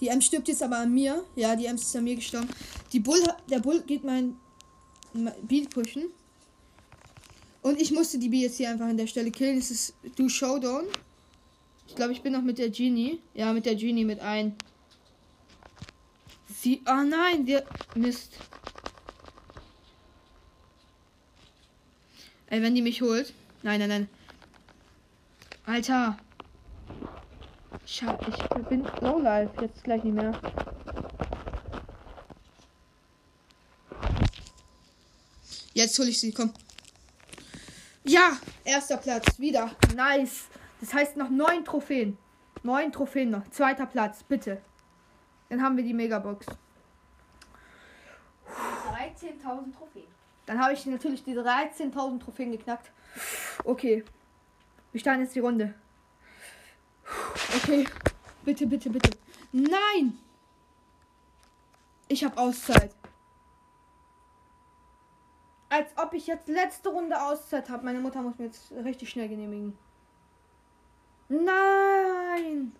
Die 0.00 0.08
Ems 0.08 0.24
stirbt 0.26 0.48
jetzt 0.48 0.62
aber 0.62 0.78
an 0.78 0.94
mir. 0.94 1.24
Ja, 1.36 1.56
die 1.56 1.66
Ems 1.66 1.82
ist 1.82 1.96
an 1.96 2.04
mir 2.04 2.16
gestorben. 2.16 2.48
Die 2.92 3.00
Bull, 3.00 3.22
der 3.50 3.58
Bull 3.58 3.82
geht 3.82 4.04
mein 4.04 4.36
Beat 5.42 5.70
pushen. 5.70 6.04
Und 7.62 7.80
ich 7.80 7.90
musste 7.92 8.18
die 8.18 8.30
B 8.30 8.38
jetzt 8.38 8.56
hier 8.56 8.70
einfach 8.70 8.86
an 8.86 8.96
der 8.96 9.06
Stelle 9.06 9.30
killen. 9.30 9.58
Es 9.58 9.70
ist 9.70 9.94
Du 10.16 10.28
Showdown. 10.28 10.84
Ich 11.86 11.96
glaube, 11.96 12.12
ich 12.12 12.22
bin 12.22 12.32
noch 12.32 12.42
mit 12.42 12.58
der 12.58 12.70
Genie. 12.70 13.18
Ja, 13.34 13.52
mit 13.52 13.66
der 13.66 13.74
Genie 13.74 14.04
mit 14.04 14.20
ein. 14.20 14.54
Sie. 16.60 16.82
Oh 16.86 17.02
nein, 17.02 17.46
wir. 17.46 17.64
Mist. 17.94 18.34
Ey, 22.48 22.60
wenn 22.60 22.74
die 22.74 22.82
mich 22.82 23.00
holt. 23.00 23.32
Nein, 23.62 23.80
nein, 23.80 23.88
nein. 23.88 24.08
Alter. 25.64 26.18
Schade, 27.86 28.26
ich 28.28 28.68
bin 28.68 28.86
Lowlife. 29.00 29.50
Jetzt 29.62 29.84
gleich 29.84 30.04
nicht 30.04 30.12
mehr. 30.12 30.38
Jetzt 35.72 35.98
hole 35.98 36.10
ich 36.10 36.20
sie, 36.20 36.30
komm. 36.30 36.52
Ja, 38.04 38.36
erster 38.64 38.98
Platz, 38.98 39.38
wieder. 39.38 39.70
Nice. 39.96 40.48
Das 40.82 40.92
heißt 40.92 41.16
noch 41.16 41.30
neun 41.30 41.64
Trophäen. 41.64 42.18
Neun 42.62 42.92
Trophäen 42.92 43.30
noch. 43.30 43.48
Zweiter 43.48 43.86
Platz, 43.86 44.22
bitte. 44.24 44.60
Dann 45.50 45.60
haben 45.60 45.76
wir 45.76 45.84
die 45.84 45.92
Megabox. 45.92 46.46
13.000 48.46 49.76
Trophäen. 49.76 50.06
Dann 50.46 50.60
habe 50.60 50.72
ich 50.72 50.86
natürlich 50.86 51.22
die 51.24 51.36
13.000 51.36 52.20
Trophäen 52.20 52.52
geknackt. 52.52 52.90
Okay. 53.64 54.04
Wir 54.92 55.00
starten 55.00 55.22
jetzt 55.22 55.34
die 55.34 55.40
Runde. 55.40 55.74
Okay. 57.56 57.86
Bitte, 58.44 58.66
bitte, 58.66 58.90
bitte. 58.90 59.10
Nein! 59.52 60.18
Ich 62.08 62.24
habe 62.24 62.38
Auszeit. 62.38 62.94
Als 65.68 65.90
ob 65.96 66.14
ich 66.14 66.26
jetzt 66.26 66.48
letzte 66.48 66.88
Runde 66.88 67.20
Auszeit 67.20 67.68
habe. 67.68 67.84
Meine 67.84 68.00
Mutter 68.00 68.22
muss 68.22 68.38
mir 68.38 68.46
jetzt 68.46 68.72
richtig 68.72 69.10
schnell 69.10 69.28
genehmigen. 69.28 69.76
Nein! 71.28 72.72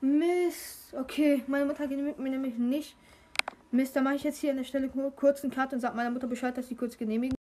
Mist. 0.00 0.92
Okay, 0.92 1.42
meine 1.46 1.64
Mutter 1.64 1.86
genehmigt 1.86 2.18
mir 2.18 2.30
nämlich 2.30 2.56
nicht. 2.58 2.96
Mist, 3.70 3.96
da 3.96 4.02
mache 4.02 4.14
ich 4.14 4.22
jetzt 4.22 4.40
hier 4.40 4.50
an 4.50 4.58
der 4.58 4.64
Stelle 4.64 4.88
kurz 4.88 5.42
einen 5.42 5.52
Cut 5.52 5.72
und 5.72 5.80
sage 5.80 5.96
meiner 5.96 6.10
Mutter 6.10 6.26
Bescheid, 6.26 6.56
dass 6.56 6.68
sie 6.68 6.74
kurz 6.74 6.96
genehmigen. 6.96 7.36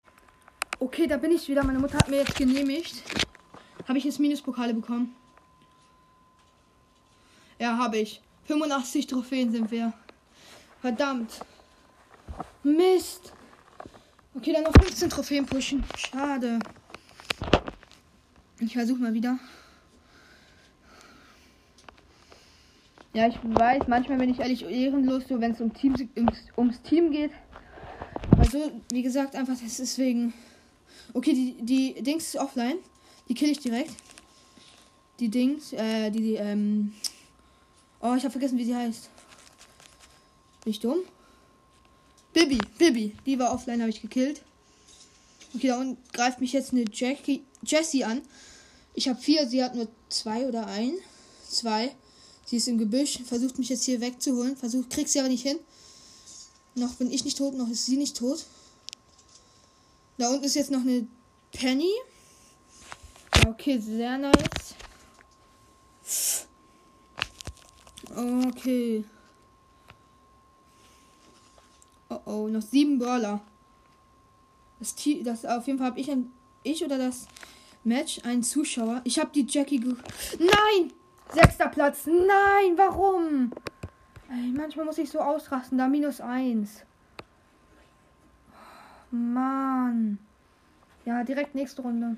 Okay, 0.79 1.07
da 1.07 1.17
bin 1.17 1.31
ich 1.31 1.47
wieder. 1.47 1.63
Meine 1.63 1.79
Mutter 1.79 1.97
hat 1.97 2.09
mir 2.09 2.17
jetzt 2.17 2.35
genehmigt. 2.35 3.03
Habe 3.87 3.97
ich 3.97 4.03
jetzt 4.03 4.19
Minuspokale 4.19 4.73
bekommen? 4.73 5.15
Ja, 7.59 7.77
habe 7.77 7.97
ich. 7.97 8.21
85 8.45 9.07
Trophäen 9.07 9.51
sind 9.51 9.71
wir. 9.71 9.93
Verdammt. 10.81 11.41
Mist. 12.63 13.33
Okay, 14.33 14.53
dann 14.53 14.63
noch 14.63 14.73
15 14.73 15.09
Trophäen 15.09 15.45
pushen. 15.45 15.83
Schade. 15.95 16.59
Ich 18.59 18.73
versuche 18.73 18.99
mal 18.99 19.13
wieder. 19.13 19.37
Ja, 23.13 23.27
ich 23.27 23.37
weiß, 23.43 23.83
manchmal 23.87 24.19
bin 24.19 24.29
ich 24.29 24.39
ehrlich 24.39 24.63
ehrenlos, 24.63 25.23
so 25.27 25.39
wenn 25.41 25.51
es 25.51 25.59
um 25.59 25.73
Team, 25.73 25.95
ums, 26.15 26.37
ums 26.57 26.81
Team 26.81 27.11
geht. 27.11 27.31
Aber 28.31 28.45
so, 28.45 28.71
wie 28.91 29.01
gesagt, 29.01 29.35
einfach 29.35 29.55
das 29.61 29.79
ist 29.79 29.97
wegen. 29.97 30.33
Okay, 31.13 31.33
die, 31.33 31.55
die 31.61 32.01
Dings 32.01 32.27
ist 32.27 32.37
offline. 32.37 32.77
Die 33.27 33.33
kill 33.33 33.49
ich 33.49 33.59
direkt. 33.59 33.91
Die 35.19 35.29
Dings, 35.29 35.73
äh, 35.73 36.09
die, 36.09 36.21
die, 36.21 36.35
ähm. 36.35 36.93
Oh, 37.99 38.15
ich 38.15 38.23
habe 38.23 38.31
vergessen, 38.31 38.57
wie 38.57 38.65
sie 38.65 38.75
heißt. 38.75 39.09
Bin 40.63 40.71
ich 40.71 40.79
dumm? 40.79 40.99
Bibi, 42.33 42.59
Bibi. 42.77 43.13
Die 43.25 43.37
war 43.37 43.53
offline, 43.53 43.81
habe 43.81 43.89
ich 43.89 44.01
gekillt. 44.01 44.41
Okay, 45.53 45.67
da 45.67 45.79
unten 45.79 45.97
greift 46.13 46.39
mich 46.39 46.53
jetzt 46.53 46.71
eine 46.71 46.85
Jackie, 46.91 47.43
Jessie 47.61 48.05
an. 48.05 48.21
Ich 48.93 49.09
habe 49.09 49.19
vier, 49.19 49.47
sie 49.47 49.61
hat 49.61 49.75
nur 49.75 49.89
zwei 50.07 50.47
oder 50.47 50.67
ein. 50.67 50.93
Zwei. 51.47 51.91
Sie 52.51 52.57
ist 52.57 52.67
im 52.67 52.77
Gebüsch, 52.77 53.17
versucht 53.25 53.57
mich 53.59 53.69
jetzt 53.69 53.85
hier 53.85 54.01
wegzuholen. 54.01 54.57
Versucht, 54.57 54.89
kriegt 54.89 55.07
sie 55.07 55.21
aber 55.21 55.29
nicht 55.29 55.43
hin. 55.43 55.57
Noch 56.75 56.95
bin 56.95 57.09
ich 57.09 57.23
nicht 57.23 57.37
tot, 57.37 57.53
noch 57.53 57.69
ist 57.69 57.85
sie 57.85 57.95
nicht 57.95 58.17
tot. 58.17 58.43
Da 60.17 60.27
unten 60.27 60.43
ist 60.43 60.55
jetzt 60.55 60.69
noch 60.69 60.81
eine 60.81 61.07
Penny. 61.53 61.93
Okay, 63.47 63.79
sehr 63.79 64.17
nice. 64.17 64.75
Okay. 68.13 69.05
Oh 72.09 72.19
oh, 72.25 72.47
noch 72.49 72.63
sieben 72.63 72.99
Brawler. 72.99 73.39
Das, 74.79 74.93
das 75.23 75.45
auf 75.45 75.67
jeden 75.67 75.79
Fall 75.79 75.87
habe 75.87 76.01
ich 76.01 76.11
ein. 76.11 76.33
Ich 76.63 76.83
oder 76.83 76.97
das 76.97 77.27
Match 77.85 78.19
einen 78.25 78.43
Zuschauer. 78.43 78.99
Ich 79.05 79.19
habe 79.19 79.31
die 79.33 79.47
Jackie. 79.49 79.79
Nein! 80.37 80.91
Sechster 81.33 81.69
Platz. 81.69 82.05
Nein, 82.07 82.77
warum? 82.77 83.51
Ey, 84.29 84.51
manchmal 84.55 84.85
muss 84.85 84.97
ich 84.97 85.09
so 85.09 85.19
ausrasten. 85.19 85.77
Da 85.77 85.87
minus 85.87 86.19
eins. 86.19 86.83
Mann. 89.11 90.19
Ja, 91.05 91.23
direkt 91.23 91.55
nächste 91.55 91.81
Runde. 91.81 92.17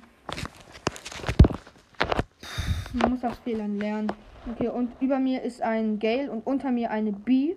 Man 2.94 3.12
muss 3.12 3.24
aus 3.24 3.38
Fehlern 3.40 3.78
lernen. 3.78 4.12
Okay, 4.52 4.68
und 4.68 4.92
über 5.00 5.20
mir 5.20 5.42
ist 5.42 5.62
ein 5.62 6.00
Gale 6.00 6.32
und 6.32 6.46
unter 6.46 6.72
mir 6.72 6.92
eine 6.92 7.12
B. 7.12 7.56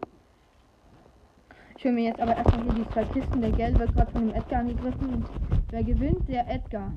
Ich 1.77 1.85
höre 1.85 1.93
mir 1.93 2.05
jetzt 2.05 2.21
aber 2.21 2.37
erstmal 2.37 2.63
hier 2.65 2.85
die 2.85 2.89
zwei 2.91 3.05
Kisten. 3.05 3.41
Der 3.41 3.51
Gale 3.51 3.79
wird 3.79 3.95
gerade 3.95 4.13
von 4.13 4.29
dem 4.29 4.35
Edgar 4.35 4.61
angegriffen. 4.61 5.15
Und 5.15 5.27
wer 5.71 5.85
gewinnt? 5.85 6.29
Der 6.29 6.49
Edgar. 6.49 6.93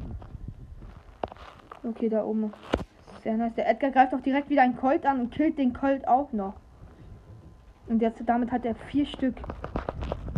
Okay, 1.83 2.09
da 2.09 2.23
oben. 2.23 2.53
Sehr 3.23 3.35
nice. 3.35 3.53
Der 3.55 3.69
Edgar 3.69 3.91
greift 3.91 4.13
auch 4.13 4.21
direkt 4.21 4.49
wieder 4.49 4.61
einen 4.61 4.77
Colt 4.77 5.05
an 5.05 5.19
und 5.19 5.31
killt 5.31 5.57
den 5.57 5.73
Colt 5.73 6.07
auch 6.07 6.31
noch. 6.31 6.55
Und 7.87 8.01
jetzt 8.01 8.21
damit 8.25 8.51
hat 8.51 8.65
er 8.65 8.75
vier 8.75 9.05
Stück. 9.05 9.35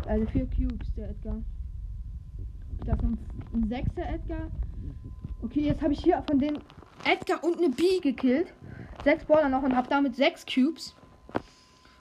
Also 0.07 0.25
vier 0.27 0.47
Cubes, 0.47 0.93
der 0.95 1.09
Edgar. 1.09 1.35
Da 2.85 2.93
ist 2.93 3.03
ein 3.03 3.67
sechster 3.67 4.03
Edgar. 4.03 4.47
Okay, 5.43 5.61
jetzt 5.61 5.81
habe 5.81 5.93
ich 5.93 6.03
hier 6.03 6.23
von 6.27 6.39
dem 6.39 6.57
Edgar 7.05 7.43
und 7.43 7.57
eine 7.57 7.69
B 7.69 7.99
gekillt. 7.99 8.53
Sechs 9.03 9.25
Baller 9.25 9.49
noch 9.49 9.63
und 9.63 9.75
habe 9.75 9.87
damit 9.89 10.15
sechs 10.15 10.45
Cubes. 10.45 10.95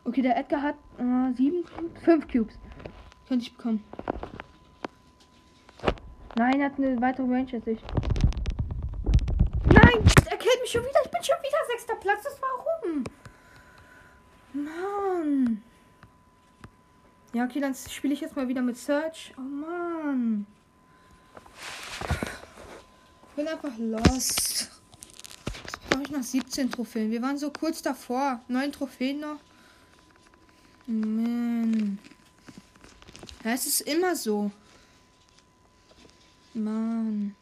Okay, 0.04 0.22
der 0.22 0.38
Edgar 0.38 0.62
hat 0.62 0.76
äh, 0.98 1.32
sieben, 1.34 1.64
fünf 2.02 2.26
Cubes. 2.28 2.58
Könnte 3.28 3.44
ich 3.44 3.56
bekommen. 3.56 3.84
Nein, 6.36 6.60
er 6.60 6.66
hat 6.66 6.78
eine 6.78 7.00
weitere 7.00 7.26
Range 7.26 7.48
als 7.52 7.66
ich. 7.66 7.80
Mich 10.60 10.70
schon 10.70 10.82
wieder. 10.82 11.00
Ich 11.04 11.10
bin 11.10 11.22
schon 11.22 11.36
wieder 11.42 11.58
sechster 11.70 11.96
Platz. 11.96 12.24
Das 12.24 12.38
warum? 12.40 13.04
Mann. 14.52 15.62
Ja, 17.32 17.44
okay, 17.44 17.60
dann 17.60 17.74
spiele 17.74 18.14
ich 18.14 18.20
jetzt 18.20 18.36
mal 18.36 18.48
wieder 18.48 18.60
mit 18.60 18.76
Search. 18.76 19.32
Oh 19.36 19.40
Mann. 19.40 20.46
Ich 23.28 23.36
bin 23.36 23.46
einfach 23.46 23.72
lost. 23.78 24.70
Jetzt 25.64 25.88
brauche 25.88 26.02
ich 26.02 26.10
noch 26.10 26.22
17 26.22 26.70
Trophäen. 26.70 27.10
Wir 27.10 27.22
waren 27.22 27.38
so 27.38 27.50
kurz 27.50 27.80
davor. 27.82 28.40
9 28.48 28.72
Trophäen 28.72 29.20
noch. 29.20 29.38
Mann. 30.86 31.98
Ja, 33.44 33.52
es 33.52 33.66
ist 33.66 33.82
immer 33.82 34.16
so. 34.16 34.50
Mann. 36.52 37.36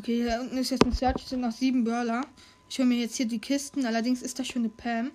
Okay, 0.00 0.24
da 0.24 0.40
unten 0.40 0.56
ist 0.56 0.70
jetzt 0.70 0.86
ein 0.86 0.92
Search, 0.92 1.16
es 1.16 1.28
sind 1.28 1.42
noch 1.42 1.52
sieben 1.52 1.84
Brawler. 1.84 2.22
Ich 2.70 2.78
hole 2.78 2.88
mir 2.88 2.96
jetzt 2.96 3.16
hier 3.16 3.28
die 3.28 3.38
Kisten, 3.38 3.84
allerdings 3.84 4.22
ist 4.22 4.38
da 4.38 4.44
schon 4.44 4.62
eine 4.62 4.70
Pam. 4.70 5.10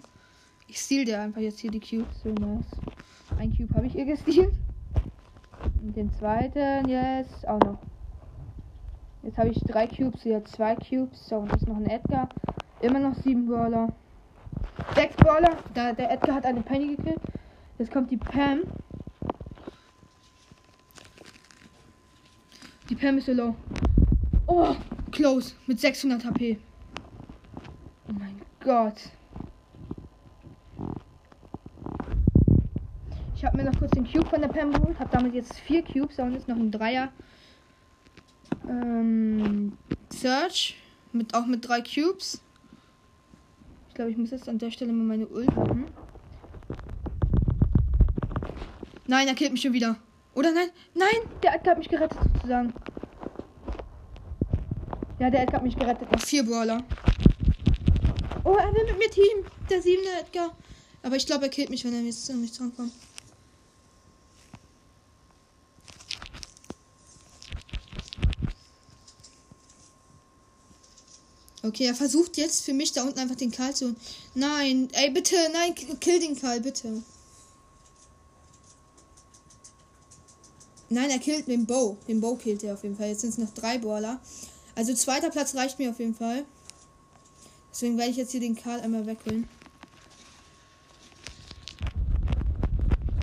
Ich 0.67 0.77
steal 0.77 1.05
dir 1.05 1.21
einfach 1.21 1.41
jetzt 1.41 1.57
hier 1.57 1.71
die 1.71 1.79
Cubes. 1.79 2.21
So 2.21 2.29
nice. 2.29 2.67
Ein 3.39 3.51
Cube 3.57 3.73
habe 3.73 3.87
ich 3.87 3.95
ihr 3.95 4.05
gestealt. 4.05 4.53
Und 5.81 5.95
den 5.95 6.13
zweiten 6.13 6.87
jetzt 6.87 7.47
auch 7.47 7.59
noch. 7.61 7.79
Jetzt 9.23 9.39
habe 9.39 9.49
ich 9.49 9.59
drei 9.61 9.87
Cubes, 9.87 10.21
hier 10.21 10.45
zwei 10.45 10.75
Cubes. 10.75 11.29
So, 11.29 11.37
und 11.37 11.51
ist 11.51 11.67
noch 11.67 11.77
ein 11.77 11.87
Edgar. 11.87 12.29
Immer 12.81 12.99
noch 12.99 13.15
sieben 13.23 13.47
Brawler. 13.47 13.91
Sechs 14.93 15.15
Brawler. 15.15 15.57
Da, 15.73 15.93
der 15.93 16.11
Edgar 16.11 16.35
hat 16.35 16.45
eine 16.45 16.61
Penny 16.61 16.95
gekillt. 16.95 17.21
Jetzt 17.79 17.91
kommt 17.91 18.11
die 18.11 18.17
Pam. 18.17 18.61
Die 22.87 22.95
Pam 22.95 23.17
ist 23.17 23.25
so 23.25 23.33
low. 23.33 23.55
Oh, 24.47 24.75
close. 25.11 25.55
Mit 25.67 25.79
600 25.79 26.23
HP. 26.23 26.59
Oh 28.07 28.13
mein 28.13 28.39
Gott. 28.59 29.01
Ich 33.35 33.43
habe 33.43 33.57
mir 33.57 33.63
noch 33.63 33.77
kurz 33.77 33.91
den 33.91 34.09
Cube 34.09 34.27
von 34.29 34.41
der 34.41 34.47
Pam 34.47 34.71
geholt. 34.71 34.99
Habe 34.99 35.09
damit 35.11 35.33
jetzt 35.33 35.59
vier 35.59 35.83
Cubes. 35.83 36.15
Da 36.17 36.27
ist 36.29 36.47
noch 36.47 36.57
ein 36.57 36.71
Dreier. 36.71 37.11
Ähm, 38.67 39.73
Search. 40.11 40.77
Mit, 41.11 41.33
auch 41.33 41.45
mit 41.45 41.67
drei 41.67 41.81
Cubes. 41.81 42.41
Ich 43.89 43.95
glaube, 43.95 44.11
ich 44.11 44.17
muss 44.17 44.31
jetzt 44.31 44.49
an 44.49 44.57
der 44.57 44.71
Stelle 44.71 44.91
mal 44.91 45.05
meine 45.05 45.27
Ult 45.27 45.55
haben. 45.55 45.85
Nein, 49.07 49.27
er 49.27 49.35
killt 49.35 49.51
mich 49.51 49.61
schon 49.61 49.73
wieder. 49.73 49.95
Oder 50.33 50.51
nein? 50.51 50.67
Nein! 50.93 51.29
Der 51.41 51.55
Edgar 51.55 51.71
hat 51.71 51.77
mich 51.77 51.87
gerettet, 51.87 52.19
sozusagen. 52.33 52.73
Ja, 55.25 55.31
der 55.31 55.41
Edgar 55.41 55.55
hat 55.55 55.63
mich 55.63 55.75
gerettet. 55.75 56.11
Noch 56.11 56.21
vier 56.21 56.43
Brawler. 56.43 56.83
Oh, 58.43 58.53
er 58.53 58.71
will 58.75 58.85
mit 58.85 58.99
mir 58.99 59.09
Team. 59.09 59.43
Der 59.71 59.81
siebte 59.81 60.07
Edgar. 60.21 60.55
Aber 61.01 61.15
ich 61.15 61.25
glaube, 61.25 61.45
er 61.45 61.49
killt 61.49 61.71
mich, 61.71 61.83
wenn 61.83 61.95
er 61.95 62.01
jetzt 62.01 62.29
an 62.29 62.41
mich 62.41 62.55
drankommt. 62.55 62.93
Okay, 71.63 71.85
er 71.85 71.95
versucht 71.95 72.37
jetzt 72.37 72.63
für 72.63 72.73
mich 72.73 72.91
da 72.91 73.01
unten 73.01 73.17
einfach 73.17 73.35
den 73.35 73.49
Karl 73.49 73.73
zu. 73.73 73.95
Nein, 74.35 74.89
ey, 74.93 75.09
bitte, 75.09 75.35
nein, 75.51 75.73
kill 75.73 76.19
den 76.19 76.39
Karl, 76.39 76.61
bitte. 76.61 77.01
Nein, 80.89 81.09
er 81.09 81.17
killt 81.17 81.47
den 81.47 81.65
Bow. 81.65 81.97
Den 82.07 82.21
Bow 82.21 82.37
killt 82.37 82.63
er 82.63 82.75
auf 82.75 82.83
jeden 82.83 82.95
Fall. 82.95 83.07
Jetzt 83.07 83.21
sind 83.21 83.31
es 83.31 83.39
noch 83.39 83.55
drei 83.55 83.79
Brawler. 83.79 84.21
Also 84.75 84.93
zweiter 84.93 85.29
Platz 85.29 85.55
reicht 85.55 85.79
mir 85.79 85.89
auf 85.89 85.99
jeden 85.99 86.15
Fall. 86.15 86.45
Deswegen 87.71 87.97
werde 87.97 88.11
ich 88.11 88.17
jetzt 88.17 88.31
hier 88.31 88.39
den 88.39 88.55
Karl 88.55 88.81
einmal 88.81 89.05
wechseln. 89.05 89.49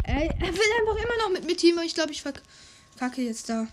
Ey, 0.05 0.29
er 0.29 0.49
will 0.49 0.71
einfach 0.81 0.97
immer 0.97 1.17
noch 1.23 1.31
mit 1.31 1.45
mir 1.45 1.57
Team. 1.57 1.79
Ich 1.85 1.95
glaube, 1.95 2.13
ich 2.13 2.23
verkacke 2.23 3.23
jetzt 3.23 3.49
da. 3.49 3.67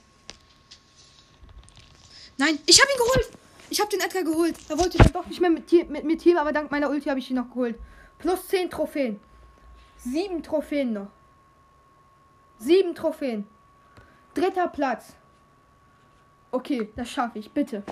Nein, 2.38 2.57
ich 2.65 2.80
habe 2.82 2.91
ihn 2.91 2.97
geholt. 2.97 3.30
Ich 3.69 3.80
habe 3.80 3.89
den 3.89 3.99
Edgar 3.99 4.23
geholt. 4.23 4.55
Er 4.69 4.77
wollte 4.77 4.97
dann 4.97 5.11
doch 5.11 5.25
nicht 5.25 5.41
mehr 5.41 5.49
mit, 5.49 5.71
mit 5.89 6.03
mir 6.05 6.17
Team, 6.17 6.38
aber 6.38 6.53
dank 6.53 6.71
meiner 6.71 6.89
Ulti 6.89 7.09
habe 7.09 7.19
ich 7.19 7.30
ihn 7.30 7.36
noch 7.36 7.49
geholt. 7.49 7.77
Plus 8.17 8.47
10 8.47 8.69
Trophäen. 8.69 9.19
Sieben 9.97 10.41
Trophäen 10.41 10.93
noch. 10.93 11.11
Sieben 12.57 12.95
Trophäen. 12.95 13.47
Dritter 14.34 14.67
Platz. 14.69 15.13
Okay, 16.52 16.89
das 16.95 17.10
schaffe 17.10 17.39
ich, 17.39 17.52
bitte. 17.52 17.84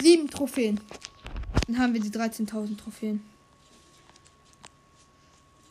Sieben 0.00 0.28
Trophäen. 0.28 0.80
Dann 1.66 1.78
haben 1.78 1.94
wir 1.94 2.00
die 2.00 2.10
13.000 2.10 2.76
Trophäen. 2.76 3.22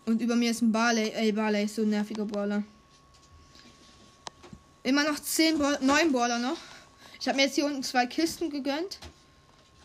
Und 0.06 0.22
über 0.22 0.36
mir 0.36 0.52
ist 0.52 0.62
ein 0.62 0.72
Barley. 0.72 1.10
Ey, 1.10 1.32
Barley 1.32 1.66
ist 1.66 1.76
so 1.76 1.82
ein 1.84 1.90
nerviger 1.90 2.26
Brawler. 2.26 2.64
Immer 4.84 5.04
noch 5.04 5.20
10 5.20 5.60
Ball 5.60 5.78
9 5.82 6.12
Brawler 6.12 6.40
noch. 6.40 6.58
Ich 7.20 7.28
habe 7.28 7.38
mir 7.38 7.44
jetzt 7.44 7.56
hier 7.56 7.66
unten 7.66 7.84
zwei 7.84 8.08
Kisten 8.08 8.50
gegönnt. 8.50 9.00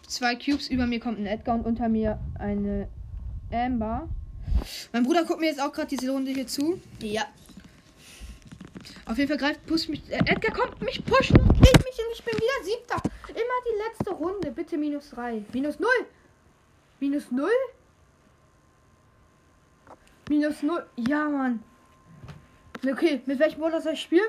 Zwei 0.07 0.37
Cubes. 0.37 0.69
Über 0.69 0.87
mir 0.87 1.01
kommt 1.01 1.19
ein 1.19 1.27
Edgar 1.27 1.57
und 1.57 1.67
unter 1.67 1.89
mir 1.89 2.19
eine 2.39 2.89
Amber. 3.53 4.09
Mein 4.93 5.03
Bruder 5.03 5.25
guckt 5.25 5.41
mir 5.41 5.47
jetzt 5.47 5.61
auch 5.61 5.73
gerade 5.73 5.89
diese 5.89 6.11
Runde 6.11 6.31
hier 6.31 6.47
zu. 6.47 6.81
Ja. 7.01 7.27
Auf 9.07 9.19
jeden 9.19 9.29
Fall 9.29 9.39
greift, 9.39 9.67
pusht 9.67 9.89
mich. 9.89 10.03
Äh, 10.11 10.19
Edgar 10.27 10.55
kommt 10.55 10.81
mich 10.83 11.05
pushen 11.05 11.37
und 11.41 11.53
killt 11.53 11.85
mich 11.85 11.99
und 11.99 12.13
ich 12.13 12.25
bin 12.25 12.35
wieder 12.35 12.65
siebter. 12.65 13.03
Immer 13.29 13.59
die 13.67 13.79
letzte 13.89 14.11
Runde. 14.13 14.51
Bitte 14.51 14.77
minus 14.77 15.11
3. 15.11 15.45
Minus 15.53 15.79
0. 15.79 15.89
Minus 17.01 17.31
0? 17.31 17.51
Minus 20.29 20.63
0. 20.63 20.87
Ja, 20.97 21.29
Mann. 21.29 21.63
Okay, 22.89 23.21
mit 23.27 23.39
welchem 23.39 23.61
Brawler 23.61 23.81
soll 23.81 23.95
ich 23.95 24.03
spielen? 24.03 24.29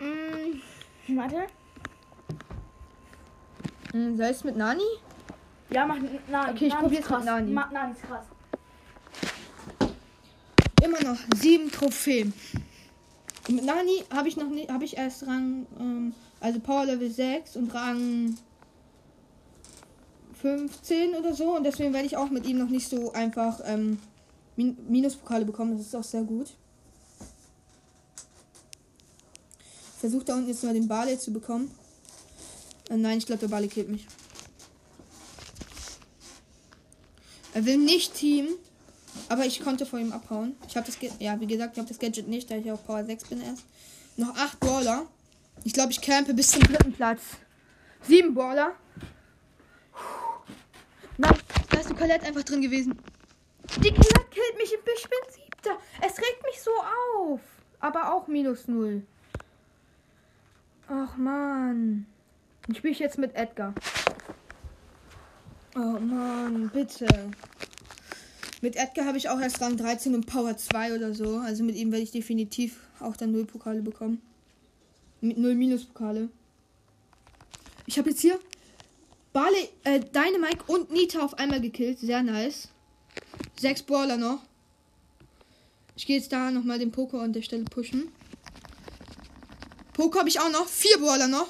Mm, 0.00 1.16
warte. 1.16 1.46
Hm, 3.92 4.16
soll 4.16 4.26
ich 4.26 4.32
es 4.32 4.44
mit 4.44 4.56
Nani? 4.56 4.82
Ja, 5.70 5.86
mach 5.86 5.96
Nani. 6.28 6.50
Okay, 6.50 6.66
ich 6.66 6.98
ist 6.98 7.06
krass. 7.06 7.18
mit 7.18 7.26
Nani. 7.26 7.50
Ma 7.52 7.68
Nani 7.72 7.92
ist 7.92 8.02
krass. 8.02 8.24
Immer 10.82 11.00
noch 11.02 11.18
sieben 11.36 11.70
Trophäen. 11.70 12.32
Mit 13.48 13.64
Nani 13.64 14.04
habe 14.10 14.28
ich 14.28 14.36
noch 14.36 14.48
nicht, 14.48 14.70
habe 14.70 14.84
ich 14.84 14.96
erst 14.96 15.26
Rang, 15.26 15.66
ähm, 15.78 16.14
also 16.40 16.60
Power 16.60 16.86
Level 16.86 17.10
6 17.10 17.56
und 17.56 17.74
Rang 17.74 18.36
15 20.40 21.14
oder 21.14 21.34
so. 21.34 21.56
Und 21.56 21.64
deswegen 21.64 21.92
werde 21.92 22.06
ich 22.06 22.16
auch 22.16 22.30
mit 22.30 22.46
ihm 22.46 22.58
noch 22.58 22.70
nicht 22.70 22.88
so 22.88 23.12
einfach 23.12 23.60
ähm, 23.64 23.98
Min 24.56 24.76
Minuspokale 24.88 25.44
bekommen. 25.44 25.76
Das 25.76 25.86
ist 25.86 25.94
auch 25.94 26.04
sehr 26.04 26.22
gut. 26.22 26.54
Versucht 29.98 30.28
da 30.28 30.34
unten 30.34 30.48
jetzt 30.48 30.62
mal 30.64 30.74
den 30.74 30.88
Barley 30.88 31.18
zu 31.18 31.32
bekommen. 31.32 31.70
Äh, 32.88 32.96
nein, 32.96 33.18
ich 33.18 33.26
glaube, 33.26 33.40
der 33.40 33.48
Barley 33.48 33.68
killt 33.68 33.88
mich. 33.88 34.06
Er 37.54 37.64
will 37.64 37.78
nicht 37.78 38.14
Team. 38.14 38.48
Aber 39.28 39.44
ich 39.44 39.60
konnte 39.60 39.86
vor 39.86 39.98
ihm 39.98 40.12
abhauen. 40.12 40.56
Ich 40.68 40.76
habe 40.76 40.86
das, 40.86 40.98
Ge 40.98 41.10
ja, 41.18 41.38
wie 41.40 41.46
gesagt, 41.46 41.72
ich 41.74 41.78
habe 41.78 41.88
das 41.88 41.98
Gadget 41.98 42.28
nicht, 42.28 42.50
da 42.50 42.56
ich 42.56 42.70
auf 42.70 42.86
Power 42.86 43.04
6 43.04 43.24
bin 43.24 43.40
erst. 43.42 43.64
Noch 44.16 44.36
8 44.36 44.60
Brawler. 44.60 45.06
Ich 45.64 45.72
glaube, 45.72 45.92
ich 45.92 46.00
campe 46.00 46.34
bis 46.34 46.50
zum 46.50 46.62
dritten 46.62 46.92
Platz. 46.92 47.22
7 48.02 48.34
Brawler. 48.34 48.72
Nein, 51.16 51.38
da 51.70 51.78
ist 51.78 51.90
die 51.90 51.94
Colette 51.94 52.26
einfach 52.26 52.42
drin 52.42 52.60
gewesen. 52.60 52.98
Die 53.76 53.90
Colette 53.90 54.26
killt 54.30 54.56
mich. 54.56 54.72
Ich 54.72 54.80
bin 54.82 55.32
siebter. 55.32 55.78
Es 56.00 56.18
regt 56.18 56.42
mich 56.44 56.60
so 56.60 56.70
auf. 57.18 57.40
Aber 57.80 58.12
auch 58.12 58.26
minus 58.26 58.68
0. 58.68 59.02
Ach 60.88 61.16
man. 61.16 62.06
Ich 62.68 62.78
spiele 62.78 62.94
jetzt 62.94 63.18
mit 63.18 63.34
Edgar. 63.34 63.74
Oh 65.76 65.98
Mann, 65.98 66.70
bitte. 66.72 67.06
Mit 68.64 68.76
Edgar 68.76 69.04
habe 69.04 69.18
ich 69.18 69.28
auch 69.28 69.38
erst 69.38 69.60
Rang 69.60 69.76
13 69.76 70.14
und 70.14 70.24
Power 70.24 70.56
2 70.56 70.94
oder 70.94 71.14
so. 71.14 71.36
Also 71.36 71.62
mit 71.62 71.76
ihm 71.76 71.92
werde 71.92 72.02
ich 72.02 72.12
definitiv 72.12 72.80
auch 72.98 73.14
dann 73.14 73.30
0 73.30 73.44
Pokale 73.44 73.82
bekommen. 73.82 74.22
Mit 75.20 75.36
0 75.36 75.54
Minuspokale. 75.54 76.30
Ich 77.84 77.98
habe 77.98 78.08
jetzt 78.08 78.22
hier 78.22 78.40
Barley, 79.34 79.68
äh, 79.82 80.00
Dynamite 80.00 80.64
und 80.66 80.90
Nita 80.90 81.22
auf 81.22 81.34
einmal 81.34 81.60
gekillt. 81.60 81.98
Sehr 81.98 82.22
nice. 82.22 82.68
Sechs 83.60 83.82
Brawler 83.82 84.16
noch. 84.16 84.40
Ich 85.94 86.06
gehe 86.06 86.16
jetzt 86.16 86.32
da 86.32 86.50
nochmal 86.50 86.78
den 86.78 86.90
Poker 86.90 87.20
an 87.20 87.34
der 87.34 87.42
Stelle 87.42 87.64
pushen. 87.64 88.08
Poker 89.92 90.20
habe 90.20 90.30
ich 90.30 90.40
auch 90.40 90.50
noch. 90.50 90.68
Vier 90.68 90.96
Brawler 90.96 91.28
noch. 91.28 91.48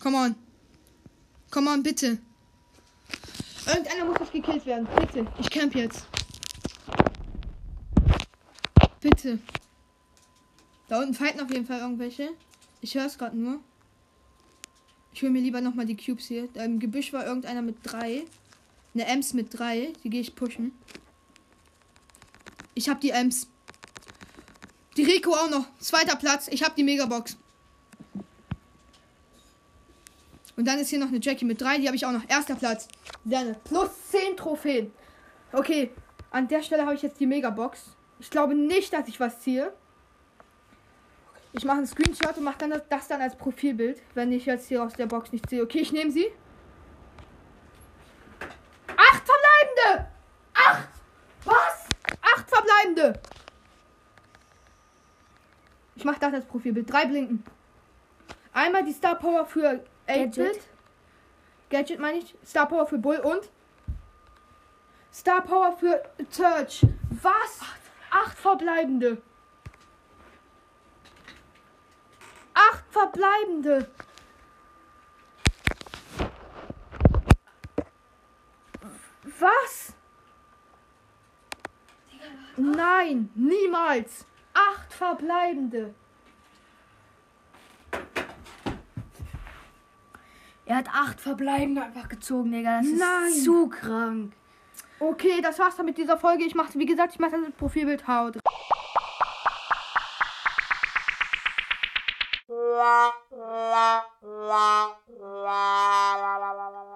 Come 0.00 0.16
on. 0.16 0.34
Come 1.50 1.70
on, 1.70 1.82
bitte. 1.82 2.16
Irgendeiner 3.66 4.04
muss 4.04 4.20
noch 4.20 4.32
gekillt 4.32 4.66
werden. 4.66 4.86
Bitte. 4.96 5.26
Ich 5.40 5.50
camp 5.50 5.74
jetzt. 5.74 6.06
Bitte. 9.00 9.38
Da 10.88 11.00
unten 11.00 11.14
fighten 11.14 11.40
auf 11.40 11.50
jeden 11.50 11.66
Fall 11.66 11.80
irgendwelche. 11.80 12.30
Ich 12.80 12.94
höre 12.94 13.06
es 13.06 13.16
gerade 13.16 13.36
nur. 13.36 13.60
Ich 15.12 15.22
hole 15.22 15.30
mir 15.30 15.40
lieber 15.40 15.60
nochmal 15.60 15.86
die 15.86 15.96
Cubes 15.96 16.26
hier. 16.26 16.48
Da 16.52 16.64
Im 16.64 16.78
Gebüsch 16.78 17.12
war 17.12 17.26
irgendeiner 17.26 17.62
mit 17.62 17.76
drei. 17.82 18.24
Eine 18.92 19.06
Ems 19.06 19.32
mit 19.32 19.58
drei. 19.58 19.92
Die 20.02 20.10
gehe 20.10 20.20
ich 20.20 20.34
pushen. 20.34 20.72
Ich 22.74 22.88
habe 22.88 23.00
die 23.00 23.10
Ems. 23.10 23.48
Die 24.96 25.04
Rico 25.04 25.32
auch 25.34 25.50
noch. 25.50 25.66
Zweiter 25.78 26.16
Platz. 26.16 26.48
Ich 26.48 26.62
habe 26.62 26.74
die 26.76 26.84
Megabox. 26.84 27.36
Und 30.56 30.66
dann 30.66 30.78
ist 30.78 30.88
hier 30.88 30.98
noch 30.98 31.08
eine 31.08 31.20
Jackie 31.20 31.44
mit 31.44 31.60
drei. 31.60 31.78
Die 31.78 31.86
habe 31.86 31.96
ich 31.96 32.06
auch 32.06 32.12
noch. 32.12 32.28
Erster 32.28 32.54
Platz. 32.54 32.88
Gerne. 33.26 33.56
Plus 33.64 33.90
10 34.10 34.36
Trophäen. 34.36 34.92
Okay. 35.52 35.90
An 36.30 36.48
der 36.48 36.62
Stelle 36.62 36.84
habe 36.84 36.94
ich 36.94 37.02
jetzt 37.02 37.20
die 37.20 37.26
Megabox. 37.26 37.96
Ich 38.18 38.30
glaube 38.30 38.54
nicht, 38.54 38.92
dass 38.92 39.08
ich 39.08 39.20
was 39.20 39.40
ziehe. 39.40 39.72
Ich 41.52 41.64
mache 41.64 41.78
einen 41.78 41.86
Screenshot 41.86 42.36
und 42.36 42.42
mache 42.42 42.58
dann 42.58 42.82
das, 42.88 43.06
dann 43.06 43.22
als 43.22 43.36
Profilbild, 43.36 44.02
wenn 44.14 44.32
ich 44.32 44.46
jetzt 44.46 44.66
hier 44.66 44.82
aus 44.82 44.94
der 44.94 45.06
Box 45.06 45.30
nicht 45.30 45.48
sehe. 45.48 45.62
Okay, 45.62 45.78
ich 45.78 45.92
nehme 45.92 46.10
sie. 46.10 46.26
Acht 48.88 49.22
verbleibende! 49.24 50.10
Acht! 50.54 50.88
Was? 51.44 51.86
Acht 52.20 52.48
verbleibende! 52.48 53.20
Ich 55.94 56.04
mache 56.04 56.18
das 56.18 56.34
als 56.34 56.46
Profilbild. 56.46 56.90
Drei 56.92 57.06
blinken. 57.06 57.44
Einmal 58.52 58.84
die 58.84 58.92
Star 58.92 59.14
Power 59.14 59.46
für 59.46 59.84
8-Bit. 60.06 60.36
Gadget. 60.36 60.68
Gadget 61.70 61.98
meine 61.98 62.18
ich. 62.18 62.34
Star 62.44 62.68
Power 62.68 62.86
für 62.86 62.98
Bull 62.98 63.16
und 63.16 63.50
Star 65.12 65.42
Power 65.42 65.76
für 65.76 66.02
Search. 66.30 66.86
Was? 67.22 67.60
Acht 68.10 68.38
verbleibende. 68.38 69.22
Acht 72.52 72.84
verbleibende. 72.90 73.90
Was? 79.38 79.94
Nein, 82.56 83.30
niemals. 83.34 84.26
Acht 84.52 84.92
verbleibende. 84.92 85.94
Er 90.66 90.76
hat 90.76 90.88
acht 90.88 91.20
verbleibende 91.20 91.82
einfach 91.82 92.08
gezogen, 92.08 92.52
Digga. 92.52 92.78
Das 92.78 92.86
Nein. 92.86 93.28
ist 93.28 93.44
zu 93.44 93.68
krank. 93.68 94.32
Okay, 94.98 95.40
das 95.42 95.58
war's 95.58 95.76
dann 95.76 95.86
mit 95.86 95.98
dieser 95.98 96.16
Folge. 96.16 96.44
Ich 96.44 96.54
mache, 96.54 96.78
wie 96.78 96.86
gesagt, 96.86 97.12
ich 97.12 97.18
mache 97.18 97.32
das 97.32 97.52
Profilbild 97.52 98.06
haut. 98.08 98.38
la 102.48 103.10
la 103.30 104.04
la 104.22 104.88
la 105.22 106.38
la 106.38 106.52
la 106.52 106.70
la 106.70 106.93